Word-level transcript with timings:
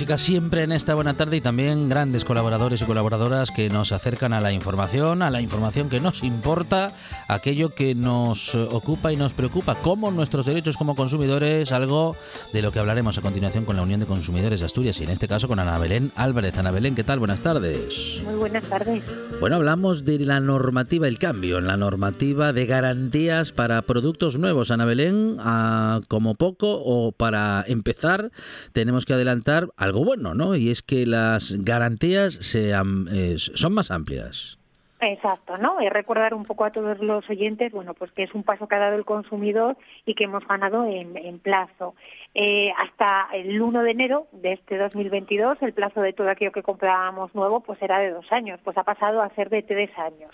Música 0.00 0.16
siempre 0.16 0.62
en 0.62 0.72
esta 0.72 0.94
buena 0.94 1.12
tarde 1.12 1.36
y 1.36 1.40
también 1.42 1.90
grandes 1.90 2.24
colaboradores 2.24 2.80
y 2.80 2.86
colaboradoras 2.86 3.50
que 3.50 3.68
nos 3.68 3.92
acercan 3.92 4.32
a 4.32 4.40
la 4.40 4.50
información, 4.50 5.20
a 5.20 5.28
la 5.28 5.42
información 5.42 5.90
que 5.90 6.00
nos 6.00 6.22
importa, 6.22 6.94
aquello 7.34 7.74
que 7.74 7.94
nos 7.94 8.54
ocupa 8.54 9.12
y 9.12 9.16
nos 9.16 9.34
preocupa, 9.34 9.76
como 9.76 10.10
nuestros 10.10 10.46
derechos 10.46 10.76
como 10.76 10.94
consumidores, 10.94 11.72
algo 11.72 12.16
de 12.52 12.62
lo 12.62 12.72
que 12.72 12.78
hablaremos 12.78 13.18
a 13.18 13.22
continuación 13.22 13.64
con 13.64 13.76
la 13.76 13.82
Unión 13.82 14.00
de 14.00 14.06
Consumidores 14.06 14.60
de 14.60 14.66
Asturias 14.66 15.00
y 15.00 15.04
en 15.04 15.10
este 15.10 15.28
caso 15.28 15.48
con 15.48 15.58
Ana 15.58 15.78
Belén 15.78 16.12
Álvarez. 16.16 16.58
Ana 16.58 16.70
Belén, 16.70 16.94
¿qué 16.94 17.04
tal? 17.04 17.18
Buenas 17.18 17.40
tardes. 17.40 18.20
Muy 18.24 18.34
buenas 18.34 18.64
tardes. 18.64 19.02
Bueno, 19.40 19.56
hablamos 19.56 20.04
de 20.04 20.18
la 20.18 20.40
normativa, 20.40 21.08
el 21.08 21.18
cambio 21.18 21.58
en 21.58 21.66
la 21.66 21.76
normativa 21.76 22.52
de 22.52 22.66
garantías 22.66 23.52
para 23.52 23.82
productos 23.82 24.38
nuevos. 24.38 24.70
Ana 24.70 24.84
Belén, 24.84 25.36
ah, 25.40 26.00
como 26.08 26.34
poco 26.34 26.80
o 26.84 27.12
para 27.12 27.64
empezar, 27.66 28.30
tenemos 28.72 29.06
que 29.06 29.14
adelantar 29.14 29.68
algo 29.76 30.04
bueno, 30.04 30.34
¿no? 30.34 30.56
Y 30.56 30.70
es 30.70 30.82
que 30.82 31.06
las 31.06 31.52
garantías 31.52 32.38
sean, 32.40 33.08
son 33.36 33.72
más 33.72 33.90
amplias. 33.90 34.59
Exacto, 35.02 35.56
¿no? 35.56 35.78
Y 35.80 35.88
recordar 35.88 36.34
un 36.34 36.44
poco 36.44 36.66
a 36.66 36.72
todos 36.72 36.98
los 36.98 37.28
oyentes, 37.30 37.72
bueno, 37.72 37.94
pues 37.94 38.12
que 38.12 38.24
es 38.24 38.34
un 38.34 38.42
paso 38.42 38.68
que 38.68 38.74
ha 38.74 38.80
dado 38.80 38.96
el 38.96 39.06
consumidor 39.06 39.78
y 40.04 40.14
que 40.14 40.24
hemos 40.24 40.46
ganado 40.46 40.84
en, 40.84 41.38
plazo. 41.38 41.94
Eh, 42.34 42.70
hasta 42.76 43.28
el 43.32 43.62
1 43.62 43.82
de 43.82 43.90
enero 43.90 44.26
de 44.32 44.52
este 44.52 44.76
2022, 44.76 45.56
el 45.62 45.72
plazo 45.72 46.02
de 46.02 46.12
todo 46.12 46.28
aquello 46.28 46.52
que 46.52 46.62
comprábamos 46.62 47.34
nuevo, 47.34 47.60
pues 47.60 47.80
era 47.80 47.98
de 47.98 48.10
dos 48.10 48.30
años, 48.30 48.60
pues 48.62 48.76
ha 48.76 48.84
pasado 48.84 49.22
a 49.22 49.30
ser 49.30 49.48
de 49.48 49.62
tres 49.62 49.90
años. 49.96 50.30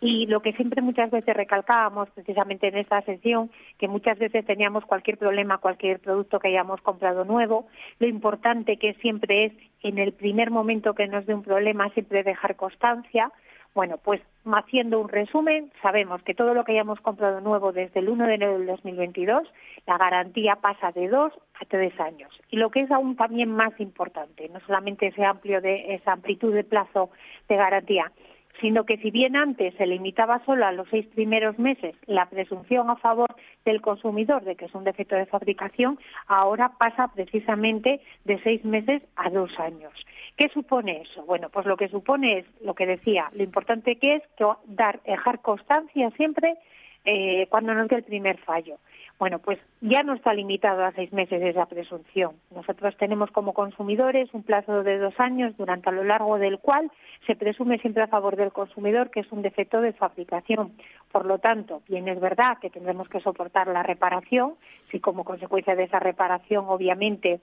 Y 0.00 0.26
lo 0.26 0.40
que 0.40 0.54
siempre 0.54 0.80
muchas 0.80 1.10
veces 1.10 1.36
recalcábamos, 1.36 2.08
precisamente 2.10 2.68
en 2.68 2.78
esta 2.78 3.02
sesión, 3.02 3.50
que 3.78 3.88
muchas 3.88 4.18
veces 4.18 4.46
teníamos 4.46 4.86
cualquier 4.86 5.18
problema, 5.18 5.58
cualquier 5.58 6.00
producto 6.00 6.38
que 6.38 6.48
hayamos 6.48 6.80
comprado 6.80 7.26
nuevo, 7.26 7.66
lo 7.98 8.06
importante 8.06 8.78
que 8.78 8.94
siempre 8.94 9.46
es, 9.46 9.52
en 9.82 9.98
el 9.98 10.12
primer 10.12 10.50
momento 10.50 10.94
que 10.94 11.08
nos 11.08 11.26
dé 11.26 11.34
un 11.34 11.42
problema, 11.42 11.90
siempre 11.90 12.22
dejar 12.22 12.56
constancia, 12.56 13.30
bueno, 13.78 13.96
pues 14.02 14.20
haciendo 14.44 14.98
un 14.98 15.08
resumen, 15.08 15.70
sabemos 15.82 16.20
que 16.24 16.34
todo 16.34 16.52
lo 16.52 16.64
que 16.64 16.72
hayamos 16.72 17.00
comprado 17.00 17.40
nuevo 17.40 17.70
desde 17.70 18.00
el 18.00 18.08
1 18.08 18.26
de 18.26 18.34
enero 18.34 18.58
del 18.58 18.66
2022, 18.66 19.46
la 19.86 19.96
garantía 19.96 20.56
pasa 20.56 20.90
de 20.90 21.06
dos 21.06 21.32
a 21.60 21.64
tres 21.64 21.92
años. 22.00 22.28
Y 22.50 22.56
lo 22.56 22.72
que 22.72 22.80
es 22.80 22.90
aún 22.90 23.14
también 23.14 23.52
más 23.52 23.78
importante, 23.78 24.48
no 24.48 24.58
solamente 24.66 25.06
ese 25.06 25.24
amplio 25.24 25.60
de 25.60 25.94
esa 25.94 26.10
amplitud 26.10 26.52
de 26.52 26.64
plazo 26.64 27.10
de 27.48 27.54
garantía, 27.54 28.10
sino 28.60 28.82
que 28.84 28.96
si 28.96 29.12
bien 29.12 29.36
antes 29.36 29.72
se 29.74 29.86
limitaba 29.86 30.44
solo 30.44 30.66
a 30.66 30.72
los 30.72 30.88
seis 30.88 31.06
primeros 31.14 31.56
meses 31.60 31.94
la 32.06 32.26
presunción 32.26 32.90
a 32.90 32.96
favor 32.96 33.32
del 33.64 33.80
consumidor 33.80 34.42
de 34.42 34.56
que 34.56 34.64
es 34.64 34.74
un 34.74 34.82
defecto 34.82 35.14
de 35.14 35.26
fabricación, 35.26 36.00
ahora 36.26 36.72
pasa 36.78 37.12
precisamente 37.14 38.00
de 38.24 38.42
seis 38.42 38.64
meses 38.64 39.02
a 39.14 39.30
dos 39.30 39.56
años. 39.60 39.92
¿Qué 40.38 40.48
supone 40.50 41.02
eso? 41.02 41.24
Bueno, 41.24 41.48
pues 41.48 41.66
lo 41.66 41.76
que 41.76 41.88
supone 41.88 42.38
es 42.38 42.46
lo 42.62 42.74
que 42.74 42.86
decía, 42.86 43.28
lo 43.32 43.42
importante 43.42 43.96
que 43.96 44.14
es 44.14 44.22
dar, 44.66 45.02
dejar 45.02 45.40
constancia 45.40 46.10
siempre 46.12 46.56
eh, 47.04 47.48
cuando 47.50 47.74
nos 47.74 47.88
dé 47.88 47.96
el 47.96 48.04
primer 48.04 48.38
fallo. 48.38 48.76
Bueno, 49.18 49.40
pues 49.40 49.58
ya 49.80 50.04
no 50.04 50.14
está 50.14 50.32
limitado 50.32 50.84
a 50.84 50.92
seis 50.92 51.12
meses 51.12 51.42
esa 51.42 51.66
presunción. 51.66 52.36
Nosotros 52.54 52.96
tenemos 52.98 53.32
como 53.32 53.52
consumidores 53.52 54.32
un 54.32 54.44
plazo 54.44 54.84
de 54.84 54.98
dos 54.98 55.18
años 55.18 55.56
durante 55.56 55.88
a 55.88 55.92
lo 55.92 56.04
largo 56.04 56.38
del 56.38 56.60
cual 56.60 56.88
se 57.26 57.34
presume 57.34 57.78
siempre 57.78 58.04
a 58.04 58.06
favor 58.06 58.36
del 58.36 58.52
consumidor 58.52 59.10
que 59.10 59.20
es 59.20 59.32
un 59.32 59.42
defecto 59.42 59.80
de 59.80 59.92
fabricación. 59.92 60.70
Por 61.10 61.26
lo 61.26 61.40
tanto, 61.40 61.82
bien 61.88 62.06
es 62.06 62.20
verdad 62.20 62.58
que 62.60 62.70
tendremos 62.70 63.08
que 63.08 63.18
soportar 63.18 63.66
la 63.66 63.82
reparación, 63.82 64.54
si 64.92 65.00
como 65.00 65.24
consecuencia 65.24 65.74
de 65.74 65.82
esa 65.82 65.98
reparación 65.98 66.66
obviamente 66.68 67.40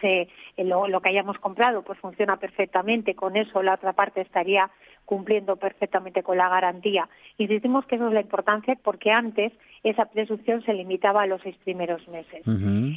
se, 0.00 0.28
lo, 0.58 0.88
lo, 0.88 1.00
que 1.00 1.10
hayamos 1.10 1.38
comprado 1.38 1.82
pues 1.82 1.98
funciona 1.98 2.36
perfectamente, 2.38 3.14
con 3.14 3.36
eso 3.36 3.62
la 3.62 3.74
otra 3.74 3.92
parte 3.92 4.20
estaría 4.20 4.70
cumpliendo 5.06 5.56
perfectamente 5.56 6.22
con 6.22 6.36
la 6.36 6.50
garantía. 6.50 7.08
Insistimos 7.38 7.86
que 7.86 7.94
eso 7.94 8.08
es 8.08 8.12
la 8.12 8.20
importancia 8.20 8.76
porque 8.82 9.10
antes 9.10 9.52
esa 9.82 10.06
presunción 10.06 10.62
se 10.64 10.74
limitaba 10.74 11.22
a 11.22 11.26
los 11.26 11.40
seis 11.42 11.56
primeros 11.64 12.06
meses. 12.08 12.42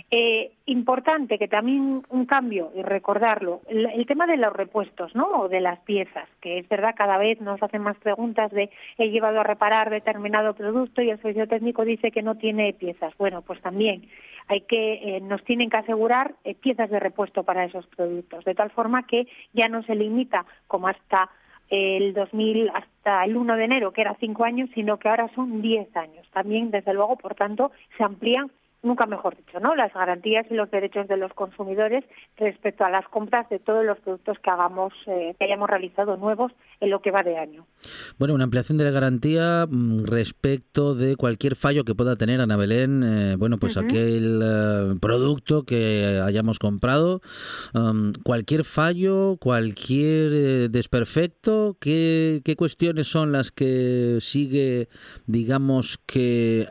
Eh, 0.09 0.51
importante 0.65 1.37
que 1.37 1.47
también 1.47 2.01
un 2.09 2.25
cambio, 2.25 2.71
y 2.75 2.81
recordarlo, 2.81 3.61
el, 3.67 4.05
tema 4.07 4.25
de 4.25 4.37
los 4.37 4.51
repuestos, 4.51 5.13
¿no? 5.13 5.41
O 5.41 5.49
de 5.49 5.61
las 5.61 5.79
piezas, 5.81 6.27
que 6.41 6.57
es 6.57 6.67
verdad, 6.67 6.95
cada 6.97 7.19
vez 7.19 7.39
nos 7.41 7.61
hacen 7.61 7.83
más 7.83 7.97
preguntas 7.97 8.51
de 8.51 8.71
he 8.97 9.09
llevado 9.09 9.39
a 9.39 9.43
reparar 9.43 9.91
determinado 9.91 10.55
producto 10.55 11.03
y 11.03 11.11
el 11.11 11.21
servicio 11.21 11.47
técnico 11.47 11.85
dice 11.85 12.11
que 12.11 12.23
no 12.23 12.35
tiene 12.35 12.73
piezas. 12.73 13.13
Bueno, 13.19 13.43
pues 13.43 13.61
también 13.61 14.07
hay 14.47 14.61
que 14.61 14.93
eh, 14.93 15.21
nos 15.21 15.43
tienen 15.43 15.69
que 15.69 15.77
asegurar 15.77 16.33
eh, 16.43 16.55
piezas 16.55 16.89
de 16.89 16.99
repuesto 16.99 17.43
para 17.43 17.65
esos 17.65 17.85
productos, 17.87 18.43
de 18.45 18.55
tal 18.55 18.71
forma 18.71 19.05
que 19.05 19.27
ya 19.53 19.69
no 19.69 19.83
se 19.83 19.93
limita 19.93 20.45
como 20.67 20.87
hasta 20.87 21.29
el 21.69 22.13
2000 22.13 22.71
hasta 22.73 23.25
el 23.25 23.37
1 23.37 23.55
de 23.55 23.63
enero, 23.63 23.91
que 23.91 24.01
era 24.01 24.15
cinco 24.19 24.43
años, 24.43 24.69
sino 24.73 24.97
que 24.97 25.09
ahora 25.09 25.29
son 25.35 25.61
diez 25.61 25.95
años. 25.95 26.27
También, 26.31 26.71
desde 26.71 26.93
luego, 26.93 27.15
por 27.17 27.35
tanto, 27.35 27.71
se 27.97 28.03
amplían 28.03 28.51
nunca 28.81 29.05
mejor 29.05 29.35
dicho, 29.35 29.59
¿no? 29.59 29.75
Las 29.75 29.93
garantías 29.93 30.45
y 30.49 30.53
los 30.53 30.71
derechos 30.71 31.07
de 31.07 31.17
los 31.17 31.33
consumidores 31.33 32.05
respecto 32.37 32.85
a 32.85 32.89
las 32.89 33.07
compras 33.09 33.49
de 33.49 33.59
todos 33.59 33.83
los 33.83 33.97
productos 33.99 34.37
que 34.39 34.49
hagamos, 34.49 34.93
eh, 35.07 35.35
que 35.37 35.45
hayamos 35.45 35.69
realizado 35.69 36.15
nuevos 36.15 36.51
en 36.79 36.89
lo 36.89 37.01
que 37.01 37.11
va 37.11 37.23
de 37.23 37.37
año. 37.37 37.65
Bueno, 38.17 38.33
una 38.35 38.45
ampliación 38.45 38.77
de 38.77 38.85
la 38.85 38.91
garantía 38.91 39.65
mm, 39.69 40.05
respecto 40.05 40.95
de 40.95 41.17
cualquier 41.17 41.55
fallo 41.55 41.83
que 41.83 41.93
pueda 41.93 42.15
tener 42.15 42.39
Ana 42.39 42.55
Belén, 42.55 43.03
eh, 43.03 43.35
bueno, 43.37 43.57
pues 43.57 43.75
aquel 43.75 44.41
eh, 44.41 44.95
producto 45.01 45.63
que 45.63 46.21
hayamos 46.23 46.57
comprado, 46.57 47.21
um, 47.73 48.13
cualquier 48.23 48.63
fallo, 48.63 49.37
cualquier 49.39 50.69
desperfecto, 50.71 51.75
¿qué, 51.79 52.41
¿qué, 52.45 52.55
cuestiones 52.55 53.07
son 53.07 53.31
las 53.31 53.51
que 53.51 54.17
sigue, 54.21 54.87
digamos 55.25 55.97
que 55.97 56.67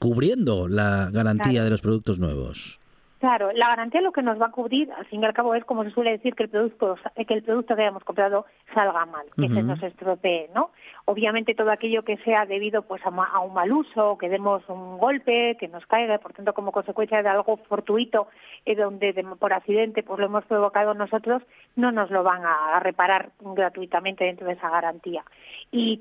cubriendo 0.00 0.68
la 0.68 0.87
garantía 1.10 1.64
de 1.64 1.70
los 1.70 1.82
productos 1.82 2.18
nuevos? 2.18 2.78
Claro, 3.18 3.50
la 3.52 3.70
garantía 3.70 4.00
lo 4.00 4.12
que 4.12 4.22
nos 4.22 4.40
va 4.40 4.46
a 4.46 4.52
cubrir, 4.52 4.92
al 4.92 5.04
fin 5.06 5.20
y 5.20 5.26
al 5.26 5.34
cabo, 5.34 5.52
es 5.56 5.64
como 5.64 5.82
se 5.82 5.90
suele 5.90 6.12
decir 6.12 6.36
que 6.36 6.44
el 6.44 6.50
producto 6.50 6.96
que 7.16 7.34
el 7.34 7.42
producto 7.42 7.74
que 7.74 7.82
hayamos 7.82 8.04
comprado 8.04 8.46
salga 8.72 9.06
mal, 9.06 9.26
que 9.36 9.48
se 9.48 9.62
nos 9.64 9.82
estropee, 9.82 10.48
¿no? 10.54 10.70
Obviamente 11.04 11.56
todo 11.56 11.72
aquello 11.72 12.04
que 12.04 12.16
sea 12.18 12.46
debido 12.46 12.82
pues 12.82 13.02
a, 13.04 13.40
un 13.40 13.54
mal 13.54 13.72
uso, 13.72 14.16
que 14.18 14.28
demos 14.28 14.62
un 14.68 14.98
golpe, 14.98 15.56
que 15.58 15.66
nos 15.66 15.84
caiga, 15.86 16.18
por 16.18 16.32
tanto 16.32 16.52
como 16.52 16.70
consecuencia 16.70 17.20
de 17.20 17.28
algo 17.28 17.56
fortuito, 17.68 18.28
eh, 18.64 18.76
donde 18.76 19.12
por 19.40 19.52
accidente 19.52 20.04
pues 20.04 20.20
lo 20.20 20.26
hemos 20.26 20.44
provocado 20.44 20.94
nosotros, 20.94 21.42
no 21.74 21.90
nos 21.90 22.12
lo 22.12 22.22
van 22.22 22.42
a, 22.44 22.78
reparar 22.78 23.30
gratuitamente 23.40 24.24
dentro 24.24 24.46
de 24.46 24.52
esa 24.52 24.70
garantía. 24.70 25.24
Y 25.72 26.00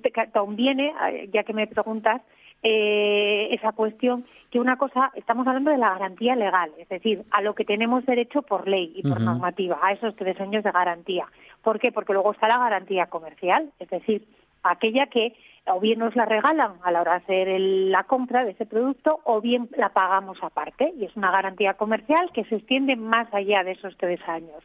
viene, 0.49 0.93
eh, 1.09 1.29
ya 1.33 1.43
que 1.43 1.53
me 1.53 1.65
preguntas, 1.65 2.21
eh, 2.63 3.49
esa 3.51 3.71
cuestión 3.71 4.25
que 4.51 4.59
una 4.59 4.77
cosa, 4.77 5.11
estamos 5.15 5.47
hablando 5.47 5.71
de 5.71 5.77
la 5.77 5.91
garantía 5.91 6.35
legal, 6.35 6.71
es 6.77 6.89
decir, 6.89 7.23
a 7.31 7.41
lo 7.41 7.53
que 7.53 7.65
tenemos 7.65 8.05
derecho 8.05 8.41
por 8.41 8.67
ley 8.67 8.93
y 8.95 9.03
por 9.03 9.21
normativa, 9.21 9.79
a 9.81 9.93
esos 9.93 10.15
tres 10.15 10.39
años 10.39 10.63
de 10.63 10.71
garantía. 10.71 11.27
¿Por 11.61 11.79
qué? 11.79 11.91
Porque 11.91 12.13
luego 12.13 12.31
está 12.31 12.47
la 12.47 12.57
garantía 12.57 13.07
comercial, 13.07 13.71
es 13.79 13.89
decir, 13.89 14.25
aquella 14.63 15.07
que 15.07 15.33
o 15.67 15.79
bien 15.79 15.99
nos 15.99 16.15
la 16.15 16.25
regalan 16.25 16.73
a 16.83 16.91
la 16.91 17.01
hora 17.01 17.11
de 17.11 17.17
hacer 17.17 17.59
la 17.59 18.03
compra 18.05 18.45
de 18.45 18.51
ese 18.51 18.65
producto 18.65 19.19
o 19.25 19.41
bien 19.41 19.69
la 19.75 19.89
pagamos 19.89 20.37
aparte 20.41 20.93
y 20.97 21.05
es 21.05 21.15
una 21.15 21.31
garantía 21.31 21.73
comercial 21.73 22.31
que 22.33 22.45
se 22.45 22.55
extiende 22.55 22.95
más 22.95 23.31
allá 23.33 23.63
de 23.63 23.71
esos 23.71 23.95
tres 23.97 24.19
años. 24.27 24.63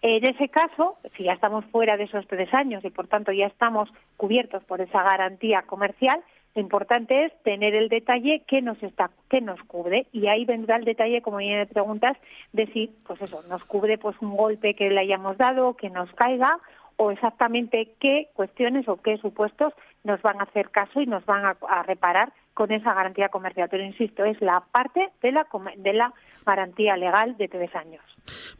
En 0.00 0.24
ese 0.24 0.48
caso, 0.48 0.96
si 1.16 1.24
ya 1.24 1.34
estamos 1.34 1.64
fuera 1.66 1.96
de 1.96 2.04
esos 2.04 2.26
tres 2.26 2.52
años 2.54 2.84
y 2.84 2.90
por 2.90 3.06
tanto 3.06 3.30
ya 3.30 3.46
estamos 3.46 3.88
cubiertos 4.16 4.64
por 4.64 4.80
esa 4.80 5.02
garantía 5.02 5.62
comercial, 5.62 6.20
lo 6.54 6.60
importante 6.60 7.24
es 7.24 7.32
tener 7.42 7.74
el 7.74 7.88
detalle 7.88 8.42
que 8.46 8.60
nos 8.60 8.82
está, 8.82 9.10
que 9.30 9.40
nos 9.40 9.62
cubre 9.62 10.06
y 10.12 10.26
ahí 10.26 10.44
vendrá 10.44 10.76
el 10.76 10.84
detalle, 10.84 11.22
como 11.22 11.38
bien 11.38 11.58
me 11.58 11.66
preguntas, 11.66 12.16
de 12.52 12.66
si, 12.66 12.90
pues 13.06 13.20
eso, 13.22 13.42
nos 13.48 13.64
cubre 13.64 13.96
pues 13.96 14.16
un 14.20 14.36
golpe 14.36 14.74
que 14.74 14.90
le 14.90 15.00
hayamos 15.00 15.38
dado, 15.38 15.76
que 15.76 15.88
nos 15.88 16.12
caiga 16.12 16.58
o 16.96 17.10
exactamente 17.10 17.94
qué 18.00 18.28
cuestiones 18.34 18.86
o 18.86 19.00
qué 19.00 19.16
supuestos 19.16 19.72
nos 20.04 20.20
van 20.20 20.40
a 20.40 20.44
hacer 20.44 20.70
caso 20.70 21.00
y 21.00 21.06
nos 21.06 21.24
van 21.24 21.44
a, 21.44 21.82
reparar 21.84 22.32
con 22.54 22.72
esa 22.72 22.94
garantía 22.94 23.28
comercial. 23.28 23.68
Pero 23.70 23.84
insisto, 23.84 24.24
es 24.24 24.40
la 24.40 24.62
parte 24.72 25.10
de 25.22 25.32
la, 25.32 25.46
de 25.76 25.92
la 25.92 26.12
garantía 26.44 26.96
legal 26.96 27.36
de 27.36 27.48
tres 27.48 27.74
años. 27.74 28.02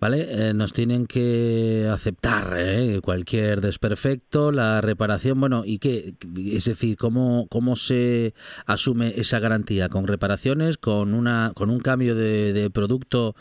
Vale, 0.01 0.27
eh, 0.29 0.55
nos 0.55 0.73
tienen 0.73 1.07
que 1.07 1.89
aceptar 1.93 2.55
eh, 2.57 3.01
cualquier 3.03 3.61
desperfecto, 3.61 4.51
la 4.51 4.81
reparación, 4.81 5.39
bueno, 5.39 5.63
y 5.65 5.79
qué, 5.79 6.15
es 6.37 6.65
decir, 6.65 6.97
cómo 6.97 7.47
cómo 7.49 7.77
se 7.77 8.35
asume 8.67 9.13
esa 9.17 9.39
garantía 9.39 9.89
con 9.89 10.09
reparaciones, 10.09 10.79
con 10.79 11.15
una 11.15 11.53
con 11.55 11.71
un 11.71 11.79
cambio 11.79 12.17
de, 12.17 12.71
producto 12.73 13.35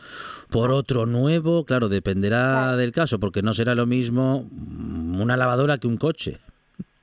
por 0.50 0.72
otro 0.72 1.06
nuevo, 1.08 1.66
claro, 1.66 1.90
dependerá 1.90 2.76
del 2.76 2.92
caso, 2.92 3.20
porque 3.20 3.42
no 3.42 3.54
será 3.54 3.74
lo 3.74 3.88
mismo 3.88 4.48
una 4.52 5.38
lavadora 5.38 5.80
que 5.80 5.88
un 5.88 5.98
coche. 5.98 6.40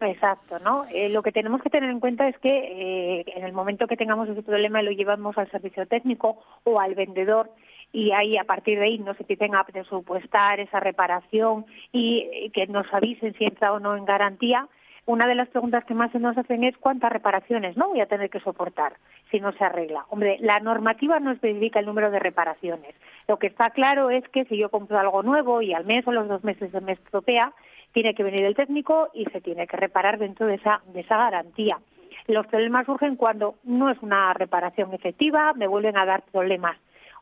Exacto, 0.01 0.59
¿no? 0.61 0.85
Eh, 0.93 1.09
lo 1.09 1.23
que 1.23 1.33
tenemos 1.33 1.61
que 1.61 1.71
tener 1.71 1.91
en 1.91 1.99
cuenta 1.99 2.29
es 2.29 2.39
que 2.39 3.25
en 3.27 3.45
el 3.45 3.53
momento 3.53 3.89
que 3.89 3.97
tengamos 3.97 4.29
ese 4.29 4.43
problema 4.43 4.81
lo 4.81 4.93
llevamos 4.93 5.37
al 5.37 5.51
servicio 5.51 5.87
técnico 5.87 6.39
o 6.65 6.79
al 6.79 6.95
vendedor 6.95 7.51
y 7.93 8.13
ahí 8.13 8.37
a 8.37 8.45
partir 8.45 8.79
de 8.79 8.85
ahí 8.85 8.99
nos 8.99 9.19
empiecen 9.19 9.55
a 9.55 9.65
presupuestar 9.65 10.61
esa 10.61 10.79
reparación 10.79 11.67
y 11.93 12.51
que 12.51 12.67
nos 12.67 12.87
avisen 12.93 13.35
si 13.35 13.45
entra 13.45 13.73
o 13.73 13.81
no 13.81 13.97
en 13.97 14.05
garantía. 14.05 14.69
Una 15.07 15.27
de 15.27 15.35
las 15.35 15.49
preguntas 15.49 15.87
que 15.87 15.95
más 15.95 16.13
se 16.13 16.19
nos 16.19 16.37
hacen 16.37 16.65
es 16.65 16.77
cuántas 16.77 17.11
reparaciones 17.11 17.79
no 17.79 17.89
voy 17.89 18.03
a 18.03 18.07
tener 18.07 18.29
que 18.29 18.41
soportar 18.41 18.93
si 19.31 19.41
no 19.41 19.53
se 19.53 19.65
arregla. 19.65 20.05
Hombre, 20.11 20.37
la 20.41 20.61
normativa 20.61 21.19
no 21.19 21.31
especifica 21.31 21.81
el 21.81 21.87
número 21.87 22.11
de 22.11 22.19
reparaciones. 22.19 22.95
Lo 23.27 23.39
que 23.39 23.47
está 23.47 23.71
claro 23.71 24.11
es 24.11 24.29
que 24.29 24.45
si 24.45 24.59
yo 24.59 24.69
compro 24.69 24.99
algo 24.99 25.23
nuevo 25.23 25.63
y 25.63 25.73
al 25.73 25.87
mes 25.87 26.07
o 26.07 26.13
los 26.13 26.29
dos 26.29 26.45
meses 26.45 26.71
de 26.73 26.83
mes 26.83 26.99
estropea, 26.99 27.55
tiene 27.99 28.15
que 28.15 28.23
venir 28.23 28.45
el 28.45 28.55
técnico 28.55 29.09
y 29.13 29.25
se 29.25 29.41
tiene 29.41 29.67
que 29.67 29.77
reparar 29.77 30.21
dentro 30.21 30.47
de 30.47 30.55
esa, 30.55 30.81
de 30.95 31.01
esa 31.01 31.17
garantía. 31.17 31.81
Los 32.29 32.47
problemas 32.47 32.87
surgen 32.87 33.17
cuando 33.17 33.57
no 33.65 33.91
es 33.91 33.99
una 34.03 34.33
reparación 34.35 34.95
efectiva, 34.95 35.53
me 35.55 35.67
vuelven 35.67 35.97
a 35.97 36.07
dar 36.07 36.23
problemas 36.31 36.77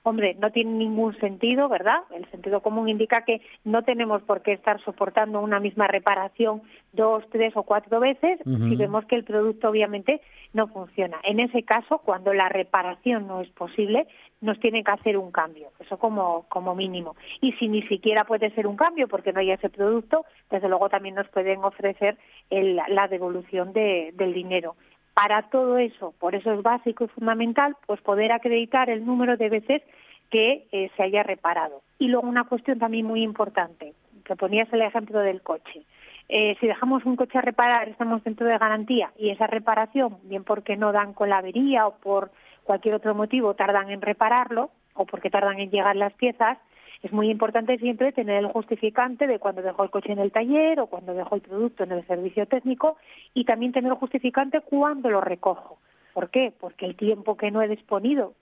hombre, 0.06 0.36
no 0.38 0.52
tiene 0.52 0.70
ningún 0.70 1.18
sentido, 1.18 1.68
¿verdad? 1.68 1.98
El 2.14 2.30
sentido 2.30 2.60
común 2.60 2.88
indica 2.88 3.24
que 3.24 3.40
no 3.64 3.82
tenemos 3.82 4.22
por 4.22 4.40
qué 4.40 4.52
estar 4.52 4.80
soportando 4.84 5.40
una 5.40 5.58
misma 5.58 5.88
reparación 5.88 6.62
dos, 6.92 7.24
tres 7.30 7.56
o 7.56 7.64
cuatro 7.64 7.98
veces 7.98 8.38
si 8.44 8.76
vemos 8.76 9.04
que 9.06 9.16
el 9.16 9.24
producto 9.24 9.68
obviamente 9.68 10.20
no 10.52 10.68
funciona. 10.68 11.18
En 11.24 11.40
ese 11.40 11.64
caso, 11.64 11.98
cuando 11.98 12.32
la 12.32 12.48
reparación 12.48 13.26
no 13.26 13.40
es 13.40 13.50
posible, 13.50 14.06
nos 14.40 14.60
tienen 14.60 14.84
que 14.84 14.92
hacer 14.92 15.16
un 15.16 15.32
cambio, 15.32 15.70
eso 15.80 15.98
como, 15.98 16.46
como 16.48 16.76
mínimo. 16.76 17.16
Y 17.40 17.52
si 17.54 17.66
ni 17.66 17.82
siquiera 17.82 18.24
puede 18.24 18.50
ser 18.50 18.68
un 18.68 18.76
cambio 18.76 19.08
porque 19.08 19.32
no 19.32 19.40
hay 19.40 19.50
ese 19.50 19.70
producto, 19.70 20.24
desde 20.50 20.68
luego 20.68 20.88
también 20.88 21.16
nos 21.16 21.28
pueden 21.28 21.64
ofrecer 21.64 22.16
la 22.50 23.08
devolución 23.08 23.72
del 23.72 24.32
dinero. 24.32 24.76
Para 25.16 25.44
todo 25.44 25.78
eso, 25.78 26.12
por 26.20 26.34
eso 26.34 26.52
es 26.52 26.62
básico 26.62 27.04
y 27.04 27.08
fundamental, 27.08 27.74
pues 27.86 28.02
poder 28.02 28.32
acreditar 28.32 28.90
el 28.90 29.06
número 29.06 29.38
de 29.38 29.48
veces 29.48 29.82
que 30.30 30.66
eh, 30.72 30.90
se 30.94 31.02
haya 31.02 31.22
reparado. 31.22 31.80
Y 31.98 32.08
luego 32.08 32.28
una 32.28 32.44
cuestión 32.44 32.78
también 32.78 33.06
muy 33.06 33.22
importante, 33.22 33.94
que 34.26 34.36
ponías 34.36 34.70
el 34.74 34.82
ejemplo 34.82 35.20
del 35.20 35.40
coche. 35.40 35.84
Eh, 36.28 36.54
si 36.60 36.66
dejamos 36.66 37.06
un 37.06 37.16
coche 37.16 37.38
a 37.38 37.40
reparar, 37.40 37.88
estamos 37.88 38.22
dentro 38.24 38.46
de 38.46 38.58
garantía 38.58 39.10
y 39.16 39.30
esa 39.30 39.46
reparación, 39.46 40.18
bien 40.24 40.44
porque 40.44 40.76
no 40.76 40.92
dan 40.92 41.14
con 41.14 41.30
la 41.30 41.38
avería 41.38 41.86
o 41.86 41.96
por 41.96 42.30
cualquier 42.64 42.96
otro 42.96 43.14
motivo 43.14 43.54
tardan 43.54 43.88
en 43.90 44.02
repararlo 44.02 44.68
o 44.92 45.06
porque 45.06 45.30
tardan 45.30 45.58
en 45.60 45.70
llegar 45.70 45.96
las 45.96 46.12
piezas, 46.12 46.58
es 47.02 47.12
muy 47.12 47.30
importante 47.30 47.78
siempre 47.78 48.12
tener 48.12 48.44
el 48.44 48.50
justificante 48.50 49.26
de 49.26 49.38
cuando 49.38 49.62
dejó 49.62 49.84
el 49.84 49.90
coche 49.90 50.12
en 50.12 50.18
el 50.18 50.32
taller 50.32 50.80
o 50.80 50.86
cuando 50.86 51.14
dejó 51.14 51.36
el 51.36 51.42
producto 51.42 51.84
en 51.84 51.92
el 51.92 52.06
servicio 52.06 52.46
técnico 52.46 52.96
y 53.34 53.44
también 53.44 53.72
tener 53.72 53.92
el 53.92 53.98
justificante 53.98 54.60
cuando 54.60 55.10
lo 55.10 55.20
recojo. 55.20 55.78
¿Por 56.14 56.30
qué? 56.30 56.52
Porque 56.58 56.86
el 56.86 56.96
tiempo 56.96 57.36
que 57.36 57.50
no 57.50 57.60
he 57.60 57.68
disponido, 57.68 58.34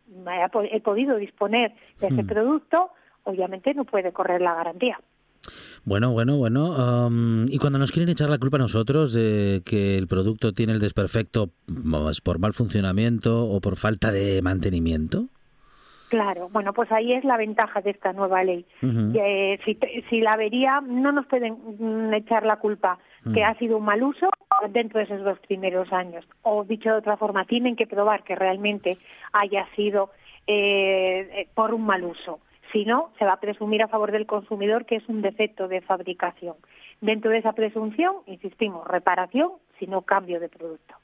he 0.70 0.80
podido 0.80 1.16
disponer 1.16 1.74
de 1.98 2.06
ese 2.06 2.22
hmm. 2.22 2.26
producto, 2.26 2.90
obviamente 3.24 3.74
no 3.74 3.84
puede 3.84 4.12
correr 4.12 4.40
la 4.40 4.54
garantía. 4.54 5.00
Bueno, 5.84 6.12
bueno, 6.12 6.36
bueno. 6.36 7.10
y 7.48 7.58
cuando 7.58 7.78
nos 7.78 7.92
quieren 7.92 8.08
echar 8.08 8.30
la 8.30 8.38
culpa 8.38 8.56
a 8.56 8.60
nosotros 8.60 9.12
de 9.12 9.62
que 9.64 9.98
el 9.98 10.06
producto 10.06 10.52
tiene 10.52 10.72
el 10.72 10.78
desperfecto 10.78 11.50
por 12.22 12.38
mal 12.38 12.54
funcionamiento 12.54 13.46
o 13.48 13.60
por 13.60 13.76
falta 13.76 14.10
de 14.10 14.40
mantenimiento. 14.40 15.28
Claro, 16.14 16.48
bueno, 16.52 16.72
pues 16.72 16.92
ahí 16.92 17.12
es 17.12 17.24
la 17.24 17.36
ventaja 17.36 17.80
de 17.80 17.90
esta 17.90 18.12
nueva 18.12 18.44
ley. 18.44 18.64
Eh, 18.80 19.58
si, 20.08 20.20
la 20.20 20.34
avería, 20.34 20.80
no 20.80 21.10
nos 21.10 21.26
pueden 21.26 21.58
mm, 21.76 22.14
echar 22.14 22.46
la 22.46 22.58
culpa 22.60 23.00
que 23.34 23.42
ha 23.42 23.52
sido 23.58 23.78
un 23.78 23.84
mal 23.84 24.00
uso 24.00 24.30
dentro 24.70 24.98
de 25.00 25.06
esos 25.06 25.24
dos 25.24 25.40
primeros 25.40 25.92
años. 25.92 26.24
O 26.42 26.62
dicho 26.62 26.90
de 26.90 26.98
otra 26.98 27.16
forma, 27.16 27.46
tienen 27.46 27.74
que 27.74 27.88
probar 27.88 28.22
que 28.22 28.36
realmente 28.36 28.96
haya 29.32 29.66
sido 29.74 30.10
eh, 30.46 31.28
eh, 31.32 31.48
por 31.52 31.74
un 31.74 31.84
mal 31.84 32.04
uso. 32.04 32.38
Si 32.70 32.84
no, 32.84 33.10
se 33.18 33.24
va 33.24 33.32
a 33.32 33.40
presumir 33.40 33.82
a 33.82 33.88
favor 33.88 34.12
del 34.12 34.26
consumidor 34.26 34.86
que 34.86 34.94
es 34.94 35.08
un 35.08 35.20
defecto 35.20 35.66
de 35.66 35.80
fabricación. 35.80 36.54
Dentro 37.00 37.32
de 37.32 37.38
esa 37.38 37.54
presunción, 37.54 38.18
insistimos, 38.26 38.86
reparación, 38.86 39.50
sino 39.80 40.02
cambio 40.02 40.38
de 40.38 40.48
producto. 40.48 40.94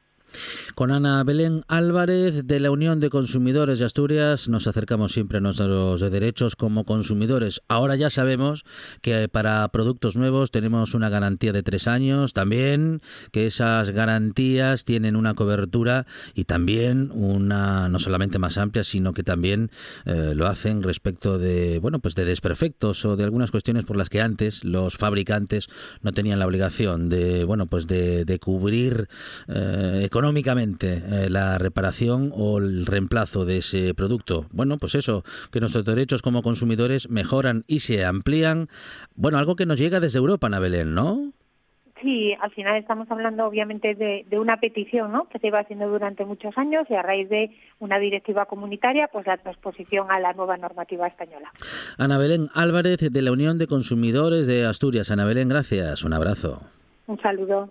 Con 0.80 0.92
Ana 0.92 1.22
Belén 1.24 1.62
Álvarez 1.68 2.46
de 2.46 2.58
la 2.58 2.70
Unión 2.70 3.00
de 3.00 3.10
Consumidores 3.10 3.78
de 3.78 3.84
Asturias 3.84 4.48
nos 4.48 4.66
acercamos 4.66 5.12
siempre 5.12 5.36
a 5.36 5.40
nuestros 5.42 6.00
derechos 6.00 6.56
como 6.56 6.84
consumidores. 6.84 7.60
Ahora 7.68 7.96
ya 7.96 8.08
sabemos 8.08 8.64
que 9.02 9.28
para 9.28 9.68
productos 9.68 10.16
nuevos 10.16 10.50
tenemos 10.50 10.94
una 10.94 11.10
garantía 11.10 11.52
de 11.52 11.62
tres 11.62 11.86
años, 11.86 12.32
también 12.32 13.02
que 13.30 13.46
esas 13.46 13.90
garantías 13.90 14.86
tienen 14.86 15.16
una 15.16 15.34
cobertura 15.34 16.06
y 16.34 16.44
también 16.44 17.10
una 17.12 17.90
no 17.90 17.98
solamente 17.98 18.38
más 18.38 18.56
amplia, 18.56 18.82
sino 18.82 19.12
que 19.12 19.22
también 19.22 19.70
eh, 20.06 20.32
lo 20.34 20.46
hacen 20.46 20.82
respecto 20.82 21.38
de 21.38 21.78
bueno 21.78 21.98
pues 21.98 22.14
de 22.14 22.24
desperfectos 22.24 23.04
o 23.04 23.16
de 23.16 23.24
algunas 23.24 23.50
cuestiones 23.50 23.84
por 23.84 23.98
las 23.98 24.08
que 24.08 24.22
antes 24.22 24.64
los 24.64 24.96
fabricantes 24.96 25.68
no 26.00 26.12
tenían 26.12 26.38
la 26.38 26.46
obligación 26.46 27.10
de 27.10 27.44
bueno 27.44 27.66
pues 27.66 27.86
de, 27.86 28.38
cubrir 28.40 29.10
eh, 29.46 30.00
económicamente 30.04 30.69
eh, 30.80 31.28
la 31.28 31.58
reparación 31.58 32.32
o 32.34 32.58
el 32.58 32.86
reemplazo 32.86 33.44
de 33.44 33.58
ese 33.58 33.94
producto. 33.94 34.46
Bueno, 34.52 34.76
pues 34.78 34.94
eso, 34.94 35.22
que 35.52 35.60
nuestros 35.60 35.84
derechos 35.84 36.22
como 36.22 36.42
consumidores 36.42 37.08
mejoran 37.10 37.62
y 37.66 37.80
se 37.80 38.04
amplían. 38.04 38.68
Bueno, 39.14 39.38
algo 39.38 39.56
que 39.56 39.66
nos 39.66 39.78
llega 39.78 40.00
desde 40.00 40.18
Europa, 40.18 40.46
Ana 40.46 40.60
Belén, 40.60 40.94
¿no? 40.94 41.32
Sí, 42.02 42.32
al 42.40 42.50
final 42.52 42.76
estamos 42.78 43.10
hablando 43.10 43.44
obviamente 43.46 43.94
de, 43.94 44.38
una 44.38 44.56
petición 44.56 45.12
¿no? 45.12 45.28
que 45.28 45.38
se 45.38 45.48
iba 45.48 45.58
haciendo 45.58 45.86
durante 45.86 46.24
muchos 46.24 46.56
años 46.56 46.86
y 46.88 46.94
a 46.94 47.02
raíz 47.02 47.28
de 47.28 47.50
una 47.78 47.98
directiva 47.98 48.46
comunitaria, 48.46 49.08
pues 49.12 49.26
la 49.26 49.36
transposición 49.36 50.10
a 50.10 50.18
la 50.18 50.32
nueva 50.32 50.56
normativa 50.56 51.06
española. 51.06 51.52
Ana 51.98 52.16
Belén 52.16 52.48
Álvarez 52.54 53.00
de 53.00 53.22
la 53.22 53.32
Unión 53.32 53.58
de 53.58 53.66
Consumidores 53.66 54.46
de 54.46 54.64
Asturias. 54.64 55.10
Ana 55.10 55.26
Belén, 55.26 55.50
gracias. 55.50 56.02
Un 56.02 56.14
abrazo. 56.14 56.62
Un 57.06 57.20
saludo 57.20 57.70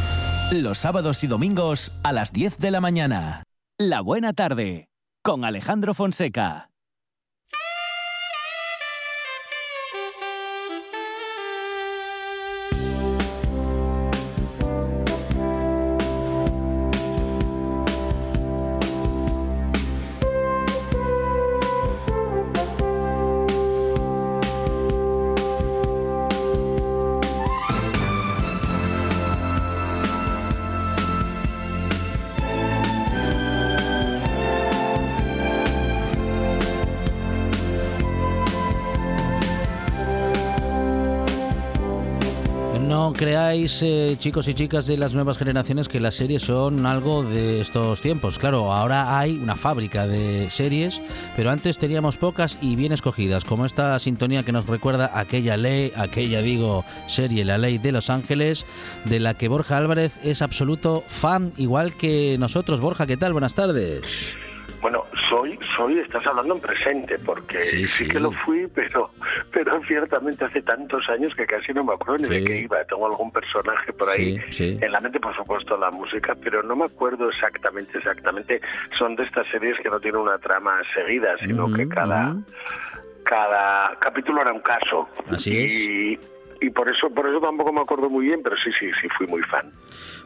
Los 0.51 0.79
sábados 0.79 1.23
y 1.23 1.27
domingos 1.27 1.93
a 2.03 2.11
las 2.11 2.33
10 2.33 2.57
de 2.59 2.71
la 2.71 2.81
mañana. 2.81 3.43
La 3.79 4.01
buena 4.01 4.33
tarde 4.33 4.89
con 5.23 5.45
Alejandro 5.45 5.93
Fonseca. 5.93 6.70
Eh, 43.53 44.15
chicos 44.17 44.47
y 44.47 44.53
chicas 44.53 44.87
de 44.87 44.95
las 44.95 45.13
nuevas 45.13 45.37
generaciones, 45.37 45.89
que 45.89 45.99
las 45.99 46.15
series 46.15 46.43
son 46.43 46.85
algo 46.85 47.23
de 47.23 47.59
estos 47.59 47.99
tiempos. 47.99 48.39
Claro, 48.39 48.71
ahora 48.71 49.19
hay 49.19 49.37
una 49.37 49.57
fábrica 49.57 50.07
de 50.07 50.49
series, 50.49 51.01
pero 51.35 51.51
antes 51.51 51.77
teníamos 51.77 52.15
pocas 52.15 52.57
y 52.61 52.77
bien 52.77 52.93
escogidas, 52.93 53.43
como 53.43 53.65
esta 53.65 53.99
sintonía 53.99 54.43
que 54.43 54.53
nos 54.53 54.67
recuerda 54.67 55.11
aquella 55.13 55.57
ley, 55.57 55.91
aquella, 55.97 56.41
digo, 56.41 56.85
serie, 57.07 57.43
La 57.43 57.57
Ley 57.57 57.77
de 57.77 57.91
Los 57.91 58.09
Ángeles, 58.09 58.65
de 59.03 59.19
la 59.19 59.33
que 59.33 59.49
Borja 59.49 59.77
Álvarez 59.77 60.13
es 60.23 60.41
absoluto 60.41 61.03
fan, 61.07 61.51
igual 61.57 61.93
que 61.93 62.37
nosotros. 62.39 62.79
Borja, 62.79 63.05
¿qué 63.05 63.17
tal? 63.17 63.33
Buenas 63.33 63.53
tardes. 63.53 64.01
Soy, 65.75 65.97
estás 65.97 66.25
hablando 66.25 66.55
en 66.55 66.61
presente, 66.61 67.19
porque 67.19 67.59
sí, 67.61 68.07
que 68.07 68.19
lo 68.19 68.31
fui, 68.31 68.67
pero, 68.73 69.11
pero 69.51 69.81
ciertamente 69.85 70.45
hace 70.45 70.61
tantos 70.61 71.07
años 71.09 71.33
que 71.35 71.45
casi 71.45 71.73
no 71.73 71.83
me 71.83 71.93
acuerdo 71.93 72.23
ni 72.23 72.29
de 72.29 72.43
qué 72.43 72.57
iba. 72.61 72.83
Tengo 72.85 73.05
algún 73.05 73.31
personaje 73.31 73.93
por 73.93 74.09
ahí 74.09 74.39
en 74.59 74.91
la 74.91 74.99
mente, 74.99 75.19
por 75.19 75.35
supuesto, 75.35 75.77
la 75.77 75.91
música, 75.91 76.35
pero 76.35 76.63
no 76.63 76.75
me 76.75 76.85
acuerdo 76.85 77.29
exactamente, 77.29 77.97
exactamente. 77.97 78.61
Son 78.97 79.15
de 79.15 79.23
estas 79.23 79.47
series 79.47 79.77
que 79.79 79.89
no 79.89 79.99
tienen 79.99 80.21
una 80.21 80.37
trama 80.39 80.81
seguida, 80.93 81.37
sino 81.39 81.71
que 81.71 81.87
cada, 81.87 82.35
cada 83.23 83.95
capítulo 83.99 84.41
era 84.41 84.53
un 84.53 84.61
caso. 84.61 85.07
Así 85.29 85.51
y, 86.11 86.19
y 86.61 86.69
por 86.69 86.87
eso, 86.87 87.09
por 87.09 87.27
eso 87.27 87.39
tampoco 87.39 87.73
me 87.73 87.81
acuerdo 87.81 88.07
muy 88.07 88.27
bien, 88.27 88.41
pero 88.43 88.55
sí, 88.63 88.69
sí, 88.79 88.87
sí, 89.01 89.07
fui 89.17 89.25
muy 89.25 89.41
fan. 89.41 89.71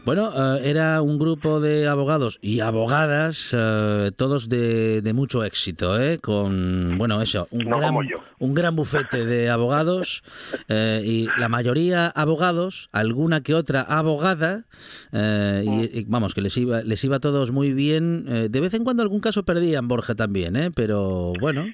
Bueno, 0.03 0.31
eh, 0.35 0.69
era 0.69 1.01
un 1.01 1.17
grupo 1.17 1.61
de 1.61 1.87
abogados 1.87 2.39
y 2.41 2.59
abogadas, 2.59 3.55
eh, 3.57 4.11
todos 4.17 4.49
de, 4.49 5.01
mucho 5.15 5.45
éxito, 5.45 5.97
¿eh? 5.97 6.19
Con, 6.19 6.97
bueno, 6.97 7.21
eso, 7.21 7.47
un, 7.51 7.65
gran, 7.65 7.95
un 8.37 8.53
gran 8.53 8.75
bufete 8.75 9.25
de 9.25 9.49
abogados 9.49 10.23
eh, 10.67 11.01
y 11.05 11.29
la 11.39 11.47
mayoría 11.47 12.07
abogados, 12.07 12.89
alguna 12.91 13.41
que 13.41 13.55
otra 13.55 13.81
abogada, 13.81 14.65
y, 15.13 15.99
y, 15.99 16.05
vamos, 16.09 16.35
que 16.35 16.41
les 16.41 16.57
iba, 16.57 16.81
les 16.81 17.01
iba 17.05 17.15
a 17.15 17.19
todos 17.21 17.51
muy 17.51 17.71
bien. 17.73 18.51
de 18.51 18.59
vez 18.59 18.73
en 18.73 18.83
cuando 18.83 19.03
algún 19.03 19.21
caso 19.21 19.43
perdían, 19.43 19.87
Borja 19.87 20.15
también, 20.15 20.57
¿eh? 20.57 20.69
Pero 20.75 21.31
bueno. 21.39 21.65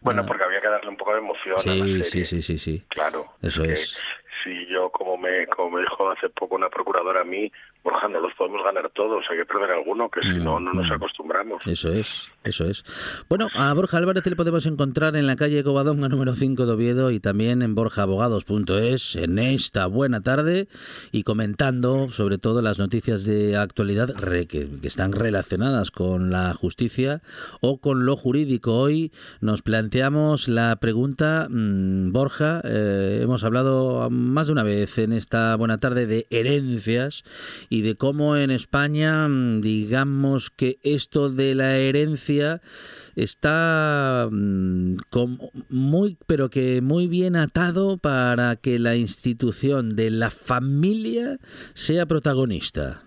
Bueno, 0.00 0.24
porque 0.26 0.44
había 0.44 0.60
que 0.60 0.68
darle 0.68 0.90
un 0.90 0.96
poco 0.96 1.12
de 1.12 1.18
emoción 1.18 1.58
sí, 1.60 1.70
a 1.70 1.74
la 1.74 1.84
serie. 1.84 2.04
Sí, 2.04 2.24
sí, 2.24 2.42
sí, 2.42 2.58
sí. 2.58 2.84
Claro. 2.88 3.26
Eso 3.42 3.64
es. 3.64 4.00
Si 4.44 4.66
yo, 4.66 4.90
como 4.90 5.16
me, 5.16 5.46
como 5.48 5.76
me 5.76 5.80
dijo 5.82 6.10
hace 6.10 6.28
poco 6.28 6.54
una 6.54 6.68
procuradora 6.68 7.22
a 7.22 7.24
mí, 7.24 7.50
Borja, 7.88 8.06
no 8.08 8.20
los 8.20 8.34
podemos 8.34 8.62
ganar 8.62 8.90
todos, 8.90 9.24
hay 9.30 9.38
que 9.38 9.46
perder 9.46 9.70
alguno, 9.70 10.10
que 10.10 10.20
si 10.20 10.38
no, 10.44 10.60
no 10.60 10.74
nos 10.74 10.88
mm. 10.90 10.92
acostumbramos. 10.92 11.66
Eso 11.66 11.90
es, 11.90 12.30
eso 12.44 12.66
es. 12.66 12.84
Bueno, 13.30 13.48
a 13.54 13.72
Borja 13.72 13.96
Álvarez 13.96 14.26
le 14.26 14.36
podemos 14.36 14.66
encontrar 14.66 15.16
en 15.16 15.26
la 15.26 15.36
calle 15.36 15.64
Covadonga 15.64 16.10
número 16.10 16.34
5 16.34 16.66
de 16.66 16.72
Oviedo 16.72 17.10
y 17.10 17.18
también 17.18 17.62
en 17.62 17.74
borjaabogados.es 17.74 19.16
en 19.16 19.38
esta 19.38 19.86
buena 19.86 20.20
tarde 20.20 20.68
y 21.12 21.22
comentando 21.22 22.10
sobre 22.10 22.36
todo 22.36 22.60
las 22.60 22.78
noticias 22.78 23.24
de 23.24 23.56
actualidad 23.56 24.14
que, 24.48 24.68
están 24.82 25.12
relacionadas 25.12 25.90
con 25.90 26.30
la 26.30 26.52
justicia 26.52 27.22
o 27.62 27.80
con 27.80 28.04
lo 28.04 28.16
jurídico. 28.16 28.74
Hoy 28.74 29.12
nos 29.40 29.62
planteamos 29.62 30.48
la 30.48 30.76
pregunta, 30.76 31.46
mm, 31.48 32.12
Borja, 32.12 32.60
eh, 32.64 33.20
hemos 33.22 33.44
hablado 33.44 34.10
más 34.10 34.48
de 34.48 34.52
una 34.52 34.62
vez 34.62 34.98
en 34.98 35.14
esta 35.14 35.56
buena 35.56 35.78
tarde 35.78 36.06
de 36.06 36.26
herencias 36.28 37.24
y 37.70 37.77
de 37.82 37.96
cómo 37.96 38.36
en 38.36 38.50
España, 38.50 39.28
mm, 39.28 39.60
digamos 39.60 40.50
que 40.50 40.76
esto 40.82 41.30
de 41.30 41.54
la 41.54 41.76
herencia 41.76 42.60
está 43.16 44.28
mm, 44.30 44.96
muy, 45.70 46.16
pero 46.26 46.50
que 46.50 46.80
muy 46.82 47.08
bien 47.08 47.36
atado 47.36 47.98
para 47.98 48.56
que 48.56 48.78
la 48.78 48.96
institución 48.96 49.96
de 49.96 50.10
la 50.10 50.30
familia 50.30 51.38
sea 51.74 52.06
protagonista. 52.06 53.02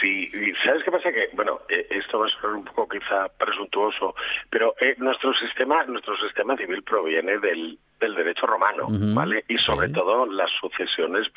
Sí, 0.00 0.30
¿sabes 0.64 0.84
qué 0.84 0.90
pasa? 0.90 1.10
Que, 1.10 1.30
bueno, 1.32 1.60
eh, 1.68 1.86
esto 1.90 2.18
va 2.18 2.26
a 2.26 2.28
sonar 2.28 2.56
un 2.56 2.64
poco 2.64 2.88
quizá 2.88 3.28
presuntuoso, 3.38 4.14
pero 4.50 4.74
eh, 4.80 4.94
nuestro 4.98 5.32
sistema, 5.34 5.84
nuestro 5.84 6.16
sistema 6.18 6.56
civil 6.56 6.82
proviene 6.82 7.38
del, 7.38 7.78
del 8.00 8.14
derecho 8.14 8.46
romano, 8.46 8.86
¿vale? 8.88 9.44
Y 9.48 9.58
sobre 9.58 9.88
todo 9.88 10.26
las 10.26 10.50
sucesiones 10.60 11.28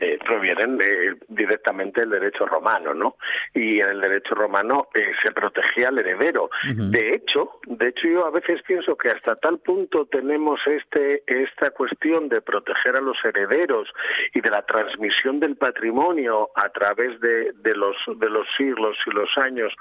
eh, 0.00 0.18
provienen 0.24 0.78
directamente 1.28 2.00
del 2.00 2.10
derecho 2.10 2.46
romano, 2.46 2.94
¿no? 2.94 3.16
Y 3.52 3.80
en 3.80 3.88
el 3.88 4.00
derecho 4.00 4.34
romano 4.34 4.88
eh, 4.94 5.12
se 5.22 5.32
protegía 5.32 5.88
al 5.88 5.98
heredero. 5.98 6.50
De 6.74 7.14
hecho, 7.14 7.60
de 7.66 7.88
hecho 7.88 8.08
yo 8.08 8.26
a 8.26 8.30
veces 8.30 8.62
pienso 8.62 8.96
que 8.96 9.10
hasta 9.10 9.36
tal 9.36 9.58
punto 9.58 10.06
tenemos 10.06 10.60
este 10.66 11.22
esta 11.26 11.70
cuestión 11.70 12.28
de 12.28 12.40
proteger 12.40 12.96
a 12.96 13.00
los 13.00 13.16
herederos 13.24 13.88
y 14.32 14.40
de 14.40 14.50
la 14.50 14.62
transmisión 14.62 15.40
del 15.40 15.56
patrimonio 15.56 16.50
a 16.54 16.68
través 16.70 17.20
de, 17.20 17.52
de 17.52 17.74
los 17.74 17.96
de 18.16 18.30
los 18.30 18.46
siglos 18.56 18.96
y 19.06 19.10
los 19.10 19.36
años 19.36 19.72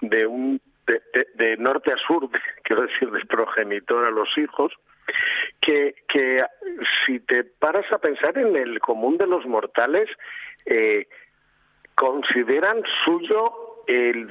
de 0.00 0.26
un 0.26 0.60
de, 0.86 1.56
norte 1.58 1.92
a 1.92 1.96
sur, 2.06 2.28
quiero 2.64 2.82
decir, 2.82 3.10
del 3.10 3.26
progenitor 3.26 4.04
a 4.06 4.10
los 4.10 4.28
hijos, 4.36 4.72
que, 5.60 5.94
que 6.08 6.42
si 7.04 7.20
te 7.20 7.44
paras 7.44 7.90
a 7.92 7.98
pensar 7.98 8.36
en 8.38 8.56
el 8.56 8.80
común 8.80 9.18
de 9.18 9.26
los 9.26 9.46
mortales, 9.46 10.08
eh, 10.66 11.06
consideran 11.94 12.82
suyo 13.04 13.52
el, 13.86 14.28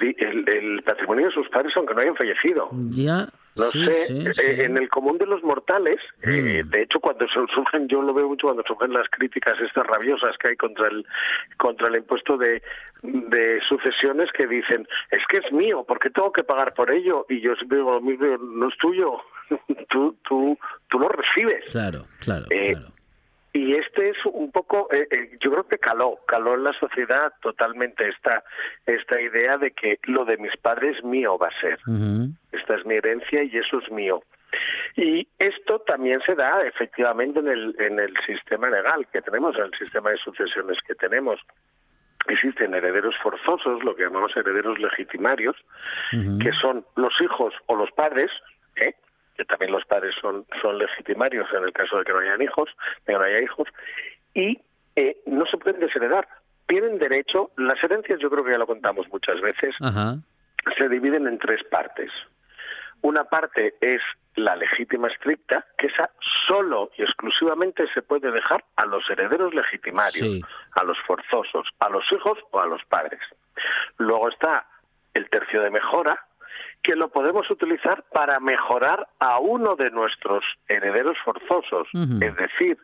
el, 0.47 0.81
patrimonio 0.83 1.27
de 1.27 1.33
sus 1.33 1.49
padres 1.49 1.73
aunque 1.75 1.93
no 1.93 2.01
hayan 2.01 2.15
fallecido. 2.15 2.69
Ya. 2.89 3.27
No 3.57 3.65
sé, 3.65 4.05
eh, 4.09 4.63
en 4.63 4.77
el 4.77 4.87
común 4.89 5.17
de 5.17 5.25
los 5.25 5.43
mortales, 5.43 5.99
eh, 6.21 6.63
mm. 6.63 6.69
de 6.69 6.83
hecho 6.83 6.99
cuando 7.01 7.25
surgen, 7.27 7.87
yo 7.89 8.01
lo 8.01 8.13
veo 8.13 8.29
mucho 8.29 8.47
cuando 8.47 8.63
surgen 8.65 8.93
las 8.93 9.09
críticas 9.09 9.59
estas 9.59 9.85
rabiosas 9.87 10.37
que 10.37 10.49
hay 10.49 10.55
contra 10.55 10.87
el 10.87 11.05
contra 11.57 11.89
el 11.89 11.97
impuesto 11.97 12.37
de, 12.37 12.61
de 13.03 13.59
sucesiones 13.67 14.29
que 14.31 14.47
dicen, 14.47 14.87
es 15.11 15.21
que 15.29 15.37
es 15.37 15.51
mío, 15.51 15.83
¿por 15.83 15.99
qué 15.99 16.09
tengo 16.09 16.31
que 16.31 16.43
pagar 16.43 16.73
por 16.73 16.91
ello? 16.91 17.25
Y 17.27 17.41
yo 17.41 17.55
siempre 17.55 17.79
digo 17.79 17.91
lo 17.91 18.01
mismo, 18.01 18.37
no 18.37 18.69
es 18.69 18.77
tuyo, 18.77 19.19
tú, 19.89 20.15
tú, 20.23 20.57
tú 20.89 20.99
lo 20.99 21.09
recibes. 21.09 21.65
Claro, 21.71 22.03
claro, 22.19 22.45
eh, 22.49 22.73
claro. 22.73 23.00
Y 23.53 23.75
este 23.75 24.09
es 24.09 24.17
un 24.25 24.51
poco, 24.51 24.87
eh, 24.93 25.07
eh, 25.11 25.37
yo 25.41 25.51
creo 25.51 25.67
que 25.67 25.77
caló, 25.77 26.19
caló 26.25 26.55
en 26.55 26.63
la 26.63 26.73
sociedad 26.73 27.33
totalmente 27.41 28.07
esta, 28.07 28.43
esta 28.85 29.19
idea 29.19 29.57
de 29.57 29.71
que 29.71 29.99
lo 30.03 30.23
de 30.23 30.37
mis 30.37 30.55
padres 30.57 31.03
mío 31.03 31.37
va 31.37 31.47
a 31.47 31.59
ser. 31.59 31.79
Esta 32.53 32.75
es 32.75 32.85
mi 32.85 32.95
herencia 32.95 33.43
y 33.43 33.57
eso 33.57 33.79
es 33.79 33.91
mío. 33.91 34.23
Y 34.95 35.27
esto 35.39 35.79
también 35.79 36.21
se 36.25 36.35
da 36.35 36.61
efectivamente 36.65 37.39
en 37.39 37.47
el, 37.47 37.75
en 37.79 37.99
el 37.99 38.13
sistema 38.25 38.69
legal 38.69 39.05
que 39.11 39.21
tenemos, 39.21 39.55
en 39.57 39.65
el 39.65 39.77
sistema 39.77 40.11
de 40.11 40.17
sucesiones 40.17 40.77
que 40.87 40.95
tenemos. 40.95 41.39
Existen 42.27 42.73
herederos 42.73 43.15
forzosos, 43.21 43.83
lo 43.83 43.95
que 43.95 44.03
llamamos 44.03 44.35
herederos 44.37 44.79
legitimarios, 44.79 45.55
que 46.11 46.51
son 46.61 46.85
los 46.95 47.13
hijos 47.19 47.53
o 47.65 47.75
los 47.75 47.91
padres, 47.91 48.29
¿eh? 48.75 48.93
Que 49.35 49.45
también 49.45 49.71
los 49.71 49.85
padres 49.85 50.15
son, 50.21 50.45
son 50.61 50.77
legitimarios 50.77 51.47
en 51.53 51.63
el 51.63 51.73
caso 51.73 51.97
de 51.97 52.05
que 52.05 52.13
no 52.13 52.19
hayan 52.19 52.41
hijos, 52.41 52.69
de 53.05 53.13
que 53.13 53.19
no 53.19 53.23
haya 53.23 53.41
hijos, 53.41 53.67
y 54.33 54.59
eh, 54.95 55.17
no 55.25 55.45
se 55.45 55.57
pueden 55.57 55.79
desheredar. 55.79 56.27
Tienen 56.67 56.99
derecho, 56.99 57.51
las 57.57 57.83
herencias 57.83 58.19
yo 58.19 58.29
creo 58.29 58.43
que 58.43 58.51
ya 58.51 58.57
lo 58.57 58.67
contamos 58.67 59.07
muchas 59.09 59.41
veces, 59.41 59.75
se 60.77 60.89
dividen 60.89 61.27
en 61.27 61.37
tres 61.37 61.63
partes. 61.69 62.11
Una 63.01 63.23
parte 63.23 63.75
es 63.81 64.01
la 64.35 64.55
legítima 64.55 65.07
estricta, 65.07 65.65
que 65.77 65.87
esa 65.87 66.09
solo 66.47 66.91
y 66.97 67.01
exclusivamente 67.01 67.85
se 67.93 68.01
puede 68.01 68.31
dejar 68.31 68.63
a 68.75 68.85
los 68.85 69.09
herederos 69.09 69.53
legitimarios, 69.53 70.39
a 70.73 70.83
los 70.83 70.97
forzosos, 71.05 71.67
a 71.79 71.89
los 71.89 72.03
hijos 72.11 72.37
o 72.51 72.59
a 72.59 72.67
los 72.67 72.83
padres. 72.85 73.19
Luego 73.97 74.29
está 74.29 74.65
el 75.13 75.29
tercio 75.29 75.61
de 75.61 75.71
mejora, 75.71 76.25
que 76.83 76.95
lo 76.95 77.09
podemos 77.09 77.49
utilizar 77.49 78.03
para 78.11 78.39
mejorar 78.39 79.07
a 79.19 79.39
uno 79.39 79.75
de 79.75 79.91
nuestros 79.91 80.43
herederos 80.67 81.17
forzosos. 81.23 81.87
Es 81.93 82.35
decir, 82.35 82.77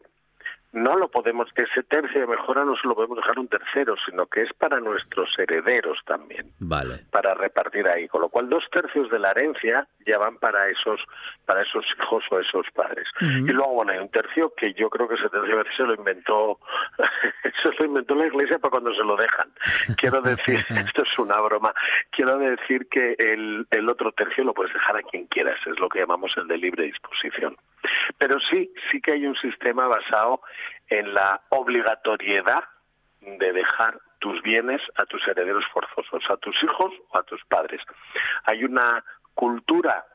no 0.77 0.95
lo 0.95 1.09
podemos, 1.09 1.49
ese 1.55 1.83
tercio 1.83 2.21
de 2.21 2.27
mejora 2.27 2.63
no 2.63 2.75
se 2.75 2.87
lo 2.87 2.95
podemos 2.95 3.17
dejar 3.17 3.39
un 3.39 3.47
tercero, 3.47 3.95
sino 4.05 4.27
que 4.27 4.43
es 4.43 4.53
para 4.53 4.79
nuestros 4.79 5.29
herederos 5.37 5.99
también. 6.05 6.51
Vale. 6.59 6.99
Para 7.11 7.33
repartir 7.33 7.87
ahí. 7.87 8.07
Con 8.07 8.21
lo 8.21 8.29
cual, 8.29 8.49
dos 8.49 8.63
tercios 8.71 9.09
de 9.09 9.19
la 9.19 9.31
herencia 9.31 9.87
ya 10.05 10.17
van 10.17 10.37
para 10.37 10.69
esos, 10.69 11.01
para 11.45 11.63
esos 11.63 11.85
hijos 11.97 12.23
o 12.31 12.39
esos 12.39 12.65
padres. 12.73 13.07
Y 13.21 13.51
luego, 13.51 13.73
bueno, 13.73 13.91
hay 13.91 13.99
un 13.99 14.09
tercio 14.09 14.53
que 14.55 14.73
yo 14.73 14.89
creo 14.89 15.07
que 15.07 15.15
ese 15.15 15.29
tercio 15.29 15.63
se 15.75 15.83
lo 15.83 15.95
inventó, 15.95 16.59
se 17.63 17.69
lo 17.79 17.85
inventó 17.85 18.15
la 18.15 18.27
iglesia 18.27 18.59
para 18.59 18.71
cuando 18.71 18.93
se 18.93 19.03
lo 19.03 19.15
dejan. 19.15 19.49
Quiero 19.97 20.21
decir, 20.21 20.63
esto 20.69 21.03
es 21.03 21.19
una 21.19 21.39
broma, 21.41 21.73
quiero 22.11 22.37
decir 22.37 22.87
que 22.89 23.15
el, 23.17 23.67
el 23.71 23.89
otro 23.89 24.11
tercio 24.11 24.43
lo 24.43 24.53
puedes 24.53 24.73
dejar 24.73 24.97
a 24.97 25.01
quien 25.01 25.25
quieras, 25.27 25.57
es 25.65 25.79
lo 25.79 25.89
que 25.89 25.99
llamamos 25.99 26.31
el 26.37 26.47
de 26.47 26.57
libre 26.57 26.85
disposición. 26.85 27.57
Pero 28.17 28.37
sí, 28.39 28.71
sí 28.91 29.01
que 29.01 29.13
hay 29.13 29.25
un 29.25 29.35
sistema 29.35 29.87
basado 29.87 30.41
en 30.89 31.13
la 31.13 31.41
obligatoriedad 31.49 32.63
de 33.21 33.53
dejar 33.53 33.99
tus 34.19 34.41
bienes 34.41 34.81
a 34.95 35.05
tus 35.05 35.25
herederos 35.27 35.63
forzosos, 35.73 36.23
a 36.29 36.37
tus 36.37 36.55
hijos 36.63 36.91
o 37.09 37.17
a 37.17 37.23
tus 37.23 37.43
padres. 37.45 37.81
Hay 38.45 38.63
una 38.63 39.03
cultura 39.33 40.05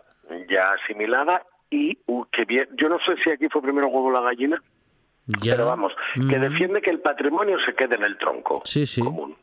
ya 0.48 0.72
asimilada 0.72 1.42
y 1.70 1.98
uh, 2.06 2.24
que 2.32 2.44
bien, 2.44 2.68
yo 2.76 2.88
no 2.88 2.98
sé 2.98 3.16
si 3.22 3.30
aquí 3.30 3.48
fue 3.48 3.62
primero 3.62 3.88
huevo 3.88 4.10
la 4.10 4.20
gallina. 4.20 4.62
Pero 5.40 5.66
vamos, 5.66 5.92
que 6.14 6.38
defiende 6.38 6.82
que 6.82 6.90
el 6.90 7.00
patrimonio 7.00 7.56
se 7.64 7.74
quede 7.74 7.94
en 7.94 8.02
el 8.02 8.18
tronco 8.18 8.60
sí, 8.64 8.86
sí. 8.86 9.00
común. 9.00 9.36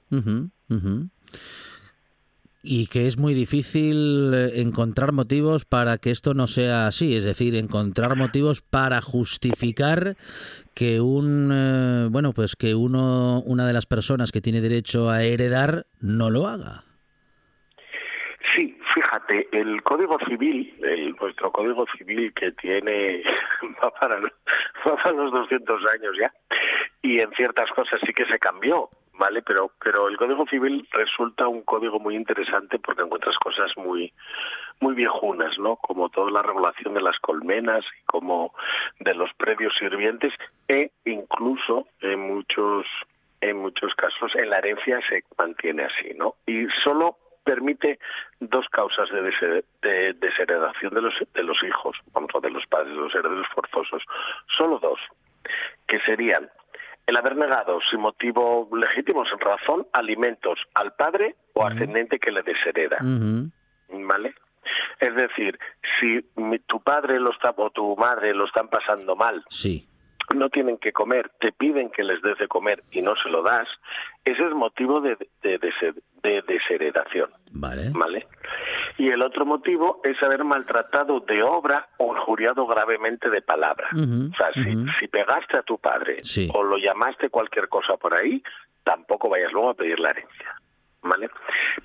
Y 2.61 2.87
que 2.87 3.07
es 3.07 3.17
muy 3.17 3.33
difícil 3.33 4.33
eh, 4.33 4.61
encontrar 4.61 5.13
motivos 5.13 5.63
para 5.65 5.97
que 5.97 6.11
esto 6.11 6.33
no 6.33 6.45
sea 6.47 6.87
así, 6.87 7.15
es 7.15 7.23
decir, 7.23 7.55
encontrar 7.55 8.17
motivos 8.17 8.61
para 8.61 9.01
justificar 9.01 10.15
que 10.75 10.99
un 10.99 11.51
eh, 11.53 12.07
bueno, 12.11 12.33
pues 12.33 12.55
que 12.55 12.75
uno 12.75 13.41
una 13.45 13.65
de 13.65 13.73
las 13.73 13.85
personas 13.85 14.31
que 14.31 14.41
tiene 14.41 14.59
derecho 14.59 15.09
a 15.09 15.23
heredar 15.23 15.85
no 16.01 16.29
lo 16.29 16.47
haga. 16.47 16.83
Sí, 18.55 18.77
fíjate, 18.93 19.47
el 19.51 19.81
Código 19.83 20.17
Civil, 20.27 20.73
el, 20.83 21.15
nuestro 21.15 21.51
Código 21.51 21.85
Civil 21.97 22.33
que 22.33 22.51
tiene, 22.53 23.23
va 23.83 23.91
para, 23.91 24.19
los 24.19 25.31
200 25.31 25.81
años 25.93 26.15
ya, 26.19 26.33
y 27.01 27.19
en 27.19 27.31
ciertas 27.31 27.69
cosas 27.71 27.99
sí 28.05 28.13
que 28.13 28.25
se 28.25 28.39
cambió, 28.39 28.89
¿vale? 29.19 29.41
Pero, 29.41 29.71
pero 29.83 30.07
el 30.07 30.17
Código 30.17 30.45
Civil 30.47 30.88
resulta 30.91 31.47
un 31.47 31.61
código 31.61 31.99
muy 31.99 32.15
interesante 32.15 32.79
porque 32.79 33.03
encuentras 33.03 33.38
cosas 33.38 33.71
muy, 33.77 34.11
muy 34.79 34.95
viejunas, 34.95 35.59
¿no? 35.59 35.75
Como 35.75 36.09
toda 36.09 36.31
la 36.31 36.41
regulación 36.41 36.93
de 36.93 37.01
las 37.01 37.19
colmenas 37.19 37.85
y 38.01 38.05
como 38.05 38.55
de 38.99 39.13
los 39.13 39.31
predios 39.33 39.73
sirvientes 39.77 40.33
e 40.67 40.91
incluso 41.05 41.88
en 42.01 42.19
muchos 42.21 42.85
en 43.41 43.57
muchos 43.57 43.93
casos 43.95 44.35
en 44.35 44.49
la 44.49 44.57
herencia 44.57 44.99
se 45.07 45.23
mantiene 45.38 45.83
así, 45.83 46.13
¿no? 46.17 46.35
Y 46.45 46.67
solo 46.83 47.17
permite 47.43 47.99
dos 48.41 48.67
causas 48.69 49.09
de, 49.11 49.63
de 49.81 50.13
desheredación 50.13 50.93
de 50.93 51.01
los, 51.01 51.13
de 51.33 51.43
los 51.43 51.57
hijos, 51.63 51.97
vamos, 52.11 52.29
de 52.41 52.49
los 52.49 52.65
padres, 52.67 52.93
de 52.93 52.99
los 52.99 53.15
herederos 53.15 53.47
forzosos. 53.55 54.03
Solo 54.57 54.77
dos, 54.79 54.99
que 55.88 55.99
serían 56.01 56.49
el 57.09 57.17
haber 57.17 57.35
negado 57.35 57.79
sin 57.89 57.99
motivo 57.99 58.69
legítimo, 58.71 59.25
sin 59.25 59.39
razón, 59.39 59.87
alimentos 59.93 60.59
al 60.75 60.93
padre 60.93 61.35
o 61.53 61.65
ascendente 61.65 62.19
que 62.19 62.31
le 62.31 62.43
deshereda. 62.43 62.97
¿Vale? 63.01 64.35
Es 64.99 65.15
decir, 65.15 65.57
si 65.99 66.21
tu 66.67 66.81
padre 66.81 67.19
lo 67.19 67.31
está, 67.31 67.53
o 67.57 67.69
tu 67.71 67.95
madre 67.95 68.33
lo 68.33 68.45
están 68.45 68.67
pasando 68.69 69.15
mal, 69.15 69.43
sí 69.49 69.88
no 70.36 70.50
tienen 70.50 70.77
que 70.77 70.91
comer, 70.91 71.31
te 71.39 71.51
piden 71.51 71.89
que 71.89 72.03
les 72.03 72.21
des 72.21 72.38
de 72.38 72.48
comer 72.48 72.83
y 72.91 73.01
no 73.01 73.15
se 73.15 73.29
lo 73.29 73.41
das, 73.43 73.67
ese 74.25 74.45
es 74.45 74.53
motivo 74.53 75.01
de, 75.01 75.17
de, 75.41 76.43
desheredación. 76.48 77.29
Vale. 77.51 77.89
¿Vale? 77.93 78.27
Y 78.98 79.09
el 79.09 79.21
otro 79.21 79.45
motivo 79.45 80.01
es 80.03 80.21
haber 80.21 80.43
maltratado 80.43 81.19
de 81.21 81.41
obra 81.41 81.88
o 81.98 82.15
injuriado 82.15 82.67
gravemente 82.67 83.29
de 83.29 83.41
palabra. 83.41 83.88
o 83.93 84.36
sea, 84.36 84.51
si, 84.53 85.07
pegaste 85.07 85.57
a 85.57 85.63
tu 85.63 85.77
padre 85.77 86.17
o 86.53 86.63
lo 86.63 86.77
llamaste 86.77 87.29
cualquier 87.29 87.69
cosa 87.69 87.98
por 87.98 88.13
ahí, 88.13 88.43
tampoco 88.83 89.29
vayas 89.29 89.51
luego 89.51 89.69
a 89.69 89.74
pedir 89.74 90.00
la 90.00 90.12
herencia. 90.12 90.55
¿Vale? 91.01 91.29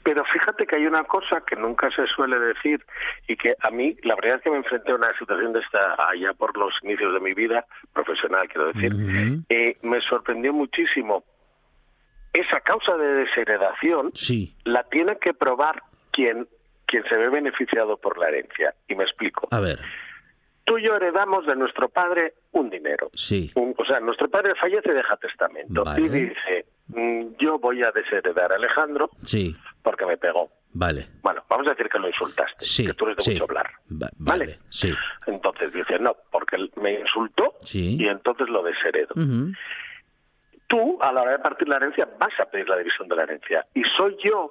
Pero 0.03 0.25
fíjate 0.25 0.67
que 0.67 0.77
hay 0.77 0.87
una 0.87 1.05
cosa 1.05 1.43
que 1.47 1.57
nunca 1.57 1.91
se 1.91 2.07
suele 2.07 2.39
decir 2.39 2.85
y 3.29 3.37
que 3.37 3.55
a 3.61 3.71
mí, 3.71 3.97
la 4.03 4.15
verdad 4.17 4.37
es 4.37 4.43
que 4.43 4.51
me 4.51 4.59
enfrenté 4.59 4.93
a 4.93 4.97
una 4.97 5.17
situación 5.19 5.53
de 5.53 5.61
esta 5.61 5.95
allá 6.09 6.33
por 6.35 6.57
los 6.57 6.73
inicios 6.83 7.13
de 7.15 7.21
mi 7.21 7.35
vida 7.35 7.65
profesional, 7.93 8.49
quiero 8.49 8.73
decir, 8.73 8.93
eh, 9.49 9.77
me 9.83 10.01
sorprendió 10.01 10.53
muchísimo. 10.53 11.25
Esa 12.33 12.61
causa 12.61 12.97
de 12.97 13.15
desheredación 13.15 14.11
sí. 14.15 14.57
la 14.65 14.83
tiene 14.85 15.19
que 15.19 15.35
probar 15.35 15.83
quien, 16.11 16.49
quien 16.87 17.05
se 17.05 17.17
ve 17.17 17.29
beneficiado 17.29 17.97
por 17.97 18.19
la 18.19 18.29
herencia. 18.29 18.75
Y 18.89 18.97
me 18.97 19.05
explico. 19.05 19.47
A 19.53 19.61
ver. 19.61 19.79
Tú 20.65 20.79
y 20.79 20.83
yo 20.83 20.97
heredamos 20.97 21.47
de 21.47 21.55
nuestro 21.55 21.89
padre 21.89 22.35
un 22.53 22.71
dinero. 22.71 23.11
Sí. 23.15 23.53
o 23.55 23.85
sea, 23.85 24.01
nuestro 24.01 24.29
padre 24.29 24.55
fallece 24.57 24.91
y 24.91 24.95
deja 24.95 25.17
testamento. 25.19 25.85
Y 25.97 26.09
dice, 26.09 26.67
yo 27.39 27.59
voy 27.59 27.83
a 27.83 27.91
desheredar 27.91 28.53
a 28.53 28.57
Alejandro 28.57 29.11
sí. 29.25 29.57
porque 29.83 30.07
me 30.07 30.17
pegó. 30.17 30.51
Vale. 30.73 31.07
Bueno, 31.23 31.43
vamos 31.49 31.69
a 31.69 31.71
decir 31.71 31.89
que 31.89 31.99
lo 31.99 32.09
insultaste, 32.09 32.65
sí, 32.65 32.87
que 32.87 32.95
tú 32.95 33.07
eres 33.07 33.25
de 33.25 33.33
mucho 33.33 33.45
hablar. 33.45 33.71
vale, 34.19 34.59
sí. 34.71 34.93
Entonces 35.27 35.73
dice, 35.73 35.99
no, 36.01 36.17
porque 36.33 36.57
me 36.77 37.01
insultó 37.01 37.55
y 37.73 38.07
entonces 38.09 38.49
lo 38.49 38.63
desheredo. 38.63 39.15
Tú, 40.67 40.99
a 41.01 41.13
la 41.13 41.23
hora 41.23 41.33
de 41.33 41.39
partir 41.39 41.69
la 41.69 41.77
herencia, 41.77 42.09
vas 42.19 42.33
a 42.41 42.47
pedir 42.47 42.69
la 42.69 42.77
división 42.79 43.07
de 43.09 43.17
la 43.17 43.23
herencia. 43.23 43.65
Y 43.75 43.83
soy 43.97 44.17
yo 44.25 44.51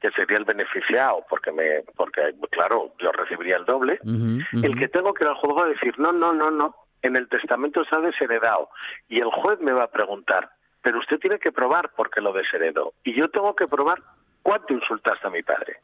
que 0.00 0.10
sería 0.12 0.38
el 0.38 0.44
beneficiado, 0.44 1.26
porque 1.28 1.52
me, 1.52 1.82
porque 1.94 2.34
claro, 2.50 2.94
yo 2.98 3.12
recibiría 3.12 3.56
el 3.56 3.66
doble, 3.66 4.00
el 4.62 4.78
que 4.78 4.88
tengo 4.88 5.12
que 5.12 5.24
ir 5.24 5.28
al 5.28 5.36
juzgado 5.36 5.66
a 5.66 5.68
decir, 5.68 5.98
no, 5.98 6.10
no, 6.12 6.32
no, 6.32 6.50
no, 6.50 6.74
en 7.02 7.16
el 7.16 7.28
testamento 7.28 7.82
está 7.82 8.00
desheredado. 8.00 8.70
Y 9.08 9.18
el 9.18 9.30
juez 9.30 9.60
me 9.60 9.72
va 9.72 9.84
a 9.84 9.90
preguntar, 9.90 10.50
pero 10.82 10.98
usted 10.98 11.18
tiene 11.18 11.38
que 11.38 11.52
probar 11.52 11.90
porque 11.96 12.20
lo 12.20 12.32
desheredó. 12.32 12.92
Y 13.04 13.14
yo 13.14 13.28
tengo 13.30 13.54
que 13.54 13.66
probar 13.66 14.02
cuánto 14.42 14.72
insultaste 14.72 15.26
a 15.26 15.30
mi 15.30 15.42
padre. 15.42 15.76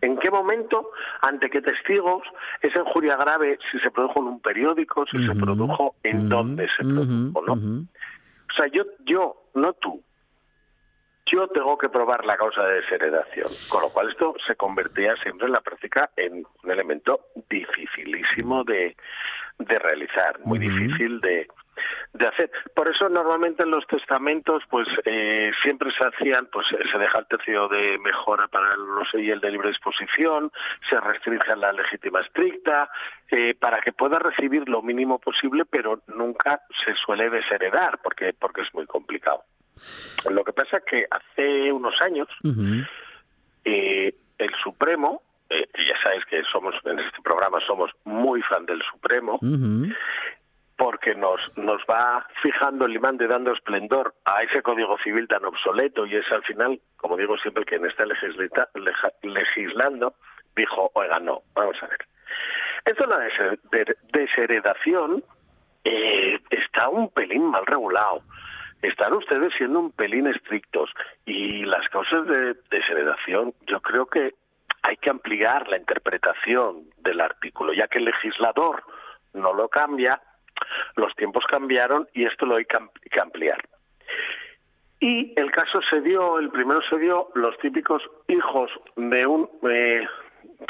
¿En 0.00 0.18
qué 0.18 0.30
momento, 0.30 0.90
ante 1.22 1.50
qué 1.50 1.62
testigos, 1.62 2.22
esa 2.60 2.80
injuria 2.80 3.16
grave, 3.16 3.58
si 3.70 3.78
se 3.80 3.90
produjo 3.90 4.20
en 4.20 4.26
un 4.26 4.40
periódico, 4.40 5.06
si 5.06 5.26
se 5.26 5.34
produjo, 5.34 5.94
en 6.02 6.28
dónde 6.28 6.68
se 6.76 6.84
produjo, 6.84 7.42
¿no? 7.46 7.52
O 7.54 8.54
sea, 8.56 8.66
yo, 8.68 8.84
yo, 9.04 9.36
no 9.54 9.72
tú, 9.74 10.02
yo 11.30 11.48
tengo 11.48 11.76
que 11.78 11.88
probar 11.88 12.24
la 12.24 12.36
causa 12.36 12.62
de 12.62 12.76
desheredación. 12.76 13.48
Con 13.68 13.82
lo 13.82 13.88
cual 13.90 14.10
esto 14.10 14.34
se 14.46 14.56
convertía 14.56 15.14
siempre 15.16 15.46
en 15.46 15.52
la 15.52 15.60
práctica 15.60 16.10
en 16.16 16.44
un 16.62 16.70
elemento 16.70 17.20
dificilísimo 17.48 18.64
de, 18.64 18.96
de 19.58 19.78
realizar, 19.78 20.38
muy 20.44 20.58
difícil 20.58 21.20
de, 21.20 21.48
de 22.12 22.26
hacer. 22.26 22.50
Por 22.74 22.88
eso 22.88 23.08
normalmente 23.08 23.62
en 23.62 23.70
los 23.70 23.86
testamentos 23.86 24.62
pues 24.70 24.88
eh, 25.04 25.50
siempre 25.62 25.90
se 25.96 26.04
hacían, 26.04 26.48
pues 26.52 26.66
eh, 26.72 26.84
se 26.90 26.98
deja 26.98 27.18
el 27.18 27.26
tercio 27.26 27.68
de 27.68 27.98
mejora 27.98 28.48
para 28.48 28.76
los 28.76 29.08
y 29.14 29.30
el 29.30 29.40
de 29.40 29.50
libre 29.50 29.68
disposición, 29.68 30.50
se 30.88 31.00
restringe 31.00 31.56
la 31.56 31.72
legítima 31.72 32.20
estricta, 32.20 32.90
eh, 33.30 33.54
para 33.58 33.80
que 33.80 33.92
pueda 33.92 34.18
recibir 34.18 34.68
lo 34.68 34.82
mínimo 34.82 35.18
posible, 35.18 35.64
pero 35.64 36.00
nunca 36.08 36.62
se 36.84 36.94
suele 36.94 37.30
desheredar 37.30 37.98
porque, 38.02 38.34
porque 38.38 38.62
es 38.62 38.74
muy 38.74 38.86
complicado. 38.86 39.42
Lo 40.28 40.44
que 40.44 40.52
pasa 40.52 40.78
es 40.78 40.84
que 40.84 41.06
hace 41.10 41.72
unos 41.72 42.00
años 42.00 42.28
el 43.64 44.54
Supremo, 44.62 45.22
ya 45.50 46.02
sabes 46.02 46.24
que 46.24 46.42
somos 46.50 46.74
en 46.84 46.98
este 46.98 47.22
programa 47.22 47.58
somos 47.66 47.90
muy 48.04 48.42
fan 48.42 48.66
del 48.66 48.82
Supremo, 48.90 49.38
porque 50.78 51.14
nos, 51.16 51.40
nos 51.58 51.82
va 51.90 52.24
fijando 52.40 52.86
el 52.86 52.94
imán 52.94 53.16
de 53.16 53.26
dando 53.26 53.52
esplendor 53.52 54.14
a 54.24 54.44
ese 54.44 54.62
código 54.62 54.96
civil 54.98 55.26
tan 55.26 55.44
obsoleto 55.44 56.06
y 56.06 56.14
es 56.14 56.30
al 56.30 56.44
final, 56.44 56.80
como 56.96 57.16
digo 57.16 57.36
siempre, 57.38 57.64
quien 57.64 57.84
está 57.84 58.04
legislando 59.22 60.14
dijo, 60.54 60.90
oiga, 60.94 61.18
no, 61.18 61.42
vamos 61.54 61.76
a 61.82 61.86
ver. 61.88 61.98
Esto 62.84 63.06
de 63.06 63.84
la 63.84 63.94
desheredación 64.12 65.24
eh, 65.82 66.38
está 66.48 66.88
un 66.88 67.10
pelín 67.10 67.50
mal 67.50 67.66
regulado. 67.66 68.22
Están 68.80 69.14
ustedes 69.14 69.52
siendo 69.58 69.80
un 69.80 69.90
pelín 69.90 70.28
estrictos 70.28 70.90
y 71.26 71.64
las 71.64 71.88
causas 71.88 72.24
de 72.28 72.54
desheredación 72.70 73.52
yo 73.66 73.80
creo 73.80 74.06
que 74.06 74.34
hay 74.82 74.96
que 74.96 75.10
ampliar 75.10 75.66
la 75.68 75.76
interpretación 75.76 76.84
del 76.98 77.20
artículo, 77.20 77.72
ya 77.72 77.88
que 77.88 77.98
el 77.98 78.04
legislador 78.04 78.84
no 79.34 79.52
lo 79.52 79.68
cambia, 79.68 80.22
los 80.96 81.14
tiempos 81.14 81.44
cambiaron 81.48 82.08
y 82.14 82.24
esto 82.24 82.46
lo 82.46 82.56
hay 82.56 82.64
que 82.64 83.20
ampliar. 83.20 83.58
Y 85.00 85.32
el 85.36 85.50
caso 85.52 85.80
se 85.88 86.00
dio, 86.00 86.38
el 86.38 86.50
primero 86.50 86.80
se 86.90 86.98
dio, 86.98 87.28
los 87.34 87.56
típicos 87.58 88.02
hijos 88.26 88.70
de 88.96 89.26
un 89.26 89.48
eh, 89.70 90.04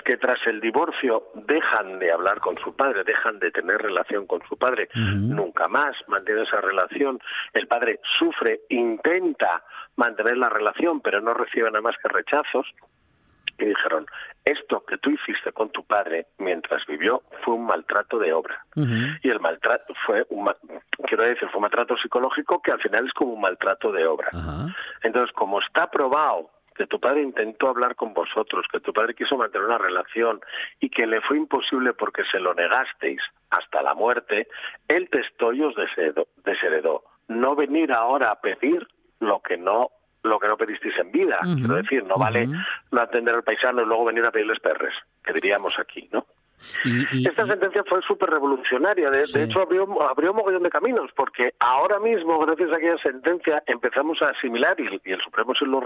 que 0.05 0.19
tras 0.19 0.39
el 0.47 0.61
divorcio 0.61 1.29
dejan 1.35 1.99
de 1.99 2.13
hablar 2.13 2.41
con 2.41 2.59
su 2.59 2.77
padre, 2.77 3.05
dejan 3.05 3.39
de 3.39 3.51
tener 3.51 3.81
relación 3.81 4.27
con 4.27 4.43
su 4.47 4.57
padre, 4.57 4.89
nunca 4.95 5.67
más 5.67 5.97
mantiene 6.09 6.43
esa 6.43 6.61
relación, 6.61 7.19
el 7.55 7.67
padre 7.67 8.01
sufre, 8.19 8.61
intenta 8.69 9.63
mantener 9.97 10.37
la 10.37 10.51
relación, 10.51 11.01
pero 11.01 11.23
no 11.23 11.33
recibe 11.33 11.71
nada 11.71 11.81
más 11.81 11.97
que 12.03 12.09
rechazos, 12.09 12.67
y 13.59 13.65
dijeron, 13.67 14.07
esto 14.45 14.85
que 14.87 14.99
tú 14.99 15.11
hiciste 15.11 15.53
con 15.53 15.71
tu 15.71 15.85
padre 15.85 16.27
mientras 16.39 16.87
vivió 16.87 17.23
fue 17.45 17.55
un 17.55 17.67
maltrato 17.67 18.19
de 18.19 18.33
obra. 18.33 18.65
Y 19.23 19.29
el 19.29 19.41
maltrato 19.41 19.93
fue 20.07 20.25
un, 20.31 20.51
quiero 21.07 21.25
decir, 21.25 21.49
fue 21.49 21.59
un 21.59 21.63
maltrato 21.63 21.97
psicológico 21.97 22.63
que 22.63 22.73
al 22.73 22.81
final 22.81 23.07
es 23.07 23.13
como 23.13 23.35
un 23.35 23.41
maltrato 23.41 23.93
de 23.93 24.07
obra. 24.07 24.31
Entonces, 25.03 25.35
como 25.35 25.61
está 25.61 25.91
probado 25.91 26.51
que 26.79 26.87
tu 26.87 27.01
padre 27.01 27.23
intentó 27.23 27.69
hablar 27.69 27.97
con 27.97 28.15
vosotros, 28.15 28.65
que 28.71 28.79
tu 28.79 28.93
padre 28.93 29.15
quiso 29.15 29.37
mantener 29.37 29.67
una 29.67 29.79
relación 29.79 30.41
y 30.79 30.89
que 30.89 31.07
le 31.07 31.21
fue 31.21 31.37
imposible 31.37 31.93
porque 31.93 32.23
se 32.31 32.39
lo 32.39 32.55
negasteis 32.55 33.21
hasta 33.51 33.83
la 33.83 33.95
muerte, 33.95 34.47
el 34.87 35.11
testó 35.11 35.53
y 35.53 35.63
os 35.63 35.75
desheredó. 36.45 37.03
No 37.27 37.57
venir 37.57 37.93
ahora 37.93 38.31
a 38.31 38.41
pedir 38.41 38.87
lo 39.19 39.41
que 39.41 39.57
no 39.57 39.91
lo 40.23 40.39
que 40.39 40.49
no 40.49 40.57
pedisteis 40.57 40.97
en 40.99 41.11
vida. 41.13 41.39
Quiero 41.43 41.75
decir, 41.75 42.05
no 42.05 42.17
vale 42.17 42.49
no 42.91 43.01
atender 43.01 43.35
al 43.35 43.43
paisano 43.43 43.83
y 43.83 43.87
luego 43.87 44.05
venir 44.05 44.25
a 44.25 44.31
pedirles 44.31 44.61
perres, 44.61 44.95
que 45.25 45.33
diríamos 45.33 45.75
aquí, 45.79 46.09
¿no? 46.13 46.27
Esta 47.13 47.47
sentencia 47.47 47.85
fue 47.85 48.03
súper 48.03 48.31
revolucionaria. 48.31 49.11
De, 49.11 49.23
hecho, 49.23 49.61
abrió, 49.61 49.87
abrió 50.03 50.33
un 50.33 50.39
mogollón 50.39 50.65
de 50.65 50.71
caminos, 50.71 51.11
porque 51.15 51.55
ahora 51.61 52.01
mismo, 52.01 52.39
gracias 52.39 52.73
a 52.73 52.77
aquella 52.77 52.99
sentencia, 52.99 53.63
empezamos 53.67 54.21
a 54.23 54.31
asimilar, 54.31 54.77
y, 54.81 55.11
el 55.11 55.21
Supremo 55.21 55.55
sí 55.55 55.65
lo 55.65 55.81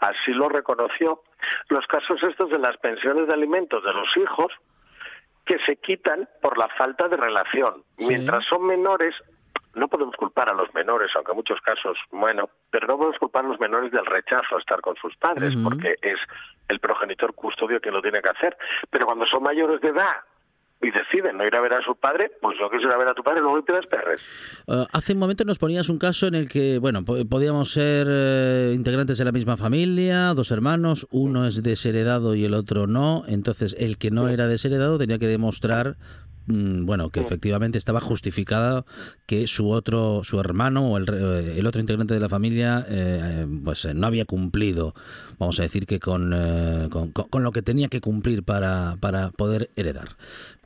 así 0.00 0.32
lo 0.32 0.48
reconoció, 0.48 1.22
los 1.68 1.86
casos 1.86 2.22
estos 2.22 2.50
de 2.50 2.58
las 2.58 2.76
pensiones 2.78 3.26
de 3.26 3.34
alimentos 3.34 3.82
de 3.82 3.92
los 3.92 4.08
hijos 4.16 4.52
que 5.44 5.58
se 5.66 5.76
quitan 5.76 6.28
por 6.40 6.56
la 6.56 6.68
falta 6.68 7.08
de 7.08 7.16
relación. 7.16 7.82
Mientras 7.98 8.44
son 8.46 8.66
menores, 8.66 9.14
no 9.74 9.88
podemos 9.88 10.16
culpar 10.16 10.48
a 10.48 10.54
los 10.54 10.72
menores, 10.74 11.10
aunque 11.14 11.32
en 11.32 11.36
muchos 11.36 11.60
casos, 11.60 11.96
bueno, 12.10 12.48
pero 12.70 12.86
no 12.86 12.96
podemos 12.96 13.18
culpar 13.18 13.44
a 13.44 13.48
los 13.48 13.60
menores 13.60 13.92
del 13.92 14.06
rechazo 14.06 14.56
a 14.56 14.58
estar 14.58 14.80
con 14.80 14.96
sus 14.96 15.16
padres, 15.16 15.54
porque 15.62 15.94
es 16.02 16.18
el 16.68 16.80
progenitor 16.80 17.34
custodio 17.34 17.80
quien 17.80 17.94
lo 17.94 18.02
tiene 18.02 18.20
que 18.22 18.30
hacer. 18.30 18.56
Pero 18.90 19.06
cuando 19.06 19.26
son 19.26 19.42
mayores 19.42 19.80
de 19.80 19.88
edad 19.88 20.16
y 20.82 20.90
deciden 20.90 21.36
no 21.36 21.46
ir 21.46 21.54
a 21.54 21.60
ver 21.60 21.74
a 21.74 21.82
su 21.82 21.94
padre, 21.94 22.32
pues 22.40 22.56
no 22.58 22.68
quieres 22.70 22.86
ir 22.86 22.92
a 22.92 22.96
ver 22.96 23.08
a 23.08 23.14
tu 23.14 23.22
padre, 23.22 23.42
no 23.42 23.56
y 23.58 23.62
pidas 23.62 23.86
perres. 23.86 24.20
Uh, 24.66 24.86
hace 24.92 25.12
un 25.12 25.18
momento 25.18 25.44
nos 25.44 25.58
ponías 25.58 25.88
un 25.90 25.98
caso 25.98 26.26
en 26.26 26.34
el 26.34 26.48
que, 26.48 26.78
bueno, 26.78 27.04
podíamos 27.04 27.72
ser 27.72 28.06
eh, 28.08 28.72
integrantes 28.74 29.18
de 29.18 29.24
la 29.24 29.32
misma 29.32 29.56
familia, 29.56 30.32
dos 30.34 30.50
hermanos, 30.50 31.06
uno 31.10 31.46
es 31.46 31.62
desheredado 31.62 32.34
y 32.34 32.44
el 32.44 32.54
otro 32.54 32.86
no, 32.86 33.24
entonces 33.28 33.76
el 33.78 33.98
que 33.98 34.10
no 34.10 34.28
era 34.28 34.46
desheredado 34.46 34.96
tenía 34.96 35.18
que 35.18 35.26
demostrar 35.26 35.96
bueno, 36.50 37.10
que 37.10 37.20
efectivamente 37.20 37.78
estaba 37.78 38.00
justificada 38.00 38.84
que 39.26 39.46
su 39.46 39.70
otro, 39.70 40.22
su 40.24 40.40
hermano 40.40 40.92
o 40.92 40.98
el, 40.98 41.06
eh, 41.08 41.58
el 41.58 41.66
otro 41.66 41.80
integrante 41.80 42.14
de 42.14 42.20
la 42.20 42.28
familia, 42.28 42.84
eh, 42.88 43.46
pues 43.64 43.84
eh, 43.84 43.94
no 43.94 44.06
había 44.06 44.24
cumplido, 44.24 44.94
vamos 45.38 45.58
a 45.60 45.62
decir 45.62 45.86
que 45.86 46.00
con, 46.00 46.30
con, 47.12 47.42
lo 47.42 47.52
que 47.52 47.62
tenía 47.62 47.88
que 47.88 48.00
cumplir 48.00 48.42
para, 48.42 48.96
para 49.00 49.30
poder 49.30 49.70
heredar 49.76 50.16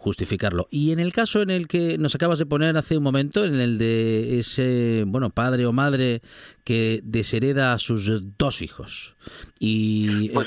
justificarlo. 0.05 0.69
Y 0.71 0.93
en 0.93 1.01
el 1.01 1.15
caso 1.15 1.41
en 1.41 1.49
el 1.49 1.67
que 1.67 1.97
nos 1.97 2.15
acabas 2.15 2.39
de 2.39 2.45
poner 2.45 2.77
hace 2.77 2.99
un 2.99 3.03
momento, 3.03 3.43
en 3.47 3.59
el 3.59 3.79
de 3.79 4.39
ese, 4.39 5.05
bueno, 5.07 5.31
padre 5.31 5.65
o 5.65 5.73
madre 5.73 6.21
que 6.63 7.01
deshereda 7.03 7.73
a 7.73 7.79
sus 7.79 8.11
dos 8.37 8.61
hijos. 8.61 9.17
Y 9.59 10.29
pues 10.29 10.47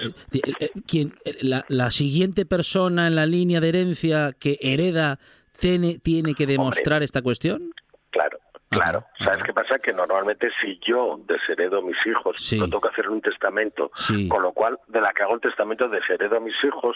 quien, 0.85 1.15
la, 1.41 1.65
la, 1.69 1.89
siguiente 1.89 2.45
persona 2.45 3.07
en 3.07 3.15
la 3.15 3.25
línea 3.25 3.59
de 3.59 3.69
herencia 3.69 4.35
que 4.37 4.59
hereda 4.61 5.19
tiene, 5.59 5.99
tiene 5.99 6.33
que 6.33 6.45
demostrar 6.45 7.03
esta 7.03 7.21
cuestión. 7.21 7.73
Claro. 8.09 8.39
Claro, 8.69 9.05
¿sabes 9.19 9.43
qué 9.43 9.53
pasa? 9.53 9.79
Que 9.79 9.93
normalmente 9.93 10.49
si 10.61 10.79
yo 10.85 11.19
desheredo 11.25 11.79
a 11.79 11.81
mis 11.81 11.97
hijos, 12.05 12.35
sí. 12.37 12.59
tengo 12.59 12.81
que 12.81 12.89
hacer 12.89 13.09
un 13.09 13.21
testamento, 13.21 13.91
con 14.29 14.43
lo 14.43 14.51
cual 14.51 14.77
de 14.87 14.99
la 14.99 15.13
que 15.13 15.23
hago 15.23 15.35
el 15.35 15.41
testamento 15.41 15.87
desheredo 15.87 16.37
a 16.37 16.39
mis 16.39 16.55
hijos, 16.63 16.93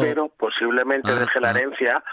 pero 0.00 0.28
posiblemente 0.28 1.10
ah, 1.10 1.16
deje 1.16 1.40
la 1.40 1.48
ah. 1.48 1.50
herencia 1.52 2.04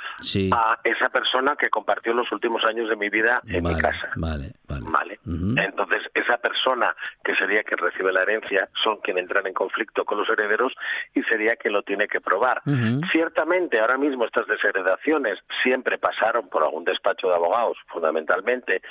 a 0.54 0.80
esa 0.84 1.10
persona 1.10 1.56
que 1.58 1.70
compartió 1.70 2.14
los 2.14 2.32
últimos 2.32 2.64
años 2.64 2.90
de 2.90 2.96
mi 2.96 3.10
vida 3.10 3.42
en 3.48 3.64
mi 3.64 3.78
casa. 3.78 4.10
Vale, 4.16 4.54
vale. 4.68 4.86
vale. 4.86 5.20
Entonces, 5.26 6.04
esa 6.14 6.38
persona 6.38 6.96
que 7.24 7.36
sería 7.36 7.64
quien 7.64 7.80
recibe 7.80 8.12
la 8.12 8.22
herencia 8.22 8.70
son 8.84 8.98
quien 8.98 9.18
entran 9.18 9.46
en 9.48 9.54
conflicto 9.54 10.06
con 10.06 10.18
los 10.18 10.30
herederos 10.30 10.74
y 11.14 11.22
sería 11.24 11.56
quien 11.56 11.74
lo 11.74 11.84
tiene 11.84 12.08
que 12.08 12.22
probar. 12.22 12.62
Ciertamente, 13.12 13.80
ahora 13.80 13.98
mismo 13.98 14.26
estas 14.26 14.48
desheredaciones 14.48 15.40
siempre 15.64 15.98
pasaron 15.98 16.50
por 16.50 16.64
algún 16.64 16.86
despacho 16.86 17.28
de 17.28 17.36
abogados, 17.36 17.78
fundamentalmente, 17.88 18.82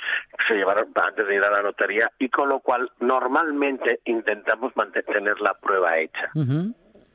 se 0.47 0.55
llevaron 0.55 0.91
antes 0.95 1.27
de 1.27 1.35
ir 1.35 1.43
a 1.43 1.51
la 1.51 1.61
notaría 1.61 2.11
y 2.19 2.29
con 2.29 2.49
lo 2.49 2.59
cual 2.59 2.91
normalmente 2.99 3.99
intentamos 4.05 4.75
mantener 4.75 5.39
la 5.41 5.53
prueba 5.55 5.97
hecha. 5.97 6.31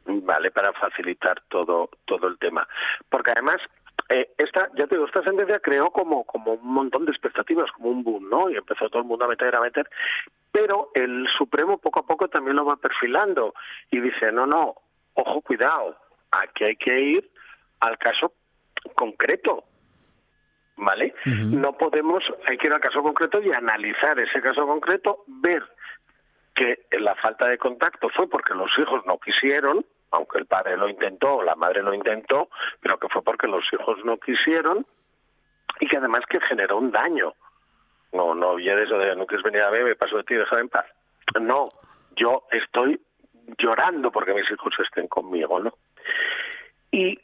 Vale, 0.04 0.50
para 0.50 0.72
facilitar 0.72 1.42
todo 1.48 1.90
todo 2.04 2.28
el 2.28 2.38
tema. 2.38 2.66
Porque 3.08 3.32
además 3.32 3.60
eh, 4.08 4.30
esta, 4.38 4.68
ya 4.76 4.86
te 4.86 4.94
digo, 4.94 5.06
esta 5.06 5.22
sentencia 5.22 5.58
creó 5.58 5.90
como, 5.90 6.24
como 6.24 6.54
un 6.54 6.72
montón 6.72 7.06
de 7.06 7.10
expectativas, 7.10 7.70
como 7.72 7.90
un 7.90 8.04
boom, 8.04 8.28
¿no? 8.30 8.50
Y 8.50 8.56
empezó 8.56 8.88
todo 8.88 9.02
el 9.02 9.08
mundo 9.08 9.24
a 9.24 9.28
meter, 9.28 9.54
a 9.54 9.60
meter. 9.60 9.88
Pero 10.52 10.90
el 10.94 11.26
Supremo 11.36 11.78
poco 11.78 12.00
a 12.00 12.06
poco 12.06 12.28
también 12.28 12.56
lo 12.56 12.64
va 12.64 12.76
perfilando 12.76 13.54
y 13.90 14.00
dice, 14.00 14.30
no, 14.30 14.46
no, 14.46 14.74
ojo, 15.14 15.40
cuidado, 15.40 15.96
aquí 16.30 16.64
hay 16.64 16.76
que 16.76 17.00
ir 17.00 17.30
al 17.80 17.98
caso 17.98 18.32
concreto. 18.94 19.64
¿Vale? 20.76 21.14
No 21.24 21.72
podemos, 21.72 22.22
hay 22.46 22.58
que 22.58 22.66
ir 22.66 22.72
al 22.72 22.80
caso 22.80 23.02
concreto 23.02 23.42
y 23.42 23.52
analizar 23.52 24.18
ese 24.18 24.40
caso 24.40 24.66
concreto, 24.66 25.24
ver 25.26 25.62
que 26.54 26.86
la 26.98 27.14
falta 27.14 27.46
de 27.46 27.58
contacto 27.58 28.08
fue 28.08 28.28
porque 28.28 28.54
los 28.54 28.70
hijos 28.78 29.04
no 29.06 29.18
quisieron, 29.18 29.84
aunque 30.10 30.38
el 30.38 30.46
padre 30.46 30.76
lo 30.76 30.88
intentó 30.88 31.36
o 31.36 31.42
la 31.42 31.54
madre 31.54 31.82
lo 31.82 31.92
intentó, 31.92 32.48
pero 32.80 32.98
que 32.98 33.08
fue 33.08 33.22
porque 33.22 33.46
los 33.46 33.64
hijos 33.72 34.02
no 34.04 34.16
quisieron 34.18 34.86
y 35.80 35.86
que 35.86 35.96
además 35.98 36.24
que 36.28 36.40
generó 36.40 36.78
un 36.78 36.90
daño. 36.90 37.34
No, 38.12 38.34
no 38.34 38.56
de 38.56 38.82
eso 38.82 38.98
de 38.98 39.14
no 39.16 39.26
quieres 39.26 39.44
venir 39.44 39.62
a 39.62 39.70
me 39.70 39.94
paso 39.96 40.16
de 40.16 40.24
ti, 40.24 40.34
déjame 40.34 40.62
en 40.62 40.68
paz. 40.68 40.86
No, 41.40 41.66
yo 42.16 42.44
estoy 42.50 43.00
llorando 43.58 44.10
porque 44.10 44.32
mis 44.32 44.50
hijos 44.50 44.74
estén 44.82 45.08
conmigo, 45.08 45.60
¿no? 45.60 45.74
Y 46.90 47.18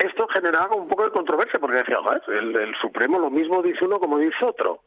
esto 0.00 0.26
generaba 0.28 0.74
un 0.74 0.88
poco 0.88 1.04
de 1.04 1.10
controversia 1.10 1.60
porque 1.60 1.76
decía, 1.76 1.98
el, 2.28 2.74
Supremo 2.80 3.18
lo 3.18 3.30
mismo 3.30 3.62
dice 3.62 3.84
uno 3.84 4.00
como 4.00 4.18
dice 4.18 4.44
otro. 4.44 4.82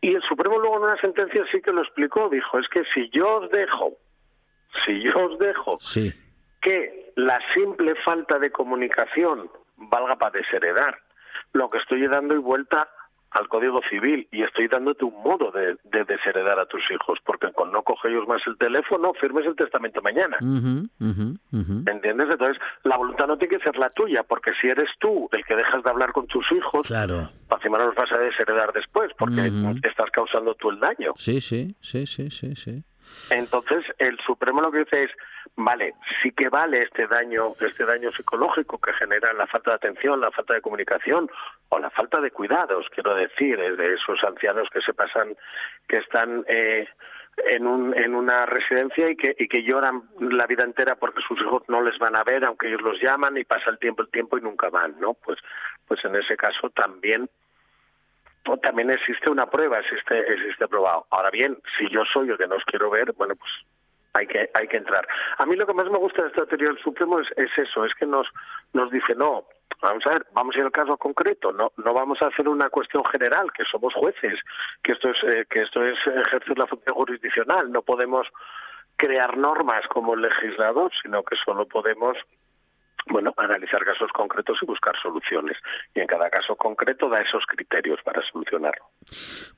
Y 0.00 0.14
el 0.14 0.22
Supremo 0.22 0.58
luego 0.58 0.76
en 0.76 0.84
una 0.84 0.96
sentencia 1.00 1.44
sí 1.50 1.60
que 1.60 1.72
lo 1.72 1.82
explicó, 1.82 2.28
dijo, 2.28 2.58
es 2.58 2.68
que 2.68 2.84
si 2.94 3.10
yo 3.10 3.38
os 3.38 3.50
dejo, 3.50 3.94
si 4.86 5.02
yo 5.02 5.26
os 5.26 5.38
dejo 5.38 5.76
que 6.62 7.12
la 7.16 7.40
simple 7.52 7.96
falta 8.04 8.38
de 8.38 8.52
comunicación 8.52 9.50
valga 9.76 10.16
para 10.16 10.38
desheredar, 10.38 10.98
lo 11.52 11.68
que 11.68 11.78
estoy 11.78 12.06
dando 12.06 12.34
y 12.34 12.38
vuelta 12.38 12.88
al 13.30 13.48
Código 13.48 13.80
Civil 13.90 14.26
y 14.30 14.42
estoy 14.42 14.68
dándote 14.68 15.04
un 15.04 15.22
modo 15.22 15.50
de, 15.50 15.76
desheredar 16.04 16.58
a 16.58 16.66
tus 16.66 16.82
hijos, 16.90 17.18
porque 17.24 17.52
con 17.52 17.70
no 17.72 17.82
coge 17.82 18.08
ellos 18.08 18.26
más 18.26 18.40
el 18.46 18.56
teléfono, 18.56 19.12
firmes 19.14 19.46
el 19.46 19.56
testamento 19.56 20.00
mañana. 20.00 20.36
¿Entiendes? 20.40 22.28
Entonces, 22.30 22.62
la 22.84 22.96
voluntad 22.96 23.26
no 23.26 23.36
tiene 23.36 23.58
que 23.58 23.64
ser 23.64 23.76
la 23.76 23.90
tuya, 23.90 24.22
porque 24.22 24.52
si 24.60 24.68
eres 24.68 24.88
tú 24.98 25.28
el 25.32 25.44
que 25.44 25.56
dejas 25.56 25.82
de 25.82 25.90
hablar 25.90 26.12
con 26.12 26.26
tus 26.26 26.50
hijos, 26.52 26.86
claro. 26.86 27.28
encima 27.50 27.78
los 27.78 27.94
vas 27.94 28.10
a 28.12 28.18
desheredar 28.18 28.72
después, 28.72 29.12
porque 29.18 29.52
estás 29.82 30.10
causando 30.10 30.54
tú 30.54 30.70
el 30.70 30.80
daño. 30.80 31.12
Sí, 31.16 31.40
sí, 31.40 31.76
sí, 31.80 32.06
sí, 32.06 32.30
sí, 32.30 32.54
sí. 32.54 32.84
Entonces, 33.30 33.84
el 33.98 34.18
Supremo 34.20 34.62
lo 34.62 34.70
que 34.70 34.78
dice 34.78 35.04
es, 35.04 35.10
vale, 35.56 35.94
sí 36.22 36.32
que 36.32 36.48
vale 36.48 36.82
este 36.82 37.06
daño, 37.06 37.52
este 37.60 37.84
daño 37.84 38.10
psicológico 38.12 38.78
que 38.78 38.92
genera 38.94 39.32
la 39.34 39.46
falta 39.46 39.72
de 39.72 39.76
atención, 39.76 40.20
la 40.20 40.30
falta 40.30 40.54
de 40.54 40.62
comunicación 40.62 41.30
o 41.68 41.78
la 41.78 41.90
falta 41.90 42.20
de 42.20 42.30
cuidados, 42.30 42.86
quiero 42.94 43.14
decir, 43.14 43.58
de 43.58 43.94
esos 43.94 44.22
ancianos 44.24 44.68
que 44.72 44.80
se 44.80 44.94
pasan, 44.94 45.36
que 45.86 45.98
están 45.98 46.44
eh, 46.48 46.88
en, 47.46 47.66
un, 47.66 47.96
en 47.96 48.14
una 48.14 48.46
residencia 48.46 49.10
y 49.10 49.16
que, 49.16 49.34
y 49.38 49.48
que 49.48 49.62
lloran 49.62 50.02
la 50.20 50.46
vida 50.46 50.64
entera 50.64 50.96
porque 50.96 51.20
sus 51.26 51.38
hijos 51.40 51.62
no 51.68 51.82
les 51.82 51.98
van 51.98 52.16
a 52.16 52.24
ver, 52.24 52.44
aunque 52.44 52.68
ellos 52.68 52.82
los 52.82 53.00
llaman 53.00 53.36
y 53.36 53.44
pasa 53.44 53.70
el 53.70 53.78
tiempo, 53.78 54.02
el 54.02 54.10
tiempo 54.10 54.38
y 54.38 54.40
nunca 54.40 54.70
van, 54.70 54.98
¿no? 55.00 55.14
Pues, 55.14 55.38
pues 55.86 56.04
en 56.04 56.16
ese 56.16 56.36
caso 56.36 56.70
también 56.70 57.28
también 58.56 58.90
existe 58.90 59.30
una 59.30 59.46
prueba, 59.46 59.78
existe, 59.78 60.18
existe 60.32 60.66
probado. 60.66 61.06
Ahora 61.10 61.30
bien, 61.30 61.58
si 61.76 61.88
yo 61.90 62.04
soy 62.04 62.30
el 62.30 62.38
que 62.38 62.46
no 62.46 62.56
os 62.56 62.64
quiero 62.64 62.90
ver, 62.90 63.12
bueno, 63.12 63.34
pues 63.36 63.50
hay 64.14 64.26
que 64.26 64.50
hay 64.54 64.66
que 64.66 64.78
entrar. 64.78 65.06
A 65.38 65.46
mí 65.46 65.56
lo 65.56 65.66
que 65.66 65.74
más 65.74 65.90
me 65.90 65.98
gusta 65.98 66.22
de 66.22 66.30
teoría 66.30 66.68
del 66.68 66.78
Supremo 66.78 67.20
es, 67.20 67.28
es 67.36 67.50
eso, 67.56 67.84
es 67.84 67.94
que 67.94 68.06
nos 68.06 68.26
nos 68.72 68.90
dice 68.90 69.14
no, 69.14 69.44
vamos 69.80 70.06
a 70.06 70.10
ver, 70.10 70.26
vamos 70.32 70.54
a 70.54 70.58
ir 70.58 70.64
al 70.64 70.72
caso 70.72 70.96
concreto, 70.96 71.52
no 71.52 71.72
no 71.76 71.94
vamos 71.94 72.20
a 72.22 72.26
hacer 72.26 72.48
una 72.48 72.70
cuestión 72.70 73.04
general, 73.04 73.52
que 73.52 73.64
somos 73.64 73.94
jueces, 73.94 74.38
que 74.82 74.92
esto 74.92 75.10
es 75.10 75.16
eh, 75.24 75.46
que 75.48 75.62
esto 75.62 75.84
es 75.84 75.98
ejercer 76.06 76.58
la 76.58 76.66
función 76.66 76.94
jurisdiccional, 76.94 77.70
no 77.70 77.82
podemos 77.82 78.26
crear 78.96 79.36
normas 79.36 79.86
como 79.88 80.16
legislador, 80.16 80.90
sino 81.02 81.22
que 81.22 81.36
solo 81.36 81.66
podemos 81.66 82.16
bueno, 83.10 83.32
analizar 83.36 83.84
casos 83.84 84.10
concretos 84.12 84.58
y 84.62 84.66
buscar 84.66 84.94
soluciones. 85.00 85.56
Y 85.94 86.00
en 86.00 86.06
cada 86.06 86.28
caso 86.30 86.56
concreto 86.56 87.08
da 87.08 87.20
esos 87.20 87.44
criterios 87.46 87.98
para 88.04 88.22
solucionarlo. 88.30 88.84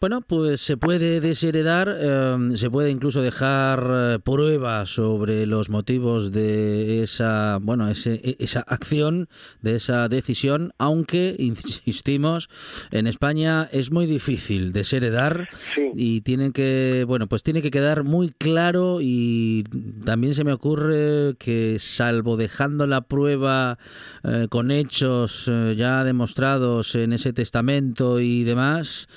Bueno, 0.00 0.20
pues 0.20 0.60
se 0.60 0.76
puede 0.76 1.20
desheredar, 1.20 1.88
em, 1.88 2.56
se 2.56 2.70
puede 2.70 2.90
incluso 2.90 3.22
dejar 3.22 3.80
eh, 3.82 4.18
pruebas 4.24 4.90
sobre 4.90 5.46
los 5.46 5.70
motivos 5.70 6.32
de 6.32 7.02
esa, 7.02 7.58
bueno, 7.60 7.88
ese, 7.88 8.36
esa 8.38 8.60
acción, 8.60 9.28
de 9.60 9.76
esa 9.76 10.08
decisión, 10.08 10.72
aunque, 10.78 11.34
insistimos, 11.38 12.48
en 12.90 13.06
España 13.06 13.68
es 13.72 13.90
muy 13.90 14.06
difícil 14.06 14.72
desheredar 14.72 15.48
y 15.94 16.20
tiene 16.22 16.52
que, 16.52 17.04
bueno, 17.06 17.26
pues 17.26 17.42
tiene 17.42 17.62
que 17.62 17.70
quedar 17.70 18.04
muy 18.04 18.30
claro 18.30 18.98
y 19.00 19.64
también 20.04 20.34
se 20.34 20.44
me 20.44 20.52
ocurre 20.52 21.34
que 21.38 21.78
salvo 21.78 22.36
dejando 22.36 22.86
la 22.86 23.02
prueba 23.02 23.39
eh, 23.44 24.46
con 24.50 24.70
hechos 24.70 25.48
eh, 25.48 25.74
ya 25.76 26.04
demostrados 26.04 26.94
en 26.94 27.12
ese 27.12 27.32
testamento 27.32 28.20
y 28.20 28.44
demás, 28.44 29.08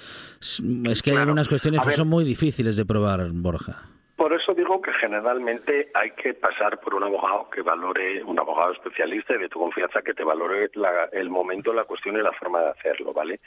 es 0.86 1.02
que 1.02 1.12
hay 1.12 1.18
algunas 1.18 1.48
cuestiones 1.50 1.82
que 1.82 1.92
son 1.92 2.08
muy 2.08 2.24
difíciles 2.24 2.76
de 2.76 2.86
probar, 2.86 3.22
Borja. 3.32 3.84
por 4.16 4.34
eso 4.34 4.54
digo 4.54 4.82
que 4.82 4.94
generalmente 4.94 5.90
hay 5.94 6.12
que 6.12 6.34
pasar 6.34 6.80
por 6.80 6.96
un 6.96 7.04
abogado 7.04 7.50
que 7.50 7.62
valore, 7.62 8.24
un 8.24 8.40
abogado 8.40 8.74
especialista 8.74 9.36
y 9.36 9.40
de 9.40 9.50
tu 9.50 9.60
confianza 9.60 10.02
que 10.02 10.14
te 10.14 10.24
valore 10.24 10.70
el 11.12 11.30
momento, 11.30 11.74
la 11.74 11.86
cuestión 11.86 12.18
y 12.18 12.22
la 12.22 12.32
forma 12.34 12.62
de 12.62 12.70
hacerlo, 12.70 13.14
¿vale? 13.14 13.40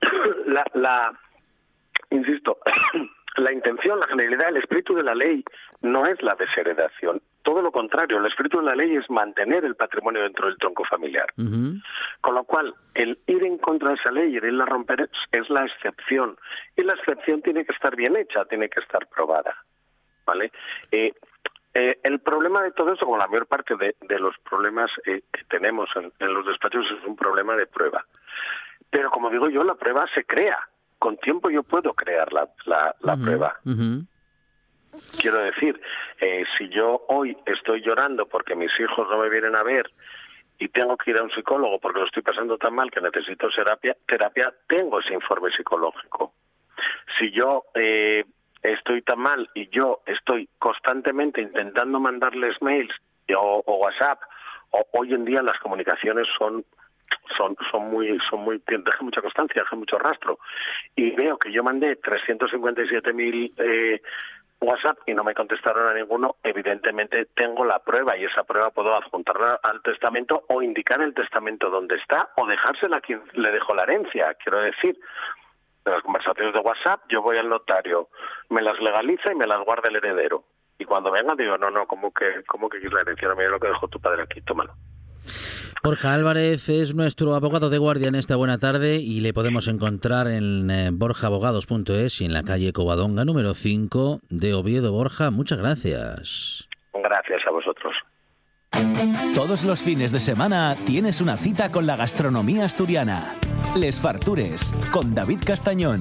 La, 0.46 0.64
la 0.74 1.12
insisto, 2.10 2.58
la 3.36 3.52
intención, 3.52 4.00
la 4.00 4.06
generalidad, 4.06 4.48
el 4.48 4.58
espíritu 4.58 4.94
de 4.94 5.02
la 5.02 5.14
ley 5.14 5.44
no 5.82 6.06
es 6.06 6.20
la 6.22 6.34
desheredación. 6.34 7.20
Todo 7.44 7.60
lo 7.60 7.72
contrario, 7.72 8.18
el 8.18 8.26
espíritu 8.26 8.58
de 8.58 8.64
la 8.64 8.74
ley 8.74 8.96
es 8.96 9.08
mantener 9.10 9.66
el 9.66 9.76
patrimonio 9.76 10.22
dentro 10.22 10.46
del 10.46 10.56
tronco 10.56 10.82
familiar. 10.84 11.26
Con 11.36 12.34
lo 12.34 12.44
cual, 12.44 12.74
el 12.94 13.18
ir 13.26 13.44
en 13.44 13.58
contra 13.58 13.90
de 13.90 13.96
esa 13.96 14.10
ley 14.10 14.32
y 14.32 14.36
irla 14.36 14.64
a 14.64 14.66
romper 14.66 15.10
es 15.30 15.50
la 15.50 15.66
excepción. 15.66 16.38
Y 16.74 16.82
la 16.82 16.94
excepción 16.94 17.42
tiene 17.42 17.66
que 17.66 17.72
estar 17.72 17.94
bien 17.96 18.16
hecha, 18.16 18.46
tiene 18.46 18.70
que 18.70 18.80
estar 18.80 19.06
probada. 19.08 19.54
¿Vale? 20.24 20.52
Eh, 20.90 21.12
eh, 21.74 21.98
el 22.02 22.20
problema 22.20 22.62
de 22.62 22.72
todo 22.72 22.94
eso, 22.94 23.04
como 23.04 23.18
la 23.18 23.26
mayor 23.26 23.46
parte 23.46 23.74
de, 23.76 24.18
los 24.18 24.34
problemas 24.38 24.90
eh, 25.04 25.20
que 25.30 25.44
tenemos 25.44 25.90
en, 25.96 26.32
los 26.32 26.46
despachos, 26.46 26.86
es 26.98 27.06
un 27.06 27.14
problema 27.14 27.56
de 27.56 27.66
prueba. 27.66 28.06
Pero 28.88 29.10
como 29.10 29.28
digo 29.28 29.50
yo, 29.50 29.64
la 29.64 29.74
prueba 29.74 30.06
se 30.14 30.24
crea. 30.24 30.58
Con 30.98 31.18
tiempo 31.18 31.50
yo 31.50 31.62
puedo 31.62 31.92
crear 31.92 32.32
la, 32.32 32.48
la, 32.64 33.16
prueba. 33.16 33.60
Quiero 35.20 35.38
decir, 35.38 35.80
eh, 36.20 36.44
si 36.56 36.68
yo 36.68 37.04
hoy 37.08 37.36
estoy 37.46 37.82
llorando 37.82 38.26
porque 38.26 38.54
mis 38.54 38.70
hijos 38.78 39.08
no 39.10 39.18
me 39.18 39.28
vienen 39.28 39.56
a 39.56 39.62
ver 39.62 39.90
y 40.58 40.68
tengo 40.68 40.96
que 40.96 41.10
ir 41.10 41.18
a 41.18 41.22
un 41.22 41.30
psicólogo 41.30 41.78
porque 41.78 42.00
lo 42.00 42.06
estoy 42.06 42.22
pasando 42.22 42.56
tan 42.58 42.74
mal 42.74 42.90
que 42.90 43.00
necesito 43.00 43.48
terapia, 44.06 44.54
tengo 44.68 45.00
ese 45.00 45.14
informe 45.14 45.50
psicológico. 45.50 46.34
Si 47.18 47.30
yo 47.30 47.64
eh, 47.74 48.24
estoy 48.62 49.02
tan 49.02 49.18
mal 49.18 49.48
y 49.54 49.68
yo 49.68 50.02
estoy 50.06 50.48
constantemente 50.58 51.40
intentando 51.40 52.00
mandarles 52.00 52.60
mails 52.62 52.94
o, 53.36 53.62
WhatsApp, 53.66 54.20
hoy 54.92 55.12
en 55.14 55.24
día 55.24 55.42
las 55.42 55.58
comunicaciones 55.58 56.26
son 56.36 56.64
muy 57.90 58.18
son 58.28 58.44
mucha 58.44 59.20
constancia 59.22 59.62
dejan 59.62 59.78
mucho 59.78 59.98
rastro 59.98 60.38
y 60.94 61.10
veo 61.12 61.38
que 61.38 61.52
yo 61.52 61.62
mandé 61.62 62.00
357.000 62.00 63.52
eh, 63.56 64.02
WhatsApp 64.64 64.98
y 65.06 65.14
no 65.14 65.24
me 65.24 65.34
contestaron 65.34 65.88
a 65.88 65.94
ninguno, 65.94 66.36
evidentemente 66.42 67.26
tengo 67.36 67.64
la 67.64 67.78
prueba 67.78 68.16
y 68.16 68.24
esa 68.24 68.44
prueba 68.44 68.70
puedo 68.70 68.94
adjuntarla 68.94 69.60
al 69.62 69.82
testamento 69.82 70.44
o 70.48 70.62
indicar 70.62 71.00
el 71.00 71.14
testamento 71.14 71.70
donde 71.70 71.96
está 71.96 72.30
o 72.36 72.46
dejársela 72.46 72.98
a 72.98 73.00
quien 73.00 73.22
le 73.34 73.52
dejó 73.52 73.74
la 73.74 73.84
herencia. 73.84 74.34
Quiero 74.34 74.60
decir, 74.60 74.98
de 75.84 75.90
las 75.90 76.02
conversaciones 76.02 76.54
de 76.54 76.60
WhatsApp 76.60 77.00
yo 77.08 77.22
voy 77.22 77.38
al 77.38 77.48
notario, 77.48 78.08
me 78.50 78.62
las 78.62 78.78
legaliza 78.80 79.32
y 79.32 79.36
me 79.36 79.46
las 79.46 79.64
guarda 79.64 79.88
el 79.88 79.96
heredero. 79.96 80.44
Y 80.78 80.84
cuando 80.84 81.10
venga 81.10 81.34
digo, 81.36 81.56
no, 81.56 81.70
no, 81.70 81.86
¿cómo 81.86 82.12
que, 82.12 82.42
cómo 82.46 82.68
que 82.68 82.78
la 82.80 83.02
herencia? 83.02 83.28
No, 83.28 83.36
mira 83.36 83.50
lo 83.50 83.60
que 83.60 83.68
dejó 83.68 83.88
tu 83.88 84.00
padre 84.00 84.22
aquí, 84.22 84.40
tómalo. 84.40 84.72
Borja 85.82 86.14
Álvarez 86.14 86.68
es 86.70 86.94
nuestro 86.94 87.34
abogado 87.34 87.68
de 87.68 87.76
guardia 87.76 88.08
en 88.08 88.14
esta 88.14 88.36
buena 88.36 88.56
tarde 88.56 88.96
y 88.96 89.20
le 89.20 89.34
podemos 89.34 89.68
encontrar 89.68 90.28
en 90.28 90.70
eh, 90.70 90.90
borjaabogados.es 90.90 92.22
y 92.22 92.24
en 92.24 92.32
la 92.32 92.42
calle 92.42 92.72
Covadonga 92.72 93.26
número 93.26 93.52
5 93.52 94.20
de 94.30 94.54
Oviedo. 94.54 94.92
Borja, 94.92 95.30
muchas 95.30 95.58
gracias. 95.58 96.68
Gracias 96.94 97.42
a 97.46 97.50
vosotros. 97.50 97.92
Todos 99.34 99.64
los 99.64 99.82
fines 99.82 100.10
de 100.10 100.20
semana 100.20 100.76
tienes 100.86 101.20
una 101.20 101.36
cita 101.36 101.70
con 101.70 101.86
la 101.86 101.96
gastronomía 101.96 102.64
asturiana. 102.64 103.34
Les 103.76 104.00
Fartures, 104.00 104.74
con 104.90 105.14
David 105.14 105.40
Castañón. 105.44 106.00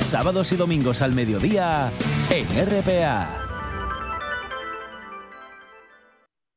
Sábados 0.00 0.52
y 0.52 0.56
domingos 0.56 1.02
al 1.02 1.12
mediodía 1.12 1.90
en 2.30 2.46
RPA. 2.66 3.38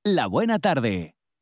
La 0.04 0.28
buena 0.28 0.60
tarde 0.60 1.15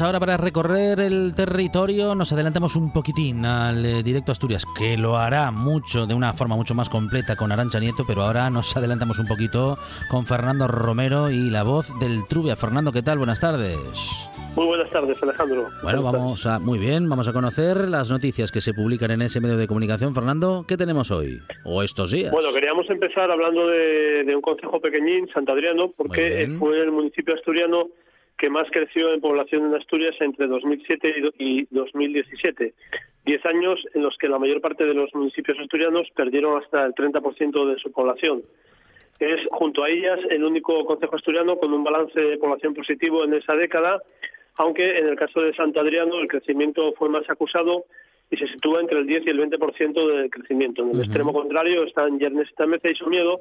Ahora 0.00 0.20
para 0.20 0.36
recorrer 0.36 1.00
el 1.00 1.34
territorio. 1.34 2.14
Nos 2.14 2.32
adelantamos 2.32 2.76
un 2.76 2.92
poquitín 2.92 3.44
al 3.44 3.84
eh, 3.84 4.02
directo 4.02 4.32
Asturias, 4.32 4.64
que 4.78 4.96
lo 4.96 5.16
hará 5.16 5.50
mucho, 5.50 6.06
de 6.06 6.14
una 6.14 6.32
forma 6.32 6.56
mucho 6.56 6.74
más 6.74 6.88
completa 6.88 7.36
con 7.36 7.50
Arancha 7.52 7.80
Nieto, 7.80 8.04
pero 8.06 8.22
ahora 8.22 8.50
nos 8.50 8.76
adelantamos 8.76 9.18
un 9.18 9.26
poquito 9.26 9.78
con 10.10 10.26
Fernando 10.26 10.68
Romero 10.68 11.30
y 11.30 11.50
la 11.50 11.62
voz 11.62 11.98
del 11.98 12.26
Trubia. 12.28 12.56
Fernando, 12.56 12.92
¿qué 12.92 13.02
tal? 13.02 13.18
Buenas 13.18 13.40
tardes. 13.40 13.78
Muy 14.56 14.66
buenas 14.66 14.90
tardes, 14.90 15.22
Alejandro. 15.22 15.68
Bueno, 15.82 16.02
vamos 16.02 16.44
a, 16.46 16.58
muy 16.58 16.78
bien, 16.78 17.08
vamos 17.08 17.28
a 17.28 17.32
conocer 17.32 17.88
las 17.88 18.10
noticias 18.10 18.50
que 18.50 18.60
se 18.60 18.74
publican 18.74 19.10
en 19.10 19.22
ese 19.22 19.40
medio 19.40 19.56
de 19.56 19.66
comunicación. 19.66 20.14
Fernando, 20.14 20.64
¿qué 20.66 20.76
tenemos 20.76 21.10
hoy? 21.10 21.38
O 21.64 21.82
estos 21.82 22.10
días. 22.10 22.32
Bueno, 22.32 22.52
queríamos 22.52 22.88
empezar 22.90 23.30
hablando 23.30 23.66
de, 23.68 24.32
un 24.34 24.42
consejo 24.42 24.80
pequeñín, 24.80 25.28
Santadriano, 25.32 25.92
porque 25.96 26.48
fue 26.58 26.80
el 26.82 26.92
municipio 26.92 27.34
asturiano 27.34 27.88
que 28.38 28.48
más 28.48 28.68
creció 28.70 29.12
en 29.12 29.20
población 29.20 29.66
en 29.66 29.74
Asturias 29.74 30.14
entre 30.20 30.46
2007 30.46 31.32
y 31.38 31.66
2017. 31.70 32.72
Diez 33.26 33.44
años 33.44 33.80
en 33.94 34.02
los 34.02 34.16
que 34.16 34.28
la 34.28 34.38
mayor 34.38 34.60
parte 34.60 34.84
de 34.84 34.94
los 34.94 35.12
municipios 35.14 35.58
asturianos 35.58 36.08
perdieron 36.14 36.56
hasta 36.62 36.86
el 36.86 36.94
30% 36.94 37.66
de 37.68 37.78
su 37.80 37.90
población. 37.90 38.42
Es, 39.18 39.40
junto 39.50 39.82
a 39.82 39.90
ellas, 39.90 40.20
el 40.30 40.44
único 40.44 40.84
concejo 40.86 41.16
asturiano 41.16 41.56
con 41.58 41.72
un 41.72 41.82
balance 41.82 42.18
de 42.18 42.38
población 42.38 42.74
positivo 42.74 43.24
en 43.24 43.34
esa 43.34 43.54
década, 43.54 44.00
aunque 44.56 44.98
en 44.98 45.08
el 45.08 45.16
caso 45.16 45.40
de 45.40 45.52
Sant 45.54 45.76
Adriano 45.76 46.20
el 46.20 46.28
crecimiento 46.28 46.92
fue 46.92 47.08
más 47.08 47.28
acusado 47.28 47.84
y 48.30 48.36
se 48.36 48.46
sitúa 48.46 48.80
entre 48.80 49.00
el 49.00 49.06
10 49.06 49.26
y 49.26 49.30
el 49.30 49.40
20% 49.40 50.16
del 50.16 50.30
crecimiento. 50.30 50.82
En 50.82 50.94
el 50.94 51.00
extremo 51.00 51.32
contrario 51.32 51.82
están 51.82 52.20
Yernes 52.20 52.54
Tameza 52.54 52.88
y 52.88 52.94
Somiedo, 52.94 53.40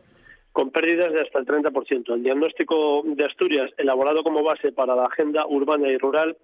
con 0.57 0.71
pérdidas 0.71 1.13
de 1.13 1.21
hasta 1.21 1.37
el 1.37 1.45
30%. 1.45 2.15
El 2.15 2.23
diagnóstico 2.23 3.03
de 3.05 3.25
Asturias, 3.25 3.69
elaborado 3.77 4.23
como 4.23 4.41
base 4.41 4.71
para 4.71 4.95
la 4.95 5.05
agenda 5.05 5.45
urbana 5.45 5.87
y 5.87 5.99
rural, 5.99 6.35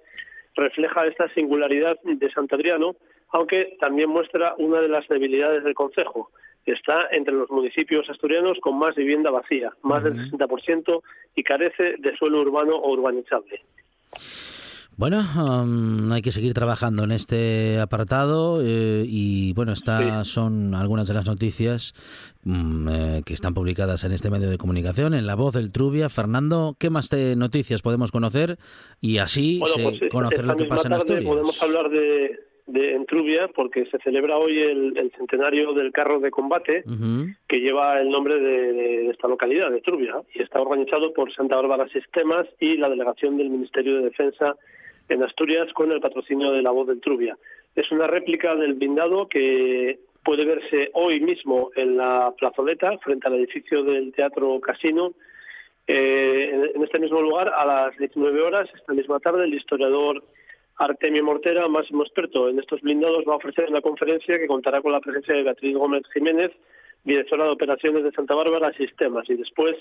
refleja 0.54 1.08
esta 1.08 1.34
singularidad 1.34 1.98
de 2.04 2.32
Santadriano, 2.32 2.96
aunque 3.30 3.76
también 3.80 4.12
muestra 4.12 4.54
una 4.60 4.82
de 4.82 4.88
las 4.88 5.08
debilidades 5.08 5.64
del 5.64 5.74
Consejo, 5.74 6.30
que 6.64 6.74
está 6.74 7.08
entre 7.10 7.34
los 7.34 7.50
municipios 7.50 8.08
asturianos 8.08 8.60
con 8.62 8.78
más 8.78 8.94
vivienda 8.94 9.32
vacía, 9.32 9.74
más 9.82 10.04
del 10.04 10.14
60%, 10.14 11.02
y 11.34 11.42
carece 11.42 11.96
de 11.98 12.16
suelo 12.16 12.42
urbano 12.42 12.76
o 12.76 12.92
urbanizable. 12.92 13.62
Bueno, 14.96 15.22
um, 15.38 16.12
hay 16.12 16.22
que 16.22 16.32
seguir 16.32 16.54
trabajando 16.54 17.04
en 17.04 17.12
este 17.12 17.80
apartado 17.80 18.60
eh, 18.62 19.04
y 19.08 19.52
bueno, 19.54 19.74
estas 19.74 20.28
son 20.28 20.76
algunas 20.76 21.08
de 21.08 21.16
las 21.16 21.26
noticias 21.26 21.96
eh, 22.46 23.22
que 23.26 23.34
están 23.34 23.56
publicadas 23.56 24.04
en 24.04 24.12
este 24.12 24.30
medio 24.30 24.52
de 24.52 24.60
comunicación, 24.60 25.16
en 25.16 25.26
La 25.26 25.36
Voz 25.36 25.56
del 25.56 25.72
Trubia. 25.72 26.10
Fernando, 26.10 26.76
¿qué 26.80 26.92
más 26.92 27.10
noticias 27.36 27.82
podemos 27.82 28.12
conocer 28.12 28.58
y 29.02 29.18
así 29.18 29.60
pues, 29.60 30.12
conocer 30.12 30.46
lo 30.46 30.56
que 30.56 30.66
pasa 30.66 30.88
en 30.88 30.94
Asturias? 30.94 31.26
Podemos 31.26 31.64
hablar 31.64 31.90
de, 31.90 32.40
de 32.68 32.94
en 32.94 33.06
Trubia 33.08 33.50
porque 33.56 33.86
se 33.88 33.98
celebra 34.00 34.38
hoy 34.38 34.60
el, 34.60 35.12
centenario 35.18 35.74
del 35.74 35.92
carro 35.92 36.20
de 36.20 36.30
combate 36.30 36.84
que 37.48 37.60
lleva 37.60 38.00
el 38.00 38.10
nombre 38.10 38.40
de, 38.40 39.10
esta 39.10 39.28
localidad, 39.28 39.72
de 39.72 39.82
Trubia, 39.82 40.22
y 40.34 40.42
está 40.44 40.62
organizado 40.62 41.14
por 41.14 41.34
Santa 41.34 41.56
Bárbara 41.56 41.88
Sistemas 41.90 42.48
y 42.60 42.78
la 42.78 42.90
delegación 42.90 43.38
del 43.38 43.50
Ministerio 43.50 43.98
de 43.98 44.04
Defensa 44.04 44.56
en 45.10 45.24
Asturias 45.24 45.72
con 45.74 45.92
el 45.92 46.00
patrocinio 46.00 46.52
de 46.52 46.62
la 46.62 46.72
voz 46.72 46.88
del 46.88 47.02
Trubia. 47.02 47.38
Es 47.76 47.92
una 47.92 48.08
réplica 48.08 48.56
del 48.56 48.74
blindado 48.74 49.28
que 49.28 50.00
puede 50.24 50.46
verse 50.46 50.90
hoy 50.94 51.20
mismo 51.20 51.72
en 51.76 51.98
la 51.98 52.34
plazoleta 52.38 52.98
frente 53.00 53.28
al 53.28 53.36
edificio 53.36 53.84
del 53.84 54.14
Teatro 54.14 54.60
Casino. 54.62 55.14
Eh, 55.86 56.72
en 56.76 56.84
este 56.84 57.00
mismo 57.00 57.22
lugar, 57.22 57.52
a 57.54 57.66
las 57.66 57.98
19 57.98 58.42
horas, 58.42 58.70
esta 58.74 58.94
misma 58.94 59.20
tarde, 59.20 59.44
el 59.44 59.54
historiador 59.54 60.24
Artemio 60.78 61.24
Mortera, 61.24 61.68
máximo 61.68 62.04
experto 62.04 62.50
en 62.50 62.60
estos 62.60 62.82
blindados, 62.82 63.26
va 63.28 63.34
a 63.34 63.38
ofrecer 63.38 63.70
una 63.70 63.82
conferencia 63.82 64.40
que 64.40 64.48
contará 64.48 64.82
con 64.82 64.92
la 64.92 65.02
presencia 65.02 65.36
de 65.36 65.44
Beatriz 65.44 65.76
Gómez 65.76 66.04
Jiménez, 66.14 66.52
directora 67.04 67.46
de 67.46 67.52
operaciones 67.52 68.04
de 68.04 68.12
Santa 68.12 68.34
Bárbara 68.34 68.72
Sistemas, 68.74 69.30
y 69.30 69.36
después 69.36 69.76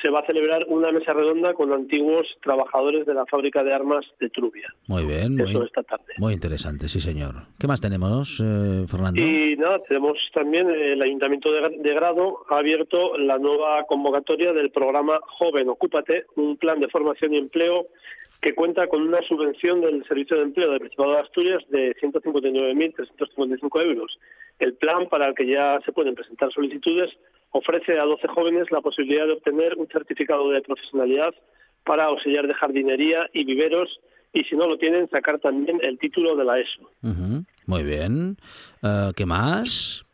se 0.00 0.08
va 0.08 0.20
a 0.20 0.26
celebrar 0.26 0.64
una 0.68 0.92
mesa 0.92 1.12
redonda 1.12 1.52
con 1.54 1.72
antiguos 1.72 2.26
trabajadores 2.42 3.06
de 3.06 3.14
la 3.14 3.26
fábrica 3.26 3.62
de 3.62 3.72
armas 3.72 4.06
de 4.18 4.30
Trubia. 4.30 4.68
Muy 4.86 5.04
bien, 5.04 5.36
muy, 5.36 5.50
esta 5.64 5.82
tarde. 5.82 6.14
muy 6.18 6.32
interesante, 6.32 6.88
sí 6.88 7.00
señor. 7.00 7.34
¿Qué 7.58 7.66
más 7.66 7.80
tenemos, 7.80 8.40
eh, 8.40 8.86
Fernando? 8.88 9.20
Y 9.20 9.56
nada, 9.56 9.80
tenemos 9.86 10.16
también 10.32 10.70
eh, 10.70 10.92
el 10.92 11.02
Ayuntamiento 11.02 11.52
de, 11.52 11.78
de, 11.78 11.94
Grado 11.94 12.44
ha 12.48 12.58
abierto 12.58 13.18
la 13.18 13.38
nueva 13.38 13.84
convocatoria 13.84 14.52
del 14.52 14.70
programa 14.70 15.20
Joven 15.38 15.68
Ocúpate, 15.68 16.24
un 16.36 16.56
plan 16.56 16.80
de 16.80 16.88
formación 16.88 17.34
y 17.34 17.38
empleo 17.38 17.88
que 18.40 18.54
cuenta 18.54 18.86
con 18.86 19.02
una 19.02 19.20
subvención 19.22 19.82
del 19.82 20.04
Servicio 20.06 20.36
de 20.36 20.44
Empleo 20.44 20.70
del 20.70 20.80
Principado 20.80 21.12
de 21.12 21.20
Asturias 21.20 21.62
de 21.68 21.94
159.355 21.96 23.82
euros. 23.82 24.18
El 24.58 24.74
plan, 24.74 25.08
para 25.08 25.28
el 25.28 25.34
que 25.34 25.46
ya 25.46 25.78
se 25.84 25.92
pueden 25.92 26.14
presentar 26.14 26.50
solicitudes, 26.52 27.10
ofrece 27.50 27.98
a 27.98 28.04
12 28.04 28.28
jóvenes 28.28 28.70
la 28.70 28.80
posibilidad 28.80 29.26
de 29.26 29.32
obtener 29.32 29.76
un 29.76 29.86
certificado 29.88 30.50
de 30.50 30.62
profesionalidad 30.62 31.34
para 31.84 32.04
auxiliar 32.04 32.46
de 32.46 32.54
jardinería 32.54 33.28
y 33.32 33.44
viveros 33.44 34.00
y 34.32 34.44
si 34.44 34.54
no 34.54 34.68
lo 34.68 34.78
tienen, 34.78 35.08
sacar 35.10 35.40
también 35.40 35.80
el 35.82 35.98
título 35.98 36.36
de 36.36 36.44
la 36.44 36.60
ESO. 36.60 36.88
Muy 37.66 37.82
bien. 37.82 38.36
Eh, 38.82 39.10
¿Qué 39.16 39.26
más? 39.26 40.04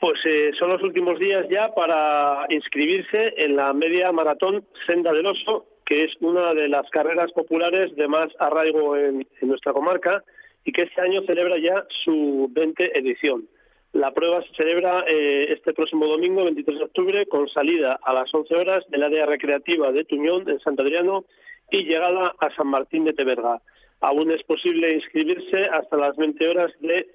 Pues 0.00 0.18
eh, 0.24 0.50
son 0.58 0.70
los 0.70 0.82
últimos 0.82 1.18
días 1.20 1.46
ya 1.48 1.72
para 1.72 2.46
inscribirse 2.48 3.34
en 3.36 3.54
la 3.54 3.72
media 3.72 4.10
maratón 4.10 4.64
Senda 4.84 5.12
del 5.12 5.26
Oso 5.26 5.66
que 5.92 6.04
es 6.04 6.12
una 6.20 6.54
de 6.54 6.68
las 6.68 6.88
carreras 6.90 7.32
populares 7.32 7.94
de 7.96 8.08
más 8.08 8.30
arraigo 8.38 8.96
en, 8.96 9.26
nuestra 9.42 9.72
comarca 9.72 10.22
y 10.64 10.72
que 10.72 10.82
este 10.82 11.00
año 11.00 11.22
celebra 11.26 11.58
ya 11.58 11.84
su 12.04 12.48
20 12.52 12.98
edición. 12.98 13.48
La 13.92 14.10
prueba 14.12 14.42
se 14.42 14.54
celebra 14.54 15.04
eh, 15.06 15.52
este 15.52 15.74
próximo 15.74 16.06
domingo, 16.06 16.44
23 16.44 16.78
de 16.78 16.84
octubre, 16.84 17.26
con 17.26 17.48
salida 17.48 17.98
a 18.02 18.14
las 18.14 18.32
11 18.32 18.54
horas 18.54 18.84
del 18.88 19.02
área 19.02 19.26
recreativa 19.26 19.92
de 19.92 20.04
Tuñón, 20.04 20.48
en 20.48 20.58
Sant 20.60 20.80
Adriano, 20.80 21.24
y 21.70 21.84
llegada 21.84 22.34
a 22.38 22.54
San 22.54 22.68
Martín 22.68 23.04
de 23.04 23.12
Teberga. 23.12 23.60
Aún 24.00 24.30
es 24.30 24.42
posible 24.44 24.94
inscribirse 24.94 25.66
hasta 25.66 25.96
las 25.96 26.16
20 26.16 26.48
horas 26.48 26.72
de 26.80 27.06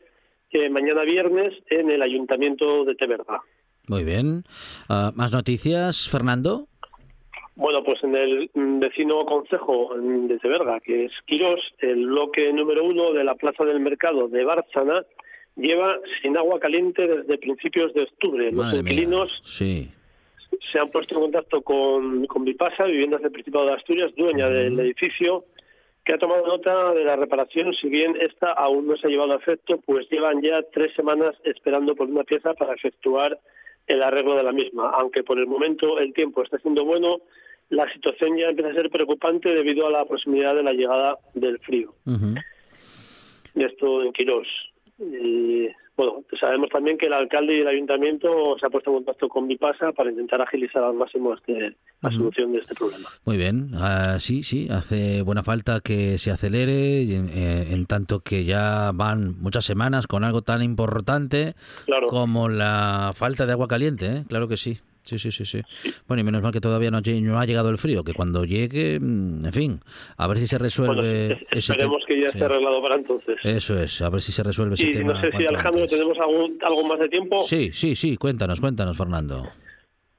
eh, 0.52 0.70
mañana 0.70 1.02
viernes 1.02 1.54
en 1.70 1.90
el 1.90 2.02
Ayuntamiento 2.02 2.86
de 2.86 2.96
Teberga. 2.96 3.42
Muy 3.88 4.04
bien. 4.04 4.44
Ah, 4.88 5.12
¿Más 5.16 5.34
noticias, 5.34 6.08
Fernando? 6.10 6.68
Bueno, 7.56 7.84
pues 7.84 8.04
en 8.04 8.16
el 8.16 8.52
vecino 8.54 9.26
concejo 9.26 9.96
de 9.98 10.38
Teberga, 10.38 10.80
que 10.80 11.06
es 11.06 11.12
Quirós, 11.26 11.60
el 11.80 12.06
bloque 12.06 12.54
número 12.54 12.84
uno 12.84 13.14
de 13.14 13.24
la 13.24 13.34
Plaza 13.34 13.66
del 13.66 13.80
Mercado 13.80 14.28
de 14.28 14.44
Bárcena 14.44 15.04
lleva 15.58 15.98
sin 16.22 16.38
agua 16.38 16.60
caliente 16.60 17.08
desde 17.08 17.38
principios 17.38 17.94
de 17.94 18.04
octubre. 18.04 18.52
Los 18.52 18.74
inquilinos 18.74 19.42
se 20.72 20.80
han 20.80 20.90
puesto 20.90 21.16
en 21.16 21.22
contacto 21.22 21.62
con, 21.62 22.26
con 22.28 22.46
Vipasa, 22.46 22.86
Viviendas 22.86 23.22
del 23.22 23.32
Principado 23.32 23.66
de 23.66 23.74
Asturias, 23.74 24.14
dueña 24.16 24.50
del 24.50 24.80
edificio, 24.80 25.46
que 26.06 26.14
ha 26.14 26.18
tomado 26.18 26.48
nota 26.48 26.94
de 26.94 27.04
la 27.04 27.16
reparación, 27.16 27.74
si 27.74 27.90
bien 27.90 28.16
esta 28.22 28.54
aún 28.54 28.88
no 28.88 28.96
se 28.96 29.08
ha 29.08 29.10
llevado 29.10 29.34
a 29.34 29.38
efecto, 29.38 29.80
pues 29.86 30.10
llevan 30.10 30.42
ya 30.42 30.62
tres 30.74 30.94
semanas 30.96 31.36
esperando 31.44 31.96
por 31.96 32.08
una 32.08 32.24
pieza 32.24 32.54
para 32.54 32.74
efectuar 32.74 33.38
el 33.88 34.04
arreglo 34.04 34.36
de 34.36 34.44
la 34.44 34.52
misma. 34.54 34.90
Aunque 34.92 35.24
por 35.24 35.38
el 35.38 35.48
momento 35.48 36.00
el 36.00 36.14
tiempo 36.14 36.44
está 36.44 36.60
siendo 36.60 36.86
bueno, 36.86 37.18
la 37.70 37.92
situación 37.92 38.38
ya 38.38 38.48
empieza 38.48 38.72
a 38.72 38.76
ser 38.76 38.90
preocupante 38.90 39.50
debido 39.50 39.88
a 39.88 39.92
la 39.92 40.06
proximidad 40.06 40.56
de 40.56 40.64
la 40.64 40.72
llegada 40.72 41.18
del 41.34 41.60
frío. 41.60 41.94
Esto 43.56 44.04
en 44.04 44.14
Quirós. 44.14 44.48
Y, 45.00 45.68
bueno, 45.96 46.24
sabemos 46.40 46.70
también 46.70 46.98
que 46.98 47.08
el 47.08 47.14
alcalde 47.14 47.58
y 47.58 47.62
el 47.62 47.68
ayuntamiento 47.68 48.56
se 48.60 48.66
han 48.66 48.72
puesto 48.72 48.92
en 48.92 48.98
contacto 48.98 49.30
con 49.30 49.48
Vipasa 49.48 49.92
para 49.92 50.12
intentar 50.12 50.42
agilizar 50.42 50.84
al 50.84 50.94
máximo 50.94 51.34
este, 51.34 51.76
la 52.02 52.12
solución 52.12 52.54
de 52.54 52.60
este 52.60 52.76
problema. 52.76 53.10
Muy 53.26 53.38
bien, 53.38 53.72
ah, 53.76 54.18
sí, 54.20 54.44
sí, 54.44 54.68
hace 54.70 55.24
buena 55.24 55.44
falta 55.44 55.80
que 55.80 56.18
se 56.18 56.32
acelere 56.32 57.02
eh, 57.02 57.74
en, 57.74 57.86
tanto 57.86 58.20
que 58.20 58.46
ya 58.46 58.92
van 58.94 59.40
muchas 59.40 59.66
semanas 59.66 60.08
con 60.08 60.24
algo 60.24 60.42
tan 60.42 60.62
importante 60.62 61.56
como 62.10 62.48
la 62.50 63.12
falta 63.16 63.46
de 63.46 63.54
agua 63.54 63.68
caliente, 63.68 64.06
¿eh? 64.08 64.24
claro 64.28 64.48
que 64.48 64.58
sí. 64.58 64.80
Sí, 65.08 65.18
sí, 65.18 65.32
sí, 65.32 65.46
sí. 65.46 65.62
Bueno, 66.06 66.20
y 66.20 66.24
menos 66.26 66.42
mal 66.42 66.52
que 66.52 66.60
todavía 66.60 66.92
no, 66.92 66.98
ha 66.98 67.46
llegado 67.46 67.70
el 67.70 67.78
frío, 67.78 68.04
que 68.04 68.14
cuando 68.14 68.44
llegue, 68.44 69.00
mm, 69.00 69.46
en 69.46 69.54
fin, 69.54 69.80
a 70.18 70.28
ver 70.28 70.38
si 70.38 70.48
se 70.48 70.58
resuelve 70.58 71.40
Esperemos 71.50 72.04
que 72.06 72.20
ya 72.20 72.28
esté 72.28 72.44
arreglado 72.44 72.82
para 72.82 72.96
entonces. 72.96 73.38
Eso 73.44 73.80
es, 73.80 74.02
a 74.02 74.10
ver 74.10 74.20
si 74.20 74.34
se 74.34 74.44
resuelve 74.44 74.74
ese 74.74 74.90
y 74.90 74.92
tema. 74.92 75.14
No 75.14 75.22
sé 75.22 75.32
si, 75.32 75.46
Alejandro, 75.46 75.88
tenemos 75.88 76.18
algo 76.20 76.88
más 76.88 77.00
de 77.00 77.08
tiempo. 77.08 77.40
Sí, 77.40 77.72
sí, 77.72 77.96
sí, 77.96 78.18
cuéntanos, 78.18 78.60
cuéntanos, 78.60 78.98
Fernando. 78.98 79.48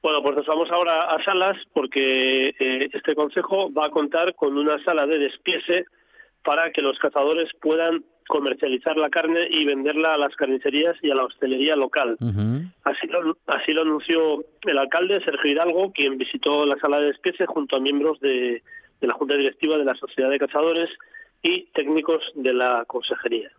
Bueno, 0.01 0.23
pues 0.23 0.37
nos 0.37 0.47
vamos 0.47 0.71
ahora 0.71 1.13
a 1.13 1.23
salas 1.23 1.57
porque 1.73 2.49
eh, 2.49 2.89
este 2.91 3.13
consejo 3.13 3.71
va 3.71 3.87
a 3.87 3.91
contar 3.91 4.33
con 4.33 4.57
una 4.57 4.83
sala 4.83 5.05
de 5.05 5.19
despiese 5.19 5.85
para 6.43 6.71
que 6.71 6.81
los 6.81 6.97
cazadores 6.97 7.49
puedan 7.61 8.03
comercializar 8.29 8.95
la 8.95 9.09
carne 9.09 9.47
y 9.49 9.65
venderla 9.65 10.13
a 10.13 10.17
las 10.19 10.35
carnicerías 10.35 10.95
y 11.01 11.09
a 11.09 11.15
la 11.15 11.25
hostelería 11.25 11.75
local. 11.75 12.15
así, 12.83 13.07
lo, 13.07 13.35
así 13.47 13.73
lo 13.73 13.81
anunció 13.81 14.45
el 14.67 14.77
alcalde 14.77 15.19
Sergio 15.25 15.51
Hidalgo, 15.51 15.91
quien 15.91 16.19
visitó 16.19 16.63
la 16.67 16.77
sala 16.77 16.99
de 16.99 17.07
despiece 17.07 17.47
junto 17.47 17.75
a 17.75 17.79
miembros 17.79 18.19
de, 18.19 18.61
la 19.01 19.13
Junta 19.13 19.33
Directiva 19.33 19.79
de 19.79 19.85
la 19.85 19.95
Sociedad 19.95 20.29
de 20.29 20.37
Cazadores 20.37 20.91
y 21.41 21.65
técnicos 21.73 22.21
de 22.35 22.53
la 22.53 22.85
consejería. 22.85 23.49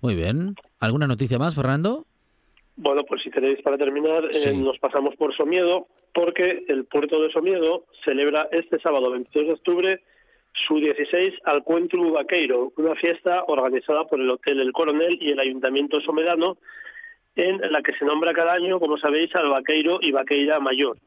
Muy 0.00 0.14
bien. 0.14 0.54
¿Alguna 0.80 1.06
noticia 1.06 1.38
más, 1.38 1.54
Fernando? 1.54 2.06
Bueno, 2.76 3.04
pues 3.04 3.22
si 3.22 3.30
queréis 3.30 3.60
para 3.60 3.76
terminar, 3.76 4.30
eh, 4.32 4.56
nos 4.56 4.78
pasamos 4.78 5.14
por 5.16 5.36
Somiedo, 5.36 5.88
porque 6.14 6.64
el 6.68 6.86
puerto 6.86 7.20
de 7.20 7.30
Somiedo 7.30 7.84
celebra 8.02 8.48
este 8.50 8.80
sábado 8.80 9.10
22 9.10 9.46
de 9.46 9.52
octubre 9.52 10.00
su 10.66 10.76
16 10.76 11.34
al 11.44 11.62
Cuentru 11.62 12.12
Vaqueiro, 12.12 12.72
una 12.76 12.94
fiesta 12.94 13.44
organizada 13.46 14.04
por 14.04 14.20
el 14.20 14.30
Hotel 14.30 14.60
El 14.60 14.72
Coronel 14.72 15.18
y 15.20 15.30
el 15.30 15.40
Ayuntamiento 15.40 16.00
Somedano, 16.00 16.58
en 17.34 17.60
la 17.72 17.80
que 17.80 17.94
se 17.94 18.04
nombra 18.04 18.34
cada 18.34 18.52
año, 18.52 18.78
como 18.78 18.98
sabéis, 18.98 19.34
al 19.34 19.48
Vaqueiro 19.48 19.98
y 20.02 20.12
Vaqueira 20.12 20.60
Mayor. 20.60 20.98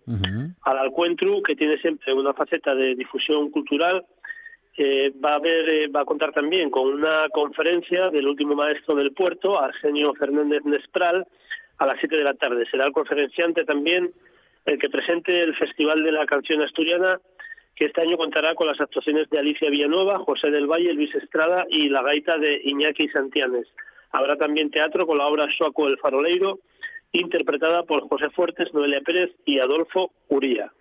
Al 0.64 0.78
Alcuentru, 0.78 1.44
que 1.44 1.56
tiene 1.56 1.78
siempre 1.78 2.14
una 2.14 2.34
faceta 2.34 2.74
de 2.74 2.96
difusión 2.96 3.52
cultural, 3.52 4.04
eh, 4.78 5.14
va 5.24 5.34
a 5.34 5.36
haber, 5.36 5.70
eh, 5.70 5.88
va 5.88 6.02
a 6.02 6.06
contar 6.06 6.34
también 6.34 6.70
con 6.70 6.88
una 6.88 7.30
conferencia 7.30 8.10
del 8.10 8.28
último 8.28 8.56
maestro 8.56 8.96
del 8.96 9.14
puerto, 9.14 9.60
Arsenio 9.60 10.14
Fernández 10.16 10.66
Nespral, 10.66 11.26
a 11.78 11.86
las 11.86 12.00
7 12.00 12.18
de 12.18 12.24
la 12.24 12.34
tarde. 12.34 12.66
Será 12.70 12.88
el 12.88 12.92
conferenciante 12.92 13.64
también 13.64 14.12
el 14.66 14.80
que 14.80 14.90
presente 14.90 15.44
el 15.44 15.56
Festival 15.56 16.04
de 16.04 16.12
la 16.12 16.26
Canción 16.26 16.62
Asturiana 16.62 17.20
que 17.76 17.86
este 17.86 18.02
año 18.02 18.18
contará 18.18 18.56
con 18.56 18.68
las 18.68 18.80
actuaciones 18.80 19.30
de 19.30 19.40
Alicia 19.40 19.70
Villanueva, 19.70 20.20
José 20.20 20.50
del 20.50 20.68
Valle, 20.68 20.94
Luis 20.94 21.14
Estrada 21.16 21.66
y 21.70 21.90
la 21.90 22.02
gaita 22.02 22.38
de 22.38 22.62
Iñaki 22.64 23.10
Santianes. 23.10 23.68
Habrá 24.12 24.38
también 24.38 24.72
teatro 24.72 25.06
con 25.06 25.18
la 25.18 25.28
obra 25.28 25.48
Soaco 25.58 25.88
el 25.88 25.98
Faroleiro, 25.98 26.60
interpretada 27.12 27.84
por 27.84 28.08
José 28.08 28.30
Fuertes, 28.30 28.74
Noelia 28.74 29.02
Pérez 29.02 29.32
y 29.46 29.60
Adolfo 29.60 30.12
Uría. 30.30 30.72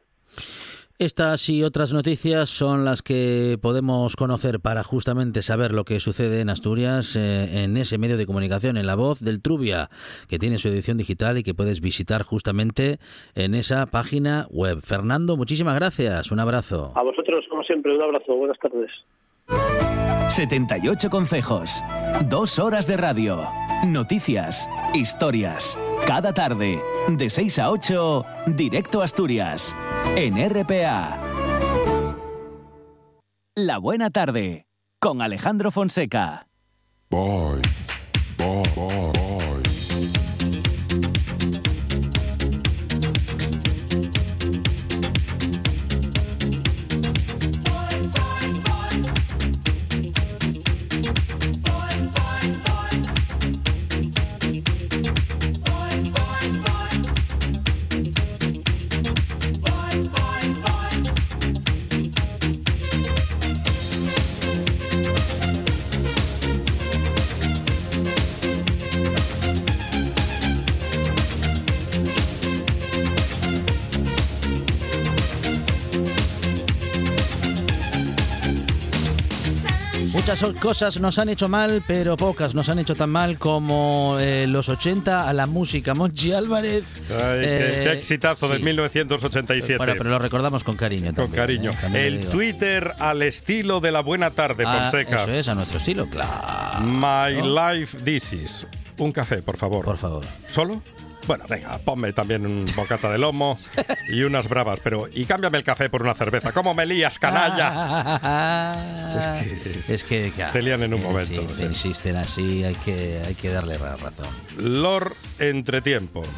Estas 1.01 1.49
y 1.49 1.65
otras 1.65 1.93
noticias 1.93 2.49
son 2.49 2.85
las 2.85 3.03
que 3.03 3.59
podemos 3.61 4.15
conocer 4.15 4.61
para 4.61 4.85
justamente 4.85 5.43
saber 5.43 5.73
lo 5.73 5.85
que 5.85 5.99
sucede 5.99 6.41
en 6.41 6.51
Asturias 6.51 7.17
eh, 7.17 7.65
en 7.65 7.77
ese 7.77 7.99
medio 7.99 8.17
de 8.17 8.27
comunicación, 8.27 8.77
en 8.77 8.87
la 8.87 8.95
voz 8.95 9.19
del 9.19 9.43
Trubia, 9.43 9.89
que 10.29 10.39
tiene 10.39 10.59
su 10.59 10.69
edición 10.69 10.97
digital 10.97 11.37
y 11.37 11.43
que 11.43 11.53
puedes 11.53 11.81
visitar 11.81 12.23
justamente 12.23 12.99
en 13.35 13.57
esa 13.57 13.87
página 13.87 14.47
web. 14.51 14.83
Fernando, 14.83 15.37
muchísimas 15.37 15.75
gracias. 15.75 16.31
Un 16.31 16.39
abrazo. 16.39 16.93
A 16.95 17.03
vosotros, 17.03 17.45
como 17.51 17.65
siempre, 17.65 17.93
un 17.93 18.03
abrazo. 18.03 18.37
Buenas 18.37 18.59
tardes. 18.61 18.93
78 20.35 21.11
consejos, 21.11 21.81
dos 22.29 22.59
horas 22.59 22.89
de 22.89 22.97
radio, 22.97 23.47
noticias, 23.87 24.69
historias. 24.93 25.79
Cada 26.09 26.35
tarde, 26.35 26.83
de 27.07 27.31
6 27.31 27.61
a 27.61 27.71
8, 27.71 28.27
directo 28.49 29.01
a 29.01 29.05
Asturias, 29.05 29.77
en 30.17 30.35
RPA. 30.51 31.17
La 33.55 33.79
buena 33.79 34.11
tarde, 34.11 34.67
con 34.99 35.23
Alejandro 35.23 35.71
Fonseca. 35.71 36.49
Bye. 37.11 37.63
Muchas 80.27 80.43
cosas 80.59 80.99
nos 81.01 81.19
han 81.19 81.29
hecho 81.29 81.51
mal, 81.51 81.83
pero 81.87 82.17
pocas 82.17 82.55
nos 82.55 82.71
han 82.71 82.79
hecho 82.79 82.95
tan 82.95 83.11
mal 83.11 83.37
como 83.39 84.17
eh, 84.19 84.47
los 84.49 84.71
80 84.71 85.29
a 85.29 85.33
la 85.35 85.47
música. 85.47 85.93
Monchi 85.93 86.33
Álvarez. 86.33 86.85
Ay, 87.11 87.41
qué, 87.43 87.81
qué 87.85 87.93
exitazo 87.93 88.49
de 88.49 88.59
1987. 88.59 89.77
Bueno, 89.77 89.93
pero 89.99 90.09
lo 90.09 90.19
recordamos 90.19 90.65
con 90.65 90.77
cariño. 90.79 91.09
Con 91.09 91.31
también, 91.31 91.37
cariño. 91.43 91.71
¿eh? 91.73 91.79
También 91.79 92.05
El. 92.07 92.27
Twitter 92.29 92.95
al 93.01 93.21
estilo 93.21 93.81
de 93.81 93.93
la 93.93 94.01
buena 94.01 94.31
tarde, 94.31 94.65
Ah, 94.67 94.89
Fonseca. 94.91 95.17
Eso 95.25 95.31
es, 95.31 95.49
a 95.49 95.55
nuestro 95.55 95.77
estilo, 95.77 96.07
claro. 96.07 96.81
My 96.87 97.43
life 97.47 97.99
this 98.03 98.33
is. 98.33 98.67
Un 98.97 99.13
café, 99.13 99.43
por 99.43 99.59
favor. 99.59 99.85
Por 99.85 99.99
favor. 99.99 100.25
¿Solo? 100.49 100.81
Bueno, 101.27 101.45
venga, 101.49 101.79
ponme 101.79 102.13
también 102.13 102.45
un 102.47 102.65
bocata 102.77 103.11
de 103.11 103.19
lomo 103.19 103.57
y 104.09 104.23
unas 104.23 104.49
bravas, 104.49 104.81
pero 104.83 105.09
y 105.13 105.25
cámbiame 105.25 105.59
el 105.59 105.65
café 105.65 105.89
por 105.89 106.03
una 106.03 106.15
cerveza. 106.15 106.53
¿Cómo 106.53 106.75
me 106.75 106.85
lías, 106.87 107.19
canalla? 107.19 109.15
es 109.19 109.27
que- 109.87 109.95
es 109.95 110.05
que 110.05 110.33
claro, 110.35 110.53
te 110.53 110.63
lían 110.63 110.83
en 110.83 110.95
un 110.95 111.01
eh, 111.01 111.05
momento, 111.05 111.43
sí, 111.43 111.49
sí. 111.49 111.55
te 111.61 111.63
insisten 111.65 112.17
así, 112.17 112.65
hay 112.65 112.75
que, 112.77 113.23
hay 113.27 113.35
que 113.35 113.51
darle 113.51 113.79
la 113.79 113.97
razón. 113.97 114.27
Lord 114.59 115.15
Entretiempo. 115.39 116.23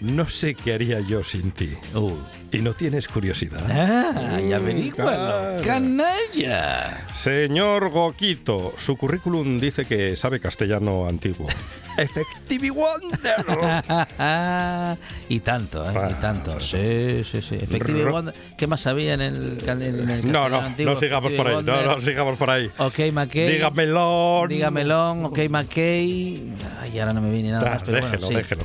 No 0.00 0.28
sé 0.28 0.54
qué 0.54 0.74
haría 0.74 1.00
yo 1.00 1.24
sin 1.24 1.50
ti. 1.50 1.76
Uh. 1.92 2.14
¿Y 2.50 2.58
no 2.58 2.72
tienes 2.72 3.06
curiosidad? 3.08 3.60
Ah, 3.70 4.40
ya 4.40 4.58
Mm, 4.58 4.62
averígualo. 4.62 5.62
¡Canalla! 5.62 7.06
Señor 7.12 7.90
Goquito, 7.90 8.72
su 8.78 8.96
currículum 8.96 9.60
dice 9.60 9.84
que 9.84 10.16
sabe 10.16 10.40
castellano 10.40 11.06
antiguo. 11.06 11.46
Effective 11.98 12.70
Wonder. 12.70 13.44
y 15.28 15.40
tanto, 15.40 15.84
¿eh? 15.90 15.92
y 15.94 15.96
Ah, 15.98 16.18
tanto. 16.20 16.58
Sí, 16.60 17.22
sí, 17.24 17.42
sí. 17.42 17.56
Efectivamente, 17.56 18.04
Ro- 18.04 18.12
Wonder- 18.12 18.34
¿qué 18.56 18.66
más 18.66 18.86
había 18.86 19.14
en 19.14 19.20
el, 19.20 19.58
en 19.66 19.82
el 19.82 20.06
No, 20.32 20.44
castellano 20.44 20.48
no, 20.48 20.60
antiguo? 20.60 20.94
no 20.94 21.00
sigamos 21.00 21.32
por 21.34 21.48
ahí. 21.48 21.54
No, 21.56 21.60
Effective 21.60 21.94
no, 21.96 22.00
sigamos 22.00 22.38
por 22.38 22.50
ahí. 22.50 22.70
Ok, 22.78 22.98
McKay. 23.12 23.52
Dígamelo. 23.52 24.46
Dígamelo, 24.48 25.12
ok, 25.24 25.38
McKay. 25.50 26.42
Ay, 26.80 26.98
ahora 26.98 27.12
no 27.12 27.20
me 27.20 27.30
viene 27.30 27.50
nada 27.50 27.66
Ah, 27.66 27.74
más, 27.74 27.82
pero 27.82 27.96
déjelo, 27.96 28.10
bueno, 28.26 28.28
sí. 28.28 28.34
déjelo. 28.34 28.64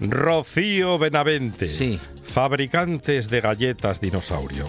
Rocío 0.00 0.98
Benavente. 0.98 1.66
Sí. 1.66 1.98
Fabricantes 2.24 3.28
de 3.30 3.40
galletas 3.40 4.00
dinosaurio. 4.00 4.68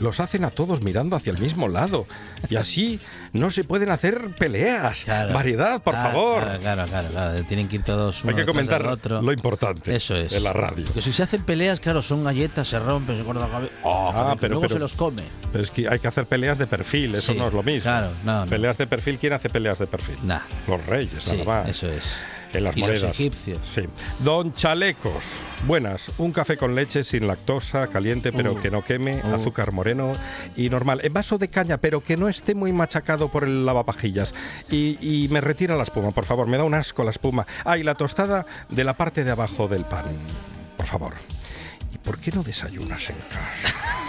Los 0.00 0.18
hacen 0.18 0.44
a 0.44 0.50
todos 0.50 0.82
mirando 0.82 1.14
hacia 1.14 1.30
el 1.30 1.38
mismo 1.38 1.68
lado. 1.68 2.06
Y 2.50 2.56
así 2.56 2.98
no 3.32 3.52
se 3.52 3.62
pueden 3.62 3.90
hacer 3.90 4.30
peleas. 4.36 5.04
Claro. 5.04 5.32
Variedad, 5.32 5.80
por 5.82 5.94
Claro, 5.94 6.08
favor. 6.10 6.42
Claro, 6.42 6.60
claro, 6.60 6.86
claro, 6.88 7.08
claro. 7.10 7.44
Tienen 7.44 7.68
que 7.68 7.76
ir 7.76 7.84
todos 7.84 8.22
uno 8.24 8.30
Hay 8.30 8.36
que 8.36 8.44
comentar 8.44 8.84
otro. 8.88 9.22
lo 9.22 9.32
importante 9.32 9.94
Eso 9.94 10.16
es. 10.16 10.32
de 10.32 10.40
la 10.40 10.52
radio. 10.52 10.84
Que 10.92 11.00
si 11.00 11.12
se 11.12 11.22
hacen 11.22 11.42
peleas, 11.42 11.78
claro, 11.78 12.02
son 12.02 12.24
galletas, 12.24 12.66
se 12.66 12.78
rompen, 12.80 13.16
se 13.18 13.24
cortan 13.24 13.48
la 13.48 13.54
cabeza. 13.54 13.72
Oh, 13.84 14.10
Ah, 14.12 14.24
porque 14.30 14.40
pero- 14.40 14.54
luego 14.54 14.62
pero- 14.62 14.74
se 14.74 14.78
los 14.80 14.92
come. 14.94 15.22
Pero 15.52 15.62
es 15.62 15.70
que 15.70 15.88
hay 15.88 16.00
que 16.00 16.08
hacer 16.08 16.26
peleas 16.26 16.58
de 16.58 16.66
perfil, 16.66 17.14
eso 17.14 17.32
Sí, 17.32 17.38
no 17.38 17.46
es 17.46 17.52
lo 17.52 17.62
mismo. 17.62 17.82
claro, 17.82 18.10
no, 18.24 18.44
no. 18.44 18.50
Peleas 18.50 18.76
de 18.76 18.86
perfil, 18.88 19.16
¿quién 19.20 19.32
hace 19.32 19.48
peleas 19.48 19.78
de 19.78 19.86
perfil? 19.86 20.16
Nah. 20.24 20.40
Los 20.66 20.84
reyes, 20.86 21.22
Sí, 21.22 21.36
nada 21.36 21.44
más. 21.62 21.68
eso 21.68 21.86
es. 21.88 22.04
En 22.54 22.64
las 22.64 22.76
y 22.76 22.80
monedas. 22.80 23.02
los 23.02 23.10
egipcios. 23.20 23.58
Sí. 23.74 23.82
Don 24.20 24.54
Chalecos. 24.54 25.24
Buenas. 25.66 26.12
Un 26.18 26.32
café 26.32 26.56
con 26.56 26.74
leche 26.74 27.04
sin 27.04 27.26
lactosa, 27.26 27.86
caliente, 27.88 28.32
pero 28.32 28.52
Uh. 28.52 28.58
que 28.60 28.70
no 28.70 28.84
queme, 28.84 29.20
Uh. 29.24 29.34
azúcar 29.34 29.72
moreno 29.72 30.12
y 30.56 30.68
normal. 30.70 31.00
En 31.02 31.12
vaso 31.12 31.38
de 31.38 31.48
caña, 31.48 31.78
pero 31.78 32.02
que 32.02 32.16
no 32.16 32.28
esté 32.28 32.54
muy 32.54 32.72
machacado 32.72 33.28
por 33.28 33.44
el 33.44 33.64
lavavajillas. 33.66 34.34
Y, 34.70 34.98
y 35.00 35.28
me 35.28 35.40
retira 35.40 35.76
la 35.76 35.82
espuma, 35.84 36.10
por 36.10 36.24
favor. 36.24 36.46
Me 36.46 36.56
da 36.58 36.64
un 36.64 36.74
asco 36.74 37.04
la 37.04 37.10
espuma. 37.10 37.46
Ah, 37.64 37.78
y 37.78 37.82
la 37.82 37.94
tostada 37.94 38.44
de 38.68 38.84
la 38.84 38.94
parte 38.94 39.24
de 39.24 39.30
abajo 39.30 39.68
del 39.68 39.84
pan. 39.84 40.04
Por 40.76 40.86
favor. 40.86 41.14
¿Y 41.94 41.98
por 41.98 42.18
qué 42.18 42.30
no 42.32 42.42
desayunas 42.42 43.08
en 43.10 43.16
casa? 43.16 44.03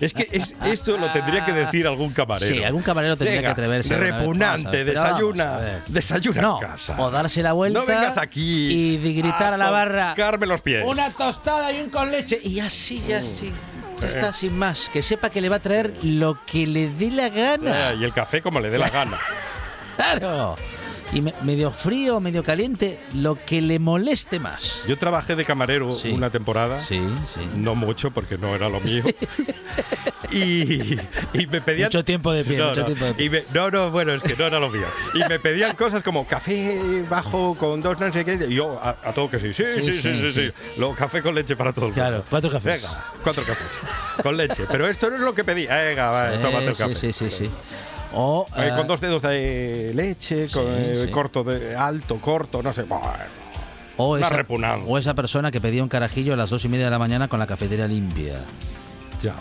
Es 0.00 0.12
que 0.12 0.28
es- 0.32 0.54
esto 0.64 0.96
lo 0.98 1.10
tendría 1.12 1.44
que 1.44 1.52
decir 1.52 1.86
algún 1.86 2.12
camarero. 2.12 2.54
Sí, 2.54 2.62
algún 2.64 2.82
camarero 2.82 3.16
tendría 3.16 3.36
Venga, 3.40 3.48
que 3.48 3.52
atreverse. 3.60 3.94
vez. 3.94 4.14
Repugnante, 4.14 4.84
vamos 4.84 4.86
desayuna. 5.02 5.80
Desayuna 5.88 6.42
No, 6.42 6.60
en 6.62 6.68
casa. 6.68 6.94
o 6.98 7.10
darse 7.10 7.42
la 7.42 7.52
vuelta. 7.52 7.80
No 7.80 7.86
vengas 7.86 8.18
aquí 8.18 8.96
Y 8.96 9.14
gritar 9.14 9.54
a, 9.54 9.56
la 9.56 9.70
barra. 9.70 10.14
los 10.46 10.60
pies. 10.60 10.84
Una 10.86 11.10
tostada 11.10 11.72
y 11.72 11.80
un 11.80 11.90
con 11.90 12.10
leche. 12.10 12.40
Y 12.42 12.60
así, 12.60 13.02
y 13.08 13.12
así. 13.12 13.52
Ya 14.00 14.06
Eh. 14.08 14.10
está, 14.10 14.32
sin 14.32 14.58
más. 14.58 14.90
Que 14.92 15.02
sepa 15.02 15.30
que 15.30 15.40
le 15.40 15.48
va 15.48 15.56
a 15.56 15.60
traer 15.60 15.94
lo 16.02 16.38
que 16.44 16.66
le 16.66 16.88
dé 16.88 17.10
la 17.10 17.28
gana. 17.30 17.92
Eh, 17.92 17.96
y 18.00 18.04
el 18.04 18.12
café 18.12 18.42
como 18.42 18.60
le 18.60 18.68
dé 18.70 18.78
la 18.78 18.90
gana. 18.90 19.16
Claro. 19.96 20.56
Y 21.12 21.20
me- 21.22 21.34
medio 21.42 21.70
frío, 21.70 22.18
medio 22.20 22.42
caliente, 22.42 22.98
lo 23.14 23.38
que 23.44 23.62
le 23.62 23.78
moleste 23.78 24.40
más. 24.40 24.82
Yo 24.88 24.98
trabajé 24.98 25.36
de 25.36 25.44
camarero 25.44 25.92
Sí. 25.92 26.10
una 26.10 26.30
temporada. 26.30 26.80
Sí, 26.80 27.00
sí. 27.32 27.40
No 27.56 27.74
mucho 27.74 28.10
porque 28.10 28.36
no 28.38 28.54
era 28.54 28.68
lo 28.68 28.80
mío. 28.80 29.04
y, 30.32 30.94
y 31.32 31.46
me 31.46 31.60
pedían. 31.60 31.86
Mucho 31.88 32.04
tiempo 32.04 32.32
de 32.32 32.44
pie, 32.44 32.58
no, 32.58 32.68
mucho 32.70 32.80
no. 32.80 32.86
tiempo 32.86 33.04
de 33.04 33.14
pie. 33.14 33.26
Y 33.26 33.30
me- 33.30 33.44
no, 33.54 33.70
no, 33.70 33.90
bueno, 33.90 34.12
es 34.14 34.22
que 34.22 34.34
no 34.36 34.46
era 34.46 34.58
lo 34.58 34.68
mío. 34.70 34.86
Y 35.14 35.20
me 35.28 35.38
pedían 35.38 35.76
cosas 35.76 36.02
como 36.02 36.26
café 36.26 37.02
bajo 37.08 37.54
con 37.56 37.80
dos 37.80 37.98
no 38.00 38.12
sé 38.12 38.24
qué. 38.24 38.34
Y 38.48 38.54
yo 38.54 38.78
a, 38.82 38.90
a 39.02 39.12
todo 39.14 39.30
que 39.30 39.38
sí. 39.38 39.54
Sí, 39.54 39.64
sí, 39.82 39.92
sí, 39.92 40.30
sí. 40.32 40.50
Luego 40.76 40.94
café 40.94 41.22
con 41.22 41.34
leche 41.34 41.56
para 41.56 41.72
todo 41.72 41.86
el 41.86 41.92
mundo. 41.92 42.02
Claro, 42.02 42.24
cuatro 42.28 42.50
cafés. 42.50 42.82
Venga, 42.82 43.04
cuatro 43.22 43.44
cafés. 43.44 43.66
Con 44.22 44.36
leche. 44.36 44.64
Pero 44.70 44.88
esto 44.88 45.08
no 45.10 45.16
es 45.16 45.22
lo 45.22 45.34
que 45.34 45.44
pedí. 45.44 45.66
Venga, 45.66 46.10
va, 46.10 46.34
Eh, 46.34 46.38
tómate 46.38 46.66
el 46.66 46.76
café. 46.76 46.94
sí, 46.94 47.12
sí, 47.12 47.30
sí. 47.30 47.44
O, 48.14 48.46
Eh, 48.56 48.68
eh, 48.68 48.72
con 48.76 48.86
dos 48.86 49.00
dedos 49.00 49.22
de 49.22 49.92
leche, 49.94 50.46
con, 50.52 50.64
eh, 50.68 51.02
sí. 51.06 51.10
corto, 51.10 51.44
de, 51.44 51.74
alto, 51.76 52.16
corto, 52.16 52.62
no 52.62 52.72
sé. 52.72 52.84
Bueno, 52.84 53.04
o 53.98 54.16
esa, 54.16 54.28
repugnante. 54.30 54.84
o 54.88 54.98
esa 54.98 55.14
persona 55.14 55.50
que 55.50 55.60
pedía 55.60 55.82
un 55.82 55.88
carajillo 55.88 56.32
a 56.34 56.36
las 56.36 56.50
dos 56.50 56.64
y 56.64 56.68
media 56.68 56.86
de 56.86 56.90
la 56.90 56.98
mañana 56.98 57.28
con 57.28 57.38
la 57.38 57.46
cafetería 57.46 57.86
limpia. 57.86 58.36
ya. 59.22 59.34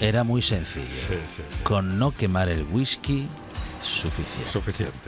Era 0.00 0.24
muy 0.24 0.42
sencillo. 0.42 0.86
Sí, 1.08 1.14
sí, 1.28 1.42
sí. 1.48 1.62
Con 1.62 1.98
no 1.98 2.10
quemar 2.10 2.48
el 2.48 2.64
whisky, 2.64 3.26
suficiente. 3.82 4.50
Suficiente. 4.50 4.98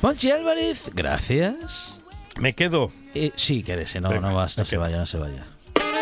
Ponchi 0.00 0.30
Álvarez, 0.32 0.90
gracias. 0.92 2.00
Me 2.40 2.52
quedo. 2.54 2.90
Eh, 3.14 3.30
sí, 3.36 3.62
quédese, 3.62 4.00
no, 4.00 4.08
Venga, 4.08 4.28
no 4.30 4.34
vas, 4.34 4.58
no 4.58 4.64
se 4.64 4.76
vaya, 4.76 4.96
no 4.96 5.06
se 5.06 5.18
vaya. 5.18 5.44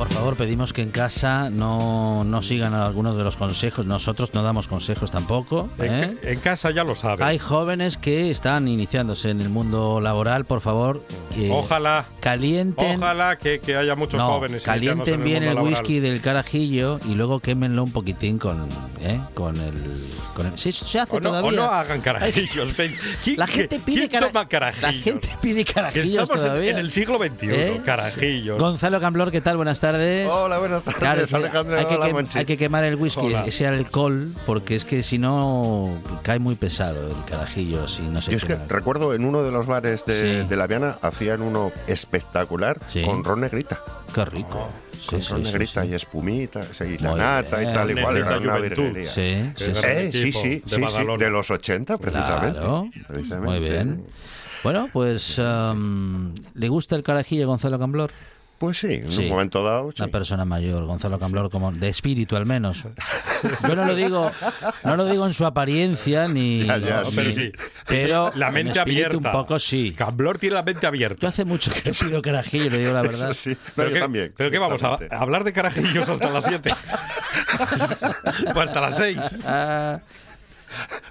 Por 0.00 0.08
favor, 0.08 0.34
pedimos 0.34 0.72
que 0.72 0.80
en 0.80 0.90
casa 0.92 1.50
no, 1.50 2.24
no 2.24 2.40
sigan 2.40 2.72
algunos 2.72 3.18
de 3.18 3.22
los 3.22 3.36
consejos. 3.36 3.84
Nosotros 3.84 4.32
no 4.32 4.42
damos 4.42 4.66
consejos 4.66 5.10
tampoco. 5.10 5.68
¿eh? 5.78 6.16
En, 6.22 6.28
en 6.32 6.40
casa 6.40 6.70
ya 6.70 6.84
lo 6.84 6.96
saben. 6.96 7.22
Hay 7.26 7.38
jóvenes 7.38 7.98
que 7.98 8.30
están 8.30 8.66
iniciándose 8.66 9.28
en 9.28 9.42
el 9.42 9.50
mundo 9.50 10.00
laboral, 10.00 10.46
por 10.46 10.62
favor. 10.62 11.02
eh, 11.36 11.50
Ojalá, 11.52 12.06
Calienten. 12.20 12.96
ojalá 12.96 13.36
que, 13.36 13.58
que 13.60 13.76
haya 13.76 13.94
muchos 13.94 14.16
no, 14.18 14.26
jóvenes. 14.26 14.62
calienten 14.62 15.14
en 15.14 15.20
el 15.20 15.24
bien 15.26 15.42
el 15.42 15.54
laboral. 15.54 15.74
whisky 15.80 16.00
del 16.00 16.22
carajillo 16.22 16.98
y 17.06 17.14
luego 17.14 17.40
quémenlo 17.40 17.84
un 17.84 17.92
poquitín 17.92 18.38
con, 18.38 18.66
¿eh? 19.02 19.20
con 19.34 19.54
el. 19.56 20.14
Con 20.34 20.46
el 20.46 20.56
sí, 20.58 20.72
se 20.72 20.98
hace 21.00 21.16
O 21.16 21.20
no, 21.20 21.28
o 21.28 21.32
todavía. 21.32 21.60
no 21.60 21.64
hagan 21.66 22.00
carajillos. 22.00 22.74
ven. 22.76 22.90
¿Quién- 23.22 23.36
La 23.36 23.46
gente 23.46 23.78
pide 23.80 24.08
carajillos? 24.08 24.80
La 24.80 24.92
gente 24.94 25.28
pide 25.42 25.64
carajillos 25.66 26.22
estamos 26.22 26.42
todavía. 26.44 26.70
en 26.70 26.78
el 26.78 26.90
siglo 26.90 27.18
XXI, 27.18 27.46
¿Eh? 27.50 27.80
carajillos. 27.84 28.58
Gonzalo 28.58 28.98
Camblor, 29.00 29.30
¿qué 29.30 29.42
tal? 29.42 29.56
Buenas 29.58 29.78
tardes. 29.78 29.89
Hola, 29.94 30.58
buenas 30.58 30.82
tardes, 30.84 30.98
Claro, 31.00 31.26
que 31.26 31.36
Alejandro. 31.36 31.76
hay, 31.78 31.86
que 31.86 31.94
Hola, 31.96 32.06
quem- 32.08 32.12
Monchi. 32.12 32.38
hay 32.38 32.44
que 32.44 32.56
quemar 32.56 32.84
el 32.84 32.96
whisky, 32.96 33.26
Hola. 33.26 33.44
ese 33.46 33.66
alcohol, 33.66 34.28
porque 34.46 34.76
es 34.76 34.84
que 34.84 35.02
si 35.02 35.18
no 35.18 35.90
cae 36.22 36.38
muy 36.38 36.54
pesado 36.54 37.08
el 37.10 37.24
carajillo 37.24 37.88
si 37.88 38.02
no 38.02 38.20
se 38.22 38.30
Yo 38.32 38.36
es 38.36 38.44
que 38.44 38.54
recuerdo 38.68 39.14
en 39.14 39.24
uno 39.24 39.42
de 39.42 39.50
los 39.50 39.66
bares 39.66 40.04
de, 40.06 40.42
Sí. 40.42 40.48
de 40.48 40.56
La 40.56 40.66
Viana 40.66 40.98
hacían 41.02 41.42
uno 41.42 41.72
espectacular 41.86 42.78
Sí. 42.88 43.02
con 43.02 43.24
ron 43.24 43.40
negrita. 43.40 43.80
Qué 44.14 44.24
rico. 44.24 44.68
Sí, 45.00 45.08
con 45.12 45.22
sí, 45.22 45.34
negrita 45.52 45.82
sí. 45.82 45.88
y 45.88 45.94
espumita, 45.94 46.62
sí, 46.62 46.98
la 46.98 47.14
nata 47.14 47.62
y 47.62 47.66
tal, 47.66 47.90
igual. 47.98 48.16
Era 48.18 48.38
una 48.38 48.58
virguería. 48.58 49.08
Sí, 49.10 49.50
sí, 49.56 49.64
Qué 49.64 49.64
sí. 49.64 49.72
gran 49.72 49.90
Eh, 49.96 50.10
sí, 50.12 50.32
sí, 50.32 50.48
de 50.66 50.88
sí, 50.88 51.06
de 51.18 51.30
los 51.30 51.50
80 51.50 51.96
precisamente. 51.96 52.58
Claro. 52.60 52.88
precisamente. 53.08 53.60
Muy 53.60 53.60
bien. 53.68 54.04
Bueno, 54.62 54.90
pues 54.92 55.38
am, 55.38 56.34
¿le 56.52 56.68
gusta 56.68 56.94
el 56.96 57.02
carajillo 57.02 57.46
Gonzalo 57.46 57.78
Camblor? 57.78 58.10
Pues 58.60 58.76
sí, 58.76 58.92
en 58.92 59.10
Sí. 59.10 59.22
un 59.22 59.30
momento 59.30 59.64
dado. 59.64 59.90
sí. 59.90 60.02
Una 60.02 60.12
persona 60.12 60.44
mayor, 60.44 60.84
Gonzalo 60.84 61.18
Camblor, 61.18 61.48
como 61.50 61.72
de 61.72 61.88
espíritu 61.88 62.36
al 62.36 62.44
menos. 62.44 62.84
Yo 63.66 63.74
no 63.74 63.86
lo 63.86 63.94
digo, 63.94 64.30
no 64.84 64.96
lo 64.96 65.06
digo 65.06 65.26
en 65.26 65.32
su 65.32 65.46
apariencia 65.46 66.28
ni, 66.28 66.64
Ya, 66.66 66.76
ya, 66.76 67.02
ni- 67.02 67.10
sí. 67.10 67.14
Pero 67.16 67.34
sí. 67.34 67.52
pero 67.86 68.32
La 68.34 68.48
en 68.48 68.52
mente 68.54 68.78
abierta. 68.78 69.16
un 69.16 69.22
poco 69.22 69.58
sí. 69.58 69.94
Camblor 69.96 70.36
tiene 70.38 70.56
la 70.56 70.62
mente 70.62 70.82
Yo 70.82 70.88
abierta. 70.88 71.28
hace 71.28 71.46
mucho 71.46 71.72
que 71.72 71.88
no 71.90 71.96
pido 71.96 72.20
carajillo, 72.20 72.68
le 72.68 72.78
digo 72.80 72.92
la 72.92 73.00
verdad. 73.00 73.28
No, 73.46 73.54
¿Pero 73.76 73.88
yo 73.88 73.94
qué, 73.94 74.00
también. 74.00 74.34
¿Pero 74.36 74.50
qué 74.50 74.58
vamos? 74.58 74.82
¿A, 74.82 74.98
a 75.10 75.20
hablar 75.22 75.42
de 75.44 75.54
carajillos 75.54 76.06
hasta 76.06 76.28
las 76.28 76.44
7? 76.44 76.70
o 78.54 78.60
hasta 78.60 78.80
las 78.82 78.96
6. 78.98 79.18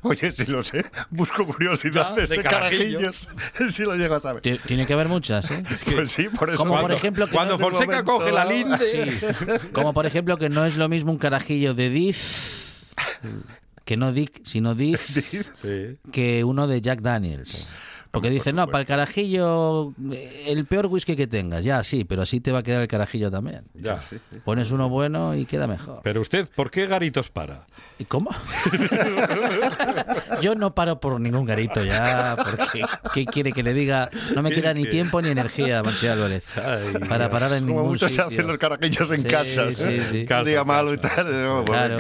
Oye, 0.04 0.32
si 0.32 0.46
lo 0.46 0.64
sé, 0.64 0.86
busco 1.10 1.46
curiosidades 1.46 2.30
Ya, 2.30 2.36
de 2.36 2.38
de, 2.38 2.44
carajillos. 2.44 3.28
carajillos. 3.54 3.76
si 3.76 3.84
lo 3.84 3.96
llego 3.96 4.16
a 4.16 4.22
saber. 4.22 4.42
ti- 4.42 4.58
tiene 4.66 4.86
que 4.86 4.94
haber 4.94 5.08
muchas, 5.08 5.50
¿eh? 5.52 5.64
Pues 5.92 6.12
sí, 6.12 6.30
por 6.30 6.50
eso. 6.50 6.58
Como 6.60 6.72
por 6.72 6.80
cuando- 6.82 6.98
ejemplo 6.98 7.28
que 7.28 7.34
Cuando 7.34 7.58
no- 7.58 7.60
Fonseca 7.60 8.04
momento 8.04 8.12
coge 8.12 8.32
la 8.32 8.46
linde. 8.46 9.20
Como 9.74 9.94
por 9.94 10.06
ejemplo 10.06 10.38
que 10.38 10.50
no 10.50 10.66
es 10.66 10.78
lo 10.78 10.88
mismo 10.90 11.12
un 11.12 11.18
carajillo 11.18 11.74
de 11.74 11.90
Diz, 11.90 12.88
que 13.86 13.98
no 13.98 14.12
Dick, 14.12 14.42
sino 14.46 14.76
Diz, 14.76 15.00
Sí. 15.62 15.98
que 16.12 16.44
uno 16.44 16.68
de 16.68 16.82
Jack 16.82 17.02
Daniels. 17.02 17.70
Porque 18.12 18.30
dicen, 18.32 18.56
no, 18.56 18.66
para 18.68 18.80
el 18.82 18.88
carajillo, 18.88 19.94
eh, 20.12 20.46
el 20.48 20.66
peor 20.66 20.88
whisky 20.88 21.16
que 21.16 21.28
tengas. 21.28 21.64
Ya, 21.64 21.84
sí, 21.84 22.06
pero 22.06 22.24
así 22.24 22.40
te 22.40 22.52
va 22.52 22.60
a 22.60 22.64
quedar 22.64 22.82
el 22.82 22.88
carajillo 22.88 23.30
también. 23.30 23.64
Ya. 23.76 24.00
Pones 24.44 24.72
uno 24.72 24.90
bueno 24.90 25.36
y 25.36 25.46
queda 25.46 25.68
mejor. 25.68 26.02
Pero 26.04 26.22
usted, 26.22 26.50
¿por 26.56 26.72
qué 26.72 26.88
garitos 26.88 27.30
para? 27.30 27.68
¿Y 28.00 28.06
cómo? 28.06 28.32
Yo 30.42 30.56
no 30.56 30.74
paro 30.74 31.00
por 31.00 31.20
ningún 31.20 31.46
garito 31.46 31.84
ya, 31.84 32.36
porque 32.38 32.84
¿qué 33.14 33.26
quiere 33.26 33.52
que 33.52 33.64
le 33.64 33.74
diga? 33.74 34.10
No 34.36 34.42
me 34.42 34.52
queda 34.52 34.74
ni 34.74 34.86
tiempo 34.86 35.22
ni 35.22 35.30
energía, 35.30 35.84
Monchi 35.84 36.08
Álvarez, 36.08 36.44
Ay, 36.58 36.94
para 37.08 37.30
parar 37.30 37.54
en 37.54 37.60
Como 37.68 37.74
ningún 37.74 37.90
muchos 37.92 38.12
se 38.12 38.22
sitio. 38.22 38.28
hacen 38.28 38.48
los 38.48 38.58
carajillos 38.58 39.12
en 39.12 39.22
Sí, 39.22 39.28
casa. 39.28 39.66
sí, 39.76 40.00
sí. 40.10 40.20
Un 40.22 40.26
Casa, 40.26 40.44
día 40.50 40.64
malo 40.64 40.94
y 40.94 40.98
tal. 40.98 41.66
Claro. 41.66 41.98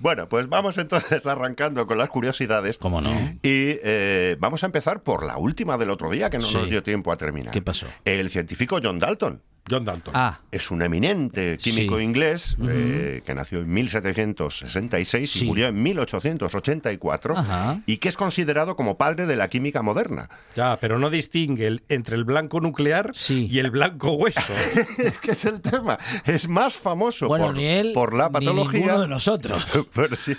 Bueno, 0.00 0.28
pues 0.28 0.48
vamos 0.48 0.78
entonces 0.78 1.26
arrancando 1.26 1.86
con 1.86 1.98
las 1.98 2.08
curiosidades. 2.08 2.78
¿Cómo 2.78 3.00
no? 3.00 3.10
Y 3.42 3.78
eh, 3.82 4.36
vamos 4.38 4.62
a 4.62 4.66
empezar 4.66 5.02
por 5.02 5.24
la 5.24 5.36
última 5.38 5.76
del 5.78 5.90
otro 5.90 6.10
día, 6.10 6.30
que 6.30 6.38
no 6.38 6.44
Sí. 6.44 6.56
nos 6.56 6.70
dio 6.70 6.82
tiempo 6.82 7.12
a 7.12 7.16
terminar. 7.16 7.52
¿Qué 7.52 7.62
pasó? 7.62 7.86
El 8.04 8.30
científico 8.30 8.78
John 8.82 8.98
Dalton. 8.98 9.42
John 9.70 9.84
Dalton. 9.84 10.12
Ah, 10.16 10.38
Es 10.50 10.70
un 10.70 10.82
eminente 10.82 11.56
químico 11.58 11.98
Sí. 11.98 12.04
inglés 12.04 12.56
eh, 12.68 13.22
que 13.24 13.34
nació 13.34 13.58
en 13.60 13.72
1766 13.72 15.30
Sí. 15.30 15.44
y 15.44 15.48
murió 15.48 15.68
en 15.68 15.82
1884 15.82 17.36
Ajá. 17.36 17.80
y 17.86 17.98
que 17.98 18.08
es 18.08 18.16
considerado 18.16 18.76
como 18.76 18.96
padre 18.96 19.26
de 19.26 19.36
la 19.36 19.48
química 19.48 19.82
moderna. 19.82 20.28
Ya, 20.56 20.78
pero 20.80 20.98
no 20.98 21.10
distingue 21.10 21.66
el- 21.66 21.82
entre 21.88 22.16
el 22.16 22.24
blanco 22.24 22.60
nuclear 22.60 23.10
Sí. 23.14 23.48
y 23.50 23.58
el 23.58 23.70
blanco 23.70 24.12
hueso. 24.12 24.40
es 24.98 25.18
que 25.18 25.32
es 25.32 25.44
el 25.44 25.60
tema. 25.60 25.98
Es 26.24 26.48
más 26.48 26.76
famoso 26.76 27.28
bueno, 27.28 27.46
por, 27.46 27.54
ni 27.56 27.66
él 27.66 27.92
por 27.94 28.14
la 28.14 28.26
ni 28.26 28.32
patología. 28.32 28.78
ninguno 28.80 29.00
de 29.02 29.08
nosotros. 29.08 29.66
Pero 29.94 30.16
sí. 30.16 30.36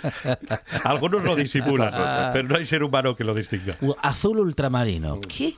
Algunos 0.84 1.24
lo 1.24 1.36
disimulan, 1.36 1.90
pero 2.32 2.48
no 2.48 2.56
hay 2.56 2.66
ser 2.66 2.82
humano 2.82 3.14
que 3.16 3.24
lo 3.24 3.34
distinga. 3.34 3.76
U- 3.80 3.94
Azul 4.02 4.38
ultramarino. 4.40 5.20
¿Qué, 5.20 5.54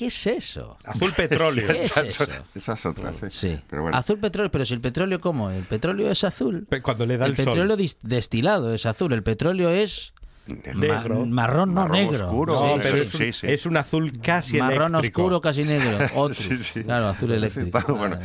¿Qué 0.00 0.06
es 0.06 0.26
eso? 0.26 0.78
Azul 0.86 1.12
petróleo. 1.12 1.66
¿Qué 1.72 1.82
es 1.82 1.94
eso? 1.94 2.24
Esa 2.54 2.72
es 2.72 2.86
otra, 2.86 3.12
sí. 3.12 3.26
Sí. 3.28 3.60
Pero 3.68 3.82
bueno. 3.82 3.98
Azul 3.98 4.18
petróleo, 4.18 4.50
pero 4.50 4.64
si 4.64 4.72
el 4.72 4.80
petróleo 4.80 5.20
cómo? 5.20 5.50
El 5.50 5.64
petróleo 5.64 6.10
es 6.10 6.24
azul. 6.24 6.66
Cuando 6.82 7.04
le 7.04 7.18
da 7.18 7.26
El 7.26 7.32
el, 7.32 7.36
sol. 7.36 7.44
petróleo 7.52 7.76
destilado 8.00 8.72
es 8.72 8.86
azul. 8.86 9.12
El 9.12 9.22
petróleo 9.22 9.68
es 9.68 10.14
ma- 10.74 10.86
marrón, 10.94 11.74
no 11.74 11.82
Marrón 11.82 11.92
negro. 11.92 12.26
oscuro. 12.28 12.54
No, 12.54 12.74
Sí, 12.76 12.80
pero 12.82 12.96
sí, 12.96 13.02
es, 13.02 13.14
un, 13.14 13.20
sí, 13.20 13.32
sí. 13.34 13.46
es 13.46 13.66
un 13.66 13.76
azul 13.76 14.20
casi 14.22 14.58
marrón 14.58 14.94
eléctrico. 14.94 15.20
oscuro, 15.20 15.40
casi 15.42 15.64
negro. 15.64 15.98
Otro. 16.14 16.32
Sí, 16.34 16.62
sí. 16.62 16.82
Claro, 16.82 17.08
azul 17.08 17.32
eléctrico. 17.32 17.76
Está 17.78 17.92
bueno. 17.92 18.18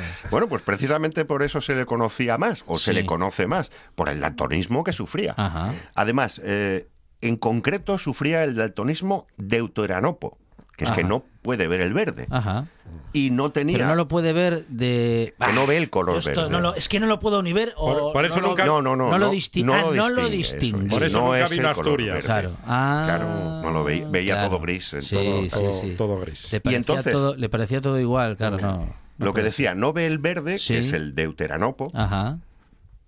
Pues 0.48 0.62
precisamente 0.62 1.26
por 1.26 1.44
eso 1.44 1.60
se 1.60 1.76
le 1.76 1.86
conocía 1.86 2.38
más, 2.38 2.64
o 2.68 2.80
se 2.80 2.94
le 2.94 3.06
conoce 3.06 3.48
más, 3.48 3.70
por 3.96 4.08
el 4.08 4.22
daltonismo 4.22 4.86
que 4.86 4.94
sufría. 4.94 5.34
Ajá. 5.36 5.74
Además, 5.94 6.40
eh, 6.46 6.88
en 7.20 7.36
concreto 7.36 7.98
sufría 7.98 8.46
el 8.46 8.56
daltonismo 8.56 9.28
deuteranopo, 9.38 10.38
que 10.76 10.84
es 10.86 10.92
que 10.92 11.04
no 11.04 11.24
puede 11.42 11.68
ver 11.68 11.82
el 11.82 11.94
verde. 11.94 12.28
Ajá. 12.30 12.66
Y 13.14 13.30
no 13.30 13.52
tenía... 13.52 13.78
Pero 13.78 13.88
no 13.90 13.96
lo 13.96 14.08
puede 14.10 14.34
ver 14.34 14.66
de. 14.68 15.34
Que 15.40 15.54
no 15.54 15.66
ve 15.66 15.78
el 15.78 15.90
color 15.90 16.18
esto 16.18 16.32
verde. 16.34 16.50
no 16.50 16.60
lo- 16.60 16.76
es 16.76 16.90
que 16.90 17.00
no 17.00 17.08
lo 17.08 17.20
puedo 17.20 17.42
ni 17.42 17.54
ver 17.54 17.74
o. 17.78 17.94
Por- 17.94 18.14
por 18.14 18.26
eso 18.26 18.36
no 18.38 18.42
lo- 18.42 18.48
nunca- 18.50 18.66
No, 18.66 18.82
no, 18.82 18.96
no. 18.98 19.10
no 19.10 19.18
lo 19.18 19.32
disti- 19.32 19.64
no 19.64 19.74
ah, 19.74 19.84
no 19.96 20.10
lo 20.10 20.28
distingue, 20.30 20.66
distingue. 20.68 20.90
Por 20.90 21.04
eso 21.04 21.20
no 21.20 21.26
nunca 21.28 21.46
es 21.46 21.50
vino 21.52 21.62
el 21.64 21.68
a 21.70 21.74
color 21.74 21.92
Asturias. 21.92 22.14
verde. 22.16 22.26
Claro. 22.28 22.52
Ah, 22.66 23.04
Claro, 23.06 23.62
no 23.62 23.72
lo 23.72 23.84
veía- 23.86 24.08
veía 24.10 24.34
claro. 24.34 24.50
todo 24.50 24.60
gris 24.60 24.94
en 24.94 25.02
Sí, 25.02 25.16
todo- 25.16 25.42
sí, 25.44 25.50
todo, 25.50 25.74
sí. 25.74 25.96
todo 25.98 26.20
gris. 26.20 26.52
Le 26.52 26.60
parecía, 26.60 26.78
entonces- 26.78 27.14
todo, 27.14 27.36
le 27.36 27.50
parecía 27.50 27.80
todo 27.82 28.00
igual, 28.00 28.36
claro, 28.36 28.58
no. 28.60 28.78
no 29.18 29.26
Lo 29.26 29.34
que 29.34 29.44
decía, 29.44 29.76
no 29.76 29.94
ve 29.94 30.06
el 30.08 30.18
verde, 30.18 30.60
Sí. 30.60 30.74
que 30.74 30.80
es 30.80 30.92
el 30.92 31.16
deuteranopo. 31.16 31.88
Ajá. 31.94 32.40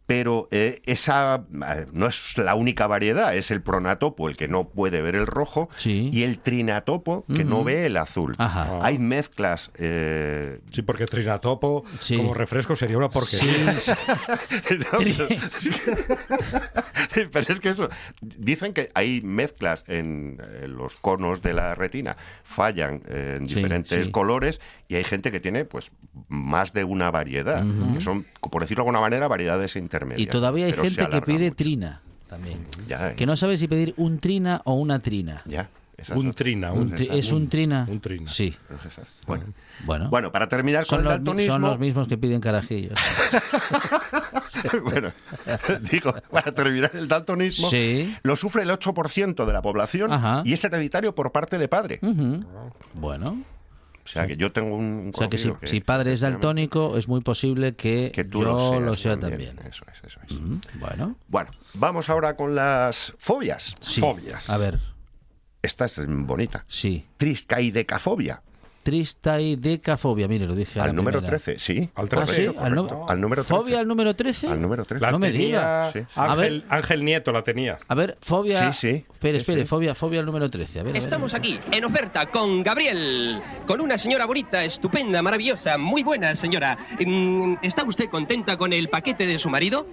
Pero 0.08 0.48
eh, 0.52 0.82
esa 0.86 1.44
no 1.92 2.08
es 2.08 2.38
la 2.38 2.56
única 2.56 2.88
variedad, 2.88 3.36
es 3.36 3.52
el 3.52 3.62
pronatopo 3.62 4.30
el 4.30 4.38
que 4.38 4.48
no 4.48 4.70
puede 4.70 5.02
ver 5.02 5.16
el 5.16 5.28
rojo 5.28 5.70
Sí. 5.76 6.10
y 6.14 6.24
el 6.24 6.40
trinatopo 6.40 7.26
que 7.36 7.44
no 7.44 7.64
ve 7.64 7.86
el 7.86 7.98
azul. 7.98 8.34
Ajá. 8.38 8.80
Hay 8.82 8.98
mezclas. 9.00 9.70
eh, 9.78 10.60
Sí, 10.72 10.82
porque 10.82 11.06
trinatopo 11.06 11.84
Sí. 12.00 12.16
como 12.18 12.34
refresco 12.34 12.76
sería 12.76 12.98
una 12.98 13.10
porquería. 13.10 13.80
Sí, 13.80 13.92
sí. 13.92 14.78
no, 14.80 15.00
Tri- 15.00 15.40
pero, 17.14 17.30
pero 17.32 17.54
es 17.54 17.60
que 17.60 17.70
eso. 17.70 17.90
Dicen 18.22 18.74
que 18.74 18.90
hay 18.94 19.22
mezclas 19.22 19.84
en 19.88 20.40
eh, 20.42 20.68
los 20.68 20.96
conos 20.98 21.42
de 21.42 21.54
la 21.54 21.76
retina, 21.76 22.16
fallan 22.44 23.02
en 23.08 23.46
diferentes 23.46 24.06
sí. 24.06 24.12
colores 24.12 24.62
y 24.88 24.96
hay 24.96 25.04
gente 25.04 25.32
que 25.32 25.40
tiene 25.40 25.66
pues 25.66 25.92
más 26.30 26.74
de 26.74 26.84
una 26.84 27.12
variedad, 27.12 27.64
que 27.94 28.02
son, 28.02 28.26
por 28.40 28.62
decirlo 28.62 28.84
de 28.84 28.88
alguna 28.90 29.02
manera, 29.02 29.28
variedades 29.28 29.76
intermedias. 29.98 30.28
Y 30.28 30.32
todavía 30.32 30.66
hay 30.68 30.74
gente 30.74 31.08
que 31.08 31.22
pide 31.22 31.46
mucho. 31.46 31.56
trina 31.56 32.02
también. 32.30 32.60
Ya, 32.88 33.12
eh, 33.12 33.16
Que 33.16 33.26
no 33.26 33.36
sabe 33.36 33.58
si 33.58 33.68
pedir 33.68 33.94
un 33.98 34.20
trina 34.20 34.62
o 34.66 34.74
una 34.74 35.00
trina. 35.00 35.42
ya, 35.46 35.70
Un 36.14 36.32
trina, 36.34 36.74
Un 36.74 36.92
tri- 36.92 37.10
¿Es 37.12 37.32
un 37.32 37.50
trina? 37.50 37.88
un 37.90 38.00
trina. 38.00 38.30
Sí. 38.30 38.56
Pues. 38.68 38.80
Bueno. 39.26 39.46
Bueno. 39.86 40.10
Bueno, 40.10 40.32
para 40.32 40.48
terminar 40.48 40.86
son, 40.86 40.98
con 41.00 41.00
el 41.00 41.04
los, 41.06 41.14
daltonismo. 41.14 41.54
son 41.54 41.62
los 41.64 41.80
mismos 41.80 42.08
que 42.08 42.18
piden 42.18 42.40
carajillos. 42.42 42.94
bueno, 44.84 45.12
digo, 45.92 46.14
para 46.32 46.52
terminar 46.52 46.92
el 46.94 47.08
daltonismo, 47.08 47.70
Sí. 47.70 48.16
lo 48.24 48.36
sufre 48.36 48.64
el 48.64 48.70
8% 48.70 49.46
de 49.46 49.54
la 49.54 49.62
población 49.62 50.12
Ajá. 50.14 50.42
y 50.46 50.54
es 50.54 50.64
hereditario 50.64 51.14
por 51.16 51.32
parte 51.32 51.58
de 51.58 51.68
padre. 51.68 52.00
Ujú. 52.02 52.44
Bueno. 52.96 53.42
O 54.08 54.10
sea, 54.10 54.26
que 54.26 54.38
yo 54.38 54.54
tengo 54.54 54.74
un, 54.74 54.86
un 54.86 55.12
O 55.14 55.18
sea 55.18 55.28
que 55.28 55.38
si, 55.38 55.52
si 55.64 55.82
padre 55.82 56.14
es 56.14 56.22
daltónico, 56.22 56.98
es 56.98 57.10
muy 57.10 57.20
posible 57.20 57.76
que, 57.76 58.14
que 58.16 58.24
tú 58.24 58.42
yo 58.42 58.54
lo 58.54 58.60
seas 58.70 58.82
lo 58.82 58.94
sea 58.94 59.20
también. 59.20 59.60
Eso 59.70 59.84
es, 59.92 60.02
eso 60.06 60.20
es. 60.30 60.80
Bueno. 60.80 61.18
Bueno, 61.28 61.52
vamos 61.74 62.10
ahora 62.10 62.36
con 62.36 62.56
las 62.56 63.14
fobias. 63.18 63.76
Sí. 63.82 64.00
Fobias. 64.00 64.50
A 64.50 64.58
ver, 64.58 64.80
Esta 65.62 65.86
es 65.86 66.00
bonita. 66.08 66.64
sí. 66.70 67.06
Triscaidecafobia. 67.18 68.42
Tristaidecafobia, 68.88 70.28
mire, 70.30 70.46
lo 70.46 70.56
dije. 70.56 70.80
Al 70.80 70.96
número 70.96 71.20
primera. 71.20 71.38
13, 71.40 71.60
sí. 71.60 71.90
Al 71.96 72.06
Ah, 72.06 72.10
13. 72.10 72.34
sí, 72.34 72.46
correcto, 72.48 72.64
al 72.64 72.76
correcto. 72.76 73.06
Al 73.10 73.20
número 73.22 73.44
13. 73.44 73.56
¿Fobia 73.62 73.80
al 73.80 73.88
número 73.88 74.16
13? 74.16 74.48
Al 74.48 74.62
número 74.62 74.86
13. 74.86 75.06
La 75.06 75.12
No 75.12 75.20
me 75.20 75.32
tenía 75.32 75.46
diga. 75.48 75.92
Sí, 75.92 76.00
sí. 76.00 76.06
A 76.16 76.36
ver. 76.36 76.46
Ángel, 76.46 76.66
Ángel 76.70 77.04
Nieto 77.06 77.32
la 77.34 77.44
tenía. 77.44 77.80
A 77.88 77.96
ver, 77.96 78.18
fobia. 78.22 78.72
Sí, 78.72 78.80
sí. 78.80 79.06
Espere, 79.14 79.40
Sí, 79.40 79.44
espere, 79.44 79.62
sí. 79.62 79.68
fobia, 79.68 79.94
fobia 79.94 80.20
al 80.22 80.26
número 80.26 80.50
13. 80.50 80.80
A 80.80 80.84
ver, 80.84 80.92
a 80.92 80.94
ver. 80.94 81.02
Estamos 81.02 81.34
aquí, 81.34 81.60
en 81.72 81.84
oferta, 81.86 82.28
con 82.28 82.64
Gabriel, 82.64 83.42
con 83.66 83.82
una 83.82 83.98
señora 83.98 84.26
bonita, 84.26 84.64
estupenda, 84.64 85.22
maravillosa, 85.22 85.78
muy 85.78 86.04
buena 86.04 86.36
señora. 86.36 86.78
Mm, 87.06 87.56
¿Está 87.62 87.84
usted 87.84 88.10
contenta 88.10 88.56
con 88.58 88.72
el 88.74 88.88
paquete 88.90 89.26
de 89.28 89.38
su 89.38 89.50
marido? 89.50 89.86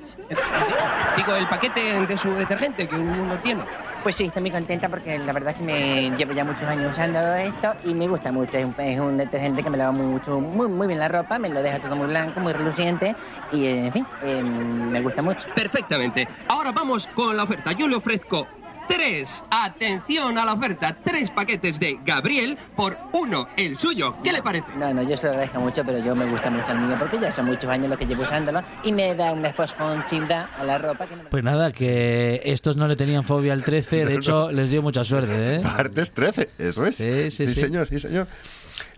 Digo, 1.16 1.34
el 1.34 1.46
paquete 1.46 2.06
de 2.06 2.18
su 2.18 2.32
detergente 2.34 2.86
que 2.86 2.94
uno 2.94 3.34
tiene. 3.42 3.62
Pues 4.02 4.16
sí, 4.16 4.24
estoy 4.26 4.42
muy 4.42 4.50
contenta 4.50 4.90
porque 4.90 5.18
la 5.18 5.32
verdad 5.32 5.52
es 5.52 5.56
que 5.56 5.62
me 5.62 6.10
llevo 6.18 6.34
ya 6.34 6.44
muchos 6.44 6.64
años 6.64 6.92
usando 6.92 7.18
esto 7.36 7.72
y 7.86 7.94
me 7.94 8.06
gusta 8.06 8.30
mucho. 8.30 8.58
Es 8.58 8.64
un, 8.66 8.74
es 8.92 9.00
un 9.00 9.16
detergente 9.16 9.62
que 9.62 9.70
me 9.70 9.78
lava 9.78 9.92
mucho, 9.92 10.40
muy, 10.40 10.68
muy 10.68 10.86
bien 10.86 10.98
la 10.98 11.08
ropa, 11.08 11.38
me 11.38 11.48
lo 11.48 11.62
deja 11.62 11.78
todo 11.78 11.96
muy 11.96 12.06
blanco, 12.06 12.40
muy 12.40 12.52
reluciente 12.52 13.14
y, 13.52 13.66
en 13.66 13.92
fin, 13.92 14.06
eh, 14.22 14.42
me 14.42 15.00
gusta 15.00 15.22
mucho. 15.22 15.48
Perfectamente. 15.54 16.28
Ahora 16.48 16.72
vamos 16.72 17.06
con 17.08 17.36
la 17.36 17.44
oferta. 17.44 17.72
Yo 17.72 17.88
le 17.88 17.96
ofrezco 17.96 18.46
tres, 18.86 19.44
atención 19.50 20.36
a 20.38 20.44
la 20.44 20.52
oferta, 20.52 20.96
tres 21.02 21.30
paquetes 21.30 21.80
de 21.80 21.98
Gabriel 22.04 22.58
por 22.76 22.98
uno, 23.12 23.48
el 23.56 23.76
suyo. 23.76 24.16
¿Qué 24.22 24.32
le 24.32 24.42
parece? 24.42 24.66
No, 24.76 24.92
no, 24.92 25.02
yo 25.02 25.16
se 25.16 25.26
lo 25.26 25.32
agradezco 25.32 25.60
mucho, 25.60 25.84
pero 25.84 25.98
yo 25.98 26.14
me 26.14 26.26
gusta 26.26 26.50
mucho 26.50 26.70
el 26.70 26.78
mío 26.78 26.96
porque 26.98 27.18
ya 27.18 27.32
son 27.32 27.46
muchos 27.46 27.70
años 27.70 27.88
los 27.88 27.98
que 27.98 28.06
llevo 28.06 28.22
usándolo 28.22 28.62
y 28.82 28.92
me 28.92 29.14
da 29.14 29.32
una 29.32 29.48
esponjita 29.48 30.50
a 30.58 30.64
la 30.64 30.78
ropa 30.78 31.06
que 31.06 31.16
no 31.16 31.22
me... 31.22 31.30
Pues 31.30 31.42
nada, 31.42 31.72
que 31.72 32.42
estos 32.44 32.76
no 32.76 32.86
le 32.88 32.96
tenían 32.96 33.24
fobia 33.24 33.52
al 33.52 33.64
13, 33.64 34.04
de 34.04 34.14
hecho 34.16 34.50
les 34.50 34.70
dio 34.70 34.82
mucha 34.82 35.04
suerte, 35.04 35.56
¿eh? 35.56 35.60
Martes 35.62 36.10
13, 36.12 36.50
eso 36.58 36.86
es. 36.86 36.96
Sí, 36.96 37.30
sí, 37.30 37.48
sí. 37.48 37.60
señor, 37.60 37.88
sí, 37.88 37.98
señor. 37.98 38.28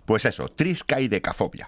Pues 0.07 0.23
eso, 0.23 0.47
triscaidecafobia. 0.47 1.67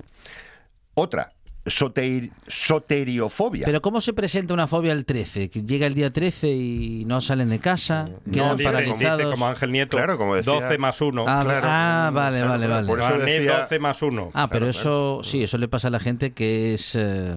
Otra, 0.93 1.33
soter- 1.65 2.31
soteriofobia. 2.47 3.65
Pero 3.65 3.81
¿cómo 3.81 3.99
se 3.99 4.13
presenta 4.13 4.53
una 4.53 4.65
fobia 4.65 4.93
al 4.93 5.03
13? 5.03 5.49
Que 5.49 5.63
llega 5.63 5.85
el 5.85 5.93
día 5.93 6.09
13 6.09 6.47
y 6.47 7.03
no 7.05 7.19
salen 7.19 7.49
de 7.49 7.59
casa, 7.59 8.05
quedan 8.31 8.47
No, 8.47 8.55
dice, 8.55 8.63
paralizados. 8.71 9.17
dice 9.19 9.29
como 9.31 9.45
Ángel 9.47 9.71
Nieto, 9.73 9.97
Claro, 9.97 10.17
como 10.17 10.35
decía- 10.35 10.53
12 10.53 10.77
más 10.77 11.01
1. 11.01 11.25
Ah, 11.27 11.41
Claro. 11.43 11.67
ah, 11.69 12.11
vale, 12.13 12.37
Claro, 12.37 12.49
vale, 12.51 12.67
vale. 12.67 12.87
por 12.87 12.99
eso 13.01 13.17
decía- 13.19 13.59
12 13.63 13.77
más 13.79 14.01
1. 14.01 14.31
Ah, 14.33 14.47
pero 14.49 14.67
Claro, 14.67 14.79
eso, 14.79 15.21
sí, 15.25 15.43
eso 15.43 15.57
le 15.57 15.67
pasa 15.67 15.89
a 15.89 15.91
la 15.91 15.99
gente 15.99 16.31
que 16.31 16.73
es 16.75 16.95
eh, 16.95 17.35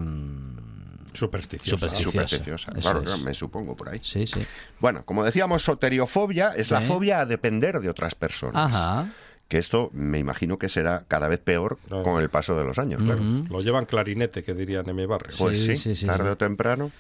Supersticiosa. 1.15 1.77
Supersticiosa. 1.91 2.11
Supersticiosa, 2.11 2.73
claro, 2.81 3.01
es. 3.01 3.05
claro, 3.07 3.19
me 3.23 3.35
supongo 3.35 3.77
por 3.77 3.89
ahí. 3.91 4.01
Sí, 4.03 4.27
sí. 4.27 4.47
Bueno, 4.81 5.05
como 5.05 5.25
decíamos, 5.25 5.63
soteriofobia 5.63 6.55
es 6.57 6.71
la 6.71 6.81
Sí. 6.81 6.87
fobia 6.89 7.21
a 7.21 7.27
depender 7.27 7.81
de 7.81 7.91
otras 7.91 8.15
personas. 8.15 8.75
Ajá. 8.75 9.11
Que 9.53 9.59
esto 9.59 9.91
me 9.93 10.19
imagino 10.19 10.59
que 10.59 10.71
será 10.71 11.05
cada 11.09 11.29
vez 11.29 11.39
peor 11.39 11.77
con 11.91 12.23
el 12.23 12.31
paso 12.31 12.57
de 12.57 12.65
los 12.65 12.79
años, 12.79 13.03
claro. 13.03 13.21
Lo 13.51 13.61
llevan 13.61 13.85
clarinete, 13.85 14.43
que 14.43 14.55
dirían 14.55 14.89
en 14.89 14.97
mi 14.97 15.05
barrio. 15.05 15.37
Pues 15.37 15.61
Sí, 15.61 15.77
sí, 15.77 15.77
sí, 15.77 15.97
sí, 15.97 16.07
tarde 16.07 16.25
sí. 16.25 16.31
o 16.31 16.37
temprano. 16.39 16.91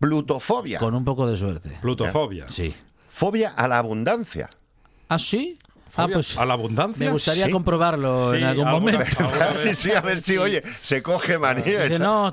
Plutofobia. 0.00 0.80
Con 0.80 0.96
un 0.96 1.04
poco 1.04 1.24
de 1.30 1.36
suerte. 1.36 1.78
Plutofobia. 1.80 2.48
Sí. 2.48 2.74
Fobia 3.08 3.50
a 3.50 3.68
la 3.68 3.78
abundancia. 3.78 4.50
¿Ah, 5.08 5.20
sí? 5.20 5.56
Ah, 5.96 6.08
pues 6.12 6.36
¿A 6.38 6.44
la 6.46 6.54
abundancia? 6.54 7.06
me 7.06 7.12
gustaría 7.12 7.46
Sí. 7.46 7.50
comprobarlo 7.52 8.34
en 8.34 8.44
algún 8.44 8.66
alguna- 8.66 8.92
momento. 8.98 9.18
alguna 9.20 9.58
sí, 9.58 9.74
sí, 9.74 9.92
a 9.92 10.00
ver 10.00 10.20
si, 10.20 10.32
Sí. 10.32 10.38
oye, 10.38 10.62
se 10.82 11.02
coge 11.02 11.38
manía. 11.38 11.64
Dice, 11.82 11.94
echa- 11.94 11.98
no, 11.98 12.26
oh, 12.26 12.32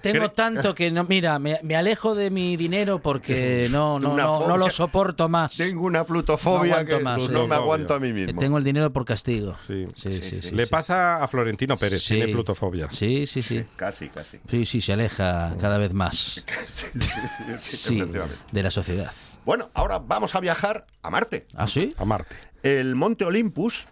tengo 0.00 0.30
tanto 0.30 0.74
que 0.74 0.90
no, 0.90 1.04
mira, 1.04 1.38
me, 1.38 1.58
me 1.62 1.76
alejo 1.76 2.14
de 2.14 2.30
mi 2.30 2.56
dinero 2.56 3.00
porque 3.00 3.68
no, 3.70 3.98
no, 3.98 4.16
no, 4.16 4.46
no 4.48 4.56
lo 4.56 4.70
soporto 4.70 5.28
más. 5.28 5.56
Tengo 5.56 5.84
una 5.84 6.00
No 6.00 6.06
plutofobia 6.06 6.74
aguanto 6.74 6.98
que 6.98 7.02
más, 7.04 7.30
no 7.30 7.42
sí. 7.42 7.48
me 7.48 7.54
aguanto 7.54 7.94
a 7.94 8.00
mí 8.00 8.12
mismo. 8.12 8.40
tengo 8.40 8.58
el 8.58 8.64
dinero 8.64 8.90
por 8.90 9.04
castigo. 9.04 9.56
Sí. 9.66 9.86
sí, 9.96 10.22
sí. 10.22 10.42
sí, 10.42 10.50
Le 10.52 10.64
sí. 10.66 10.70
pasa 10.70 11.22
a 11.22 11.28
Florentino 11.28 11.76
Pérez, 11.76 12.02
Sí. 12.02 12.14
tiene 12.14 12.32
plutofobia. 12.32 12.88
Sí, 12.92 13.26
sí, 13.26 13.42
sí. 13.42 13.64
Casi, 13.76 14.08
casi. 14.08 14.38
Sí, 14.48 14.66
sí, 14.66 14.80
se 14.80 14.92
aleja 14.92 15.54
cada 15.60 15.78
vez 15.78 15.92
más. 15.92 16.42
Sí, 17.60 18.02
de 18.52 18.62
la 18.62 18.70
sociedad. 18.70 19.10
Bueno, 19.44 19.70
ahora 19.74 19.98
vamos 19.98 20.34
a 20.34 20.40
viajar 20.40 20.86
a 21.02 21.10
Marte. 21.10 21.46
¿Ah, 21.54 21.66
sí? 21.66 21.92
A 21.98 22.04
Marte. 22.04 22.34
El 22.64 22.96
monte 22.96 23.24
Olympus, 23.24 23.86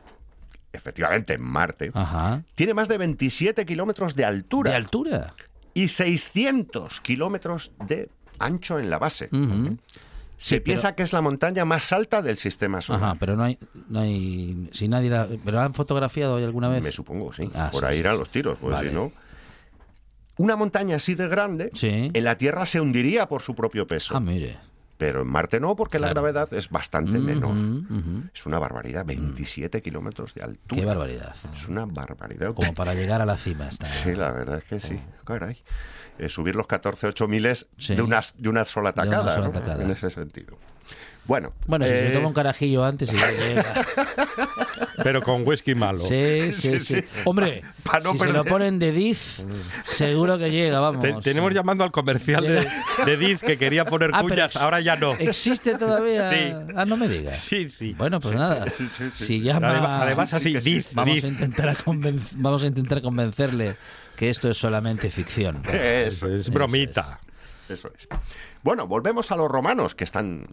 efectivamente 0.73 1.35
en 1.35 1.43
Marte, 1.43 1.91
Ajá. 1.95 2.43
tiene 2.55 2.75
más 2.75 2.89
de 2.89 2.99
27 2.99 3.65
kilómetros 3.67 4.17
de 4.17 4.25
altura 4.25 4.71
¿De 4.71 4.77
altura? 4.77 5.35
y 5.75 5.89
600 5.89 7.01
kilómetros 7.01 7.71
de 7.87 8.09
ancho 8.39 8.79
en 8.79 8.91
la 8.91 8.99
base. 8.99 9.29
Se 10.39 10.57
Sí, 10.57 10.61
piensa 10.61 10.89
pero- 10.89 10.97
que 10.97 11.03
es 11.05 11.13
la 11.13 11.21
montaña 11.21 11.65
más 11.65 11.93
alta 11.93 12.21
del 12.21 12.37
sistema 12.37 12.81
solar. 12.81 13.05
Ajá, 13.05 13.17
pero 13.21 13.37
no 13.37 13.45
hay, 13.45 13.59
no 13.89 14.01
hay, 14.01 14.69
si 14.73 14.89
nadie 14.89 15.09
la, 15.09 15.29
pero 15.45 15.59
la 15.59 15.65
han 15.67 15.75
fotografiado 15.75 16.35
hoy 16.35 16.43
alguna 16.43 16.69
vez. 16.69 16.83
Me 16.83 16.91
supongo, 16.91 17.33
sí. 17.33 17.49
Ah, 17.55 17.69
Por 17.71 17.83
sí, 17.83 17.87
ahí 17.87 17.95
sí, 17.95 18.01
irán 18.01 18.19
los 18.19 18.29
tiros, 18.31 18.59
pues 18.61 18.73
Vale. 18.73 18.89
si 18.89 18.95
no. 18.95 19.13
Una 20.39 20.57
montaña 20.57 20.97
así 20.97 21.15
de 21.15 21.29
grande, 21.29 21.71
en 21.83 22.25
la 22.25 22.37
Tierra 22.39 22.67
se 22.67 22.81
hundiría 22.81 23.29
por 23.29 23.43
su 23.43 23.55
propio 23.55 23.87
peso. 23.87 24.17
Ah, 24.17 24.21
mire. 24.21 24.57
Pero 25.03 25.23
en 25.23 25.27
Marte 25.27 25.59
no, 25.59 25.75
porque 25.75 25.99
la 25.99 26.11
gravedad 26.11 26.55
es 26.55 26.71
bastante 26.71 27.19
menor. 27.19 27.57
Es 28.33 28.47
una 28.47 28.61
barbaridad, 28.61 29.05
27 29.05 29.83
kilómetros 29.83 30.33
de 30.33 30.43
altura. 30.45 30.81
Qué 30.81 30.87
barbaridad. 30.87 31.35
Es 31.57 31.67
una 31.67 31.87
barbaridad. 31.87 32.55
Como 32.55 32.73
para 32.73 32.95
llegar 32.95 33.21
a 33.21 33.27
la 33.27 33.37
cima. 33.37 33.67
Está. 33.67 33.87
Sí, 33.87 34.15
la 34.15 34.31
verdad 34.31 34.59
es 34.59 34.65
que 34.65 34.79
sí. 34.79 35.01
Caray. 35.25 35.61
Eh, 36.19 36.29
subir 36.29 36.55
los 36.55 36.69
14, 36.69 37.09
8 37.09 37.27
miles 37.27 37.67
Sí. 37.79 37.97
de, 37.97 38.03
una, 38.03 38.21
de 38.37 38.49
una 38.49 38.65
sola 38.65 38.93
De 38.93 39.01
una 39.01 39.11
tacada, 39.11 39.35
sola 39.35 39.47
¿no? 39.49 39.53
tacada. 39.53 39.83
En 39.83 39.91
ese 39.91 40.09
sentido. 40.11 40.57
Bueno, 41.25 41.53
Bueno, 41.69 41.87
si 41.87 41.93
se 41.93 42.09
eh, 42.09 42.11
toma 42.11 42.27
un 42.29 42.35
carajillo 42.35 42.85
antes 42.85 43.13
y 43.13 43.17
ya 43.17 43.31
llega. 43.47 43.87
Pero 45.05 45.23
con 45.23 45.47
whisky 45.47 45.75
malo. 45.75 45.99
Sí, 45.99 46.51
sí, 46.53 46.53
Sí, 46.53 46.81
sí. 46.81 46.95
sí. 46.97 47.05
Hombre, 47.25 47.63
Pa- 47.85 47.93
pa 47.93 47.99
no 48.01 48.13
si 48.13 48.19
se 48.19 48.33
lo 48.33 48.45
ponen 48.45 48.79
de 48.81 48.91
Diz, 48.93 49.45
seguro 49.85 50.37
que 50.37 50.51
llega, 50.51 50.81
vamos. 50.81 51.01
Te- 51.01 51.13
tenemos 51.23 51.53
llamando 51.55 51.85
al 51.85 51.93
comercial 51.93 52.43
de, 52.47 52.69
de 53.07 53.17
Diz 53.17 53.41
que 53.41 53.57
quería 53.57 53.85
poner 53.85 54.11
Ah, 54.13 54.21
cuñas, 54.23 54.57
ahora 54.57 54.81
ya 54.81 54.97
no. 54.97 55.13
¿Existe 55.13 55.77
todavía? 55.77 56.29
Sí. 56.31 56.53
Ah, 56.75 56.85
no 56.85 56.97
me 56.97 57.09
digas. 57.09 57.39
Sí, 57.39 57.71
sí. 57.71 57.95
Bueno, 57.97 58.19
pues 58.21 58.35
nada. 58.35 58.65
Si 59.15 59.41
llama... 59.41 59.71
Además, 59.71 60.03
además 60.03 60.35
así, 60.35 60.55
Diz, 60.59 60.91
Vamos 60.93 61.15
Diz. 61.15 61.25
a, 61.25 61.29
intentar 61.29 61.69
a 61.69 61.77
vamos 61.87 62.63
a 62.63 62.67
intentar 62.67 63.01
convencerle 63.01 63.77
que 64.17 64.29
esto 64.29 64.51
es 64.51 64.59
solamente 64.59 65.09
ficción. 65.11 65.63
Eso 65.73 66.27
Es 66.29 66.51
bromita. 66.51 67.21
Eso 67.69 67.91
es. 67.97 68.09
Bueno, 68.63 68.87
volvemos 68.89 69.31
a 69.31 69.37
los 69.37 69.49
romanos, 69.51 69.95
que 69.95 70.05
están 70.05 70.47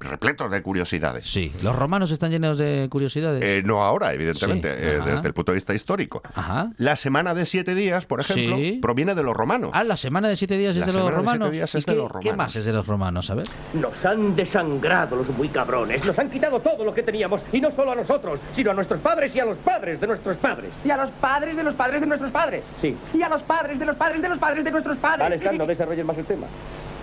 repletos 0.00 0.50
de 0.50 0.62
curiosidades. 0.62 1.26
Sí, 1.30 1.52
los 1.62 1.74
romanos 1.76 2.10
están 2.10 2.30
llenos 2.30 2.58
de 2.58 2.88
curiosidades. 2.90 3.42
Eh, 3.42 3.62
no 3.64 3.82
ahora, 3.82 4.12
evidentemente, 4.12 4.68
Sí, 4.70 4.76
eh, 4.80 5.00
desde 5.04 5.26
el 5.28 5.34
punto 5.34 5.52
de 5.52 5.56
vista 5.56 5.74
histórico. 5.74 6.22
Ajá. 6.34 6.70
La 6.78 6.96
semana 6.96 7.34
de 7.34 7.44
siete 7.46 7.74
días, 7.74 8.06
por 8.06 8.20
ejemplo, 8.20 8.56
Sí. 8.56 8.78
proviene 8.80 9.14
de 9.14 9.22
los 9.22 9.34
romanos. 9.36 9.70
Ah, 9.74 9.84
la 9.84 9.96
semana 9.96 10.28
de 10.28 10.36
siete 10.36 10.56
días 10.56 10.76
La 10.76 10.80
es 10.82 10.86
de 10.86 10.92
los 10.92 11.02
semana 11.02 11.10
de 11.10 11.22
siete 11.22 11.32
romanos. 11.34 11.52
días 11.52 11.74
¿Y 11.74 11.78
es 11.78 11.86
de 11.86 11.92
qué, 11.92 11.98
los 11.98 12.06
qué 12.08 12.12
romanos. 12.30 12.36
más 12.36 12.56
es 12.56 12.64
de 12.64 12.72
los 12.72 12.86
romanos? 12.86 13.30
A 13.30 13.34
ver. 13.34 13.46
Nos 13.74 14.04
han 14.04 14.36
desangrado 14.36 15.16
los 15.16 15.28
muy 15.30 15.48
cabrones. 15.48 16.04
Nos 16.04 16.18
han 16.18 16.30
quitado 16.30 16.60
todo 16.60 16.84
lo 16.84 16.94
que 16.94 17.02
teníamos. 17.02 17.40
Y 17.52 17.60
no 17.60 17.70
solo 17.74 17.92
a 17.92 17.94
nosotros, 17.96 18.40
sino 18.54 18.70
a 18.70 18.74
nuestros 18.74 19.00
padres 19.00 19.34
y 19.34 19.40
a 19.40 19.44
los 19.44 19.58
padres 19.58 20.00
de 20.00 20.06
nuestros 20.06 20.36
padres. 20.38 20.70
Y 20.84 20.90
a 20.90 20.96
los 20.96 21.10
padres 21.12 21.56
de 21.56 21.62
los 21.64 21.74
padres 21.74 22.00
de 22.00 22.06
nuestros 22.06 22.30
padres. 22.30 22.64
Sí. 22.80 22.96
Y 23.14 23.22
a 23.22 23.28
los 23.28 23.42
padres 23.42 23.78
de 23.78 23.84
los 23.86 23.96
padres 23.96 24.22
de 24.22 24.28
los 24.28 24.38
padres 24.38 24.64
de 24.64 24.70
nuestros 24.70 24.96
padres. 24.98 25.40
No 25.58 25.66
desarrolles 25.66 26.04
más 26.04 26.16
el 26.18 26.24
tema. 26.26 26.46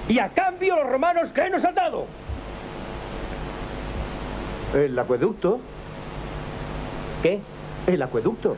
Y 0.07 0.19
a 0.19 0.29
cambio 0.29 0.75
los 0.75 0.89
romanos, 0.91 1.29
¿qué 1.33 1.49
nos 1.49 1.63
han 1.65 1.73
dado? 1.75 2.05
El 4.73 4.97
acueducto. 4.97 5.59
¿Qué? 7.23 7.39
El 7.87 8.01
acueducto. 8.01 8.55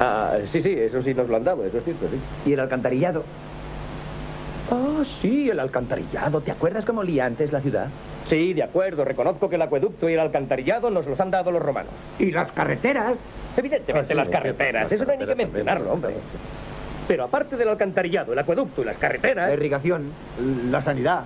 Ah, 0.00 0.36
sí, 0.52 0.60
sí, 0.62 0.72
eso 0.72 1.02
sí 1.02 1.14
nos 1.14 1.28
lo 1.28 1.36
han 1.36 1.44
dado, 1.44 1.64
eso 1.64 1.78
es 1.78 1.84
cierto, 1.84 2.06
sí. 2.10 2.50
Y 2.50 2.52
el 2.52 2.60
alcantarillado. 2.60 3.24
Ah, 4.70 5.02
sí, 5.20 5.48
el 5.48 5.60
alcantarillado. 5.60 6.40
¿Te 6.40 6.50
acuerdas 6.50 6.84
cómo 6.84 7.00
olía 7.00 7.24
antes 7.24 7.52
la 7.52 7.60
ciudad? 7.60 7.88
Sí, 8.28 8.52
de 8.52 8.62
acuerdo, 8.64 9.04
reconozco 9.04 9.48
que 9.48 9.54
el 9.54 9.62
acueducto 9.62 10.08
y 10.08 10.14
el 10.14 10.20
alcantarillado 10.20 10.90
nos 10.90 11.06
los 11.06 11.18
han 11.20 11.30
dado 11.30 11.50
los 11.52 11.62
romanos. 11.62 11.92
Y 12.18 12.32
las 12.32 12.50
carreteras. 12.52 13.14
Evidentemente 13.56 14.12
Ah, 14.12 14.14
sí, 14.14 14.14
las 14.14 14.28
carreteras, 14.28 14.90
eso 14.90 15.04
no 15.04 15.12
hay 15.12 15.18
ni 15.18 15.26
que 15.26 15.34
mencionarlo, 15.34 15.92
hombre. 15.92 16.14
Pero 17.08 17.24
aparte 17.24 17.56
del 17.56 17.68
alcantarillado, 17.68 18.32
el 18.32 18.38
acueducto 18.38 18.82
y 18.82 18.84
las 18.84 18.96
carreteras... 18.96 19.48
La 19.48 19.54
irrigación. 19.54 20.10
La 20.70 20.82
sanidad. 20.82 21.24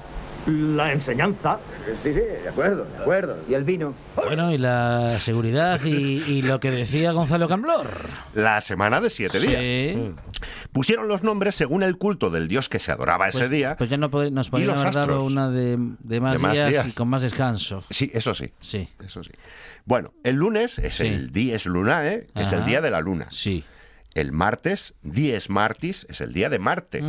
La 0.77 0.93
enseñanza. 0.93 1.59
Sí, 2.03 2.11
sí, 2.13 2.21
de 2.21 2.49
acuerdo, 2.49 2.85
de 2.85 2.99
acuerdo. 2.99 3.39
Y 3.49 3.55
el 3.55 3.65
vino. 3.65 3.95
Bueno, 4.17 4.53
y 4.53 4.59
la 4.59 5.19
seguridad 5.19 5.81
y, 5.85 6.23
y 6.27 6.43
lo 6.43 6.59
que 6.61 6.71
decía 6.71 7.13
Gonzalo 7.13 7.49
Camblor. 7.49 7.89
La 8.35 8.61
semana 8.61 9.01
de 9.01 9.11
siete 9.11 9.39
Sí. 9.39 9.47
días. 9.47 10.15
Pusieron 10.73 11.09
los 11.09 11.23
nombres 11.23 11.55
según 11.55 11.83
el 11.83 11.97
culto 11.99 12.31
del 12.31 12.49
dios 12.49 12.69
que 12.69 12.79
se 12.79 12.93
adoraba 12.93 13.29
ese 13.29 13.39
Pues, 13.39 13.51
día. 13.51 13.75
pues 13.77 13.91
ya 13.91 13.97
no 13.97 14.11
pod- 14.11 14.31
nos 14.31 14.49
y 14.49 14.51
podrían 14.51 14.71
los 14.73 14.81
haber 14.81 14.95
dado 14.95 15.13
astros. 15.15 15.31
una 15.33 15.51
de, 15.51 15.77
de 15.99 16.21
más, 16.21 16.33
De 16.35 16.39
más 16.39 16.53
días, 16.55 16.69
días. 16.71 16.87
y 16.89 16.93
con 16.93 17.09
más 17.09 17.23
descanso. 17.23 17.85
Sí, 17.91 18.11
eso 18.15 18.35
sí. 18.35 18.53
Sí. 18.61 18.89
Eso 19.05 19.23
sí. 19.23 19.31
Bueno, 19.85 20.13
el 20.25 20.37
lunes 20.37 20.79
es 20.79 20.97
Sí. 20.97 21.07
el 21.07 21.33
dies 21.33 21.67
lunae, 21.67 22.27
que 22.35 22.43
es 22.43 22.53
el 22.53 22.65
día 22.65 22.81
de 22.81 22.91
la 22.91 23.01
luna. 23.01 23.27
Sí. 23.31 23.65
El 24.15 24.33
martes, 24.33 24.95
dies 25.03 25.51
martis, 25.51 26.07
es 26.09 26.21
el 26.21 26.33
día 26.33 26.49
de 26.49 26.59
Marte. 26.59 27.03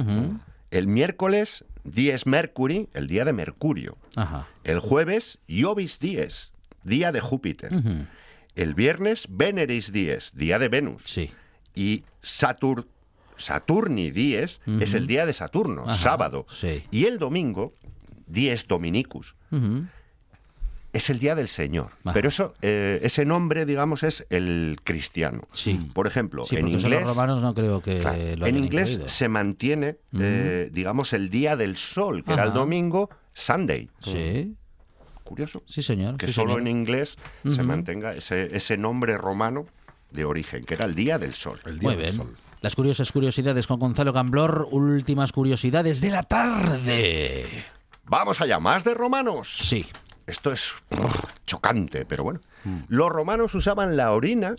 El 0.71 0.87
miércoles, 0.87 1.65
dies 1.83 2.25
mercury, 2.25 2.89
el 2.93 3.07
día 3.07 3.25
de 3.25 3.33
Mercurio. 3.33 3.97
Ajá. 4.15 4.47
El 4.63 4.79
jueves, 4.79 5.39
Iovis 5.47 5.99
dies, 5.99 6.51
día 6.83 7.11
de 7.11 7.19
Júpiter. 7.21 7.71
El 8.55 8.73
viernes, 8.75 9.27
Veneris 9.29 9.91
Dies, 9.93 10.31
día 10.35 10.59
de 10.59 10.67
Venus. 10.67 11.03
Sí. 11.05 11.31
Y 11.73 12.03
Satur, 12.21 12.87
Saturni 13.37 14.11
Dies 14.11 14.59
es 14.81 14.93
el 14.93 15.07
día 15.07 15.25
de 15.25 15.31
Saturno, 15.33 15.83
Ajá, 15.83 15.95
sábado. 15.95 16.45
sí. 16.49 16.83
Y 16.91 17.05
el 17.05 17.17
domingo, 17.17 17.71
Dies 18.27 18.67
Dominicus. 18.67 19.35
Es 20.93 21.09
el 21.09 21.19
día 21.19 21.35
del 21.35 21.47
Señor. 21.47 21.87
Ajá. 22.03 22.13
Pero 22.13 22.27
eso, 22.29 22.53
eh, 22.61 22.99
ese 23.03 23.23
nombre, 23.25 23.65
digamos, 23.65 24.03
es 24.03 24.25
el 24.29 24.77
cristiano. 24.83 25.41
Sí. 25.53 25.73
Por 25.93 26.07
ejemplo, 26.07 26.45
Sí, 26.45 26.57
en 26.57 26.67
inglés. 26.67 27.01
los 27.01 27.09
romanos 27.09 27.41
no 27.41 27.53
creo 27.53 27.81
que 27.81 27.99
Claro, 27.99 28.17
lo 28.37 28.45
en 28.47 28.57
inglés 28.57 28.89
incluido. 28.91 29.09
se 29.09 29.27
mantiene, 29.29 29.97
eh, 30.19 30.69
digamos, 30.71 31.13
el 31.13 31.29
día 31.29 31.55
del 31.55 31.77
sol, 31.77 32.23
que 32.23 32.33
era 32.33 32.43
el 32.43 32.53
domingo, 32.53 33.09
Sunday. 33.33 33.89
Sí. 33.99 34.55
Curioso. 35.23 35.63
Sí, 35.65 35.81
señor. 35.81 36.17
Que 36.17 36.27
sí, 36.27 36.33
solo 36.33 36.55
señor. 36.55 36.67
en 36.67 36.75
inglés 36.75 37.17
se 37.49 37.63
mantenga 37.63 38.11
ese, 38.11 38.53
ese 38.55 38.77
nombre 38.77 39.17
romano 39.17 39.65
de 40.11 40.25
origen, 40.25 40.65
que 40.65 40.73
era 40.73 40.83
el 40.85 40.93
día 40.95 41.17
del 41.17 41.33
sol. 41.35 41.57
Muy 41.81 41.95
bien. 41.95 42.21
Las 42.59 42.75
curiosas 42.75 43.11
curiosidades 43.13 43.65
con 43.65 43.79
Gonzalo 43.79 44.11
Gamblor. 44.11 44.67
Últimas 44.71 45.31
curiosidades 45.31 46.01
de 46.01 46.09
la 46.09 46.23
tarde. 46.23 47.45
Vamos 48.05 48.41
allá, 48.41 48.59
más 48.59 48.83
de 48.83 48.93
romanos. 48.93 49.57
Sí. 49.63 49.85
Esto 50.27 50.51
es 50.51 50.73
chocante, 51.45 52.05
pero 52.05 52.23
bueno. 52.23 52.39
Los 52.87 53.09
romanos 53.09 53.53
usaban 53.55 53.97
la 53.97 54.11
orina 54.11 54.55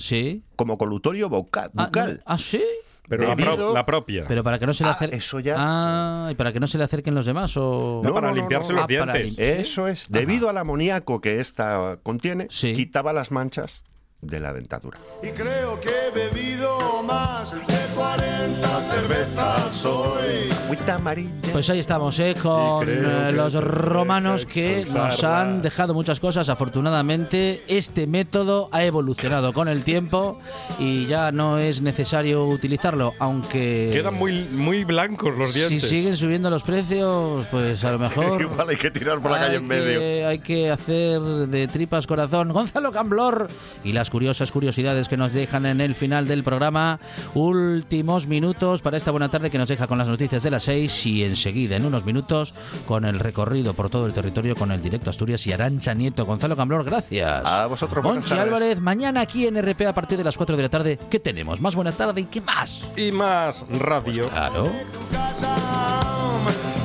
como 0.57 0.77
colutorio 0.79 1.29
voca- 1.29 1.71
bucal. 1.73 2.23
¿Ah, 2.27 2.39
sí? 2.39 2.63
Pero 3.09 3.27
la, 3.29 3.37
pro- 3.37 3.75
la 3.75 3.85
propia. 3.85 4.25
Pero 4.29 4.45
para 4.45 4.59
que 4.59 4.67
no 4.67 4.75
se 4.75 4.85
le 4.85 4.91
Ah, 4.91 4.93
acerque. 4.93 5.17
eso 5.17 5.41
ya- 5.41 5.57
Ah, 5.59 6.29
y 6.31 6.35
para 6.35 6.53
que 6.53 6.61
no 6.61 6.67
se 6.67 6.79
le 6.79 6.85
acerquen 6.85 7.15
los 7.15 7.27
demás 7.27 7.57
o. 7.57 8.01
No, 8.05 8.15
para 8.15 8.33
limpiarse 8.33 8.73
los 8.73 8.85
Ah, 8.85 8.87
dientes. 8.87 9.37
lim- 9.37 9.41
Eso 9.41 9.89
es. 9.89 10.07
Debido 10.11 10.49
al 10.49 10.57
amoníaco 10.59 11.21
que 11.21 11.41
esta 11.41 11.99
contiene, 12.03 12.47
quitaba 12.49 13.13
las 13.13 13.31
manchas 13.33 13.83
de 14.21 14.39
la 14.41 14.53
dentadura. 14.53 14.99
Y 15.23 15.29
creo 15.31 15.81
que 15.81 15.89
he 15.89 16.11
bebido 16.13 17.03
más 17.03 17.53
de 17.67 17.95
40 17.95 18.81
cervezas 18.93 19.85
hoy. 19.85 20.52
Agüita 20.83 20.95
amarilla. 20.97 21.31
Pues 21.53 21.69
ahí 21.71 21.79
estamos, 21.79 22.19
¿eh? 22.19 22.35
con 22.43 22.89
eh, 22.89 23.31
los 23.33 23.53
romanos 23.55 24.47
que 24.47 24.85
nos 24.93 25.23
han 25.23 25.63
dejado 25.63 25.95
muchas 25.95 26.19
cosas. 26.19 26.49
Afortunadamente, 26.49 27.63
este 27.69 28.07
método 28.07 28.69
ha 28.73 28.83
evolucionado 28.85 29.53
con 29.53 29.69
el 29.69 29.85
tiempo 29.85 30.41
y 30.81 31.07
ya 31.07 31.31
no 31.31 31.59
es 31.59 31.83
necesario 31.83 32.47
utilizarlo, 32.47 33.13
aunque... 33.19 33.91
Quedan 33.93 34.15
muy, 34.15 34.45
muy 34.45 34.83
blancos 34.85 35.37
los 35.37 35.53
Si 35.53 35.59
dientes. 35.61 35.89
siguen 35.89 36.17
subiendo 36.17 36.51
los 36.51 36.63
precios, 36.65 37.47
pues 37.51 37.85
a 37.85 37.93
lo 37.93 37.99
mejor... 38.01 38.41
Igual 38.41 38.69
hay 38.71 38.77
que 38.77 38.91
tirar 38.91 39.21
por 39.21 39.31
la 39.31 39.41
calle 39.41 39.57
en 39.57 39.67
medio. 39.67 40.01
que- 40.01 40.25
hay 40.25 40.39
que 40.41 40.71
hacer 40.71 41.21
de 41.21 41.69
tripas 41.69 42.07
corazón. 42.07 42.51
Gonzalo 42.53 42.91
Camblor 42.93 43.49
y 43.85 43.93
las 43.93 44.11
curiosas 44.11 44.51
curiosidades 44.51 45.07
que 45.09 45.17
nos 45.17 45.33
dejan 45.33 45.67
en 45.67 45.81
el 45.81 45.95
final 45.95 46.27
del 46.27 46.43
programa. 46.43 46.99
Últimos 47.35 48.27
minutos 48.27 48.83
para 48.83 48.97
esta 48.97 49.11
buena 49.11 49.29
tarde 49.29 49.51
que 49.51 49.59
nos 49.59 49.69
deja 49.69 49.87
con 49.87 49.99
las 49.99 50.09
noticias 50.09 50.43
de 50.43 50.51
las 50.51 50.67
6 50.73 51.07
y 51.07 51.25
enseguida, 51.25 51.77
en 51.77 51.85
unos 51.85 52.07
minutos, 52.07 52.55
con 52.87 53.05
el 53.05 53.19
recorrido 53.19 53.75
por 53.75 53.91
todo 53.91 54.07
el 54.07 54.15
territorio 54.15 54.57
con 54.57 54.73
el 54.73 54.81
directo 54.81 55.11
Asturias 55.11 55.47
y 55.47 55.53
Arancha 55.53 55.93
Nieto. 55.93 56.25
Gonzalo 56.25 56.57
Camblor, 56.57 56.83
gracias. 56.83 57.45
A 57.45 57.67
vosotros, 57.67 58.03
Monchi. 58.03 58.33
Álvarez, 58.33 58.81
mañana 58.81 59.21
aquí 59.21 59.47
en 59.47 59.61
RP 59.61 59.83
a 59.87 59.93
partir 59.93 60.17
de 60.17 60.25
las 60.25 60.39
4 60.39 60.57
de 60.57 60.63
la 60.63 60.71
tarde. 60.71 60.99
¿Qué 61.11 61.21
tenemos? 61.21 61.61
¿Más 61.61 61.75
buena 61.75 61.93
tarde 61.93 62.23
y 62.23 62.25
qué 62.25 62.41
más? 62.41 62.89
Y 62.97 63.13
más 63.13 63.67
radio. 63.69 64.31
claro. 64.31 64.65
Casa, 65.11 65.55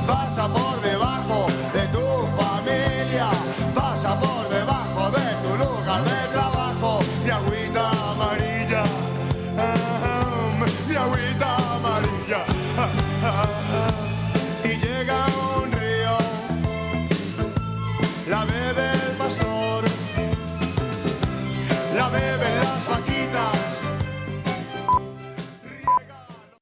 vas 0.06 0.36
a 0.36 0.48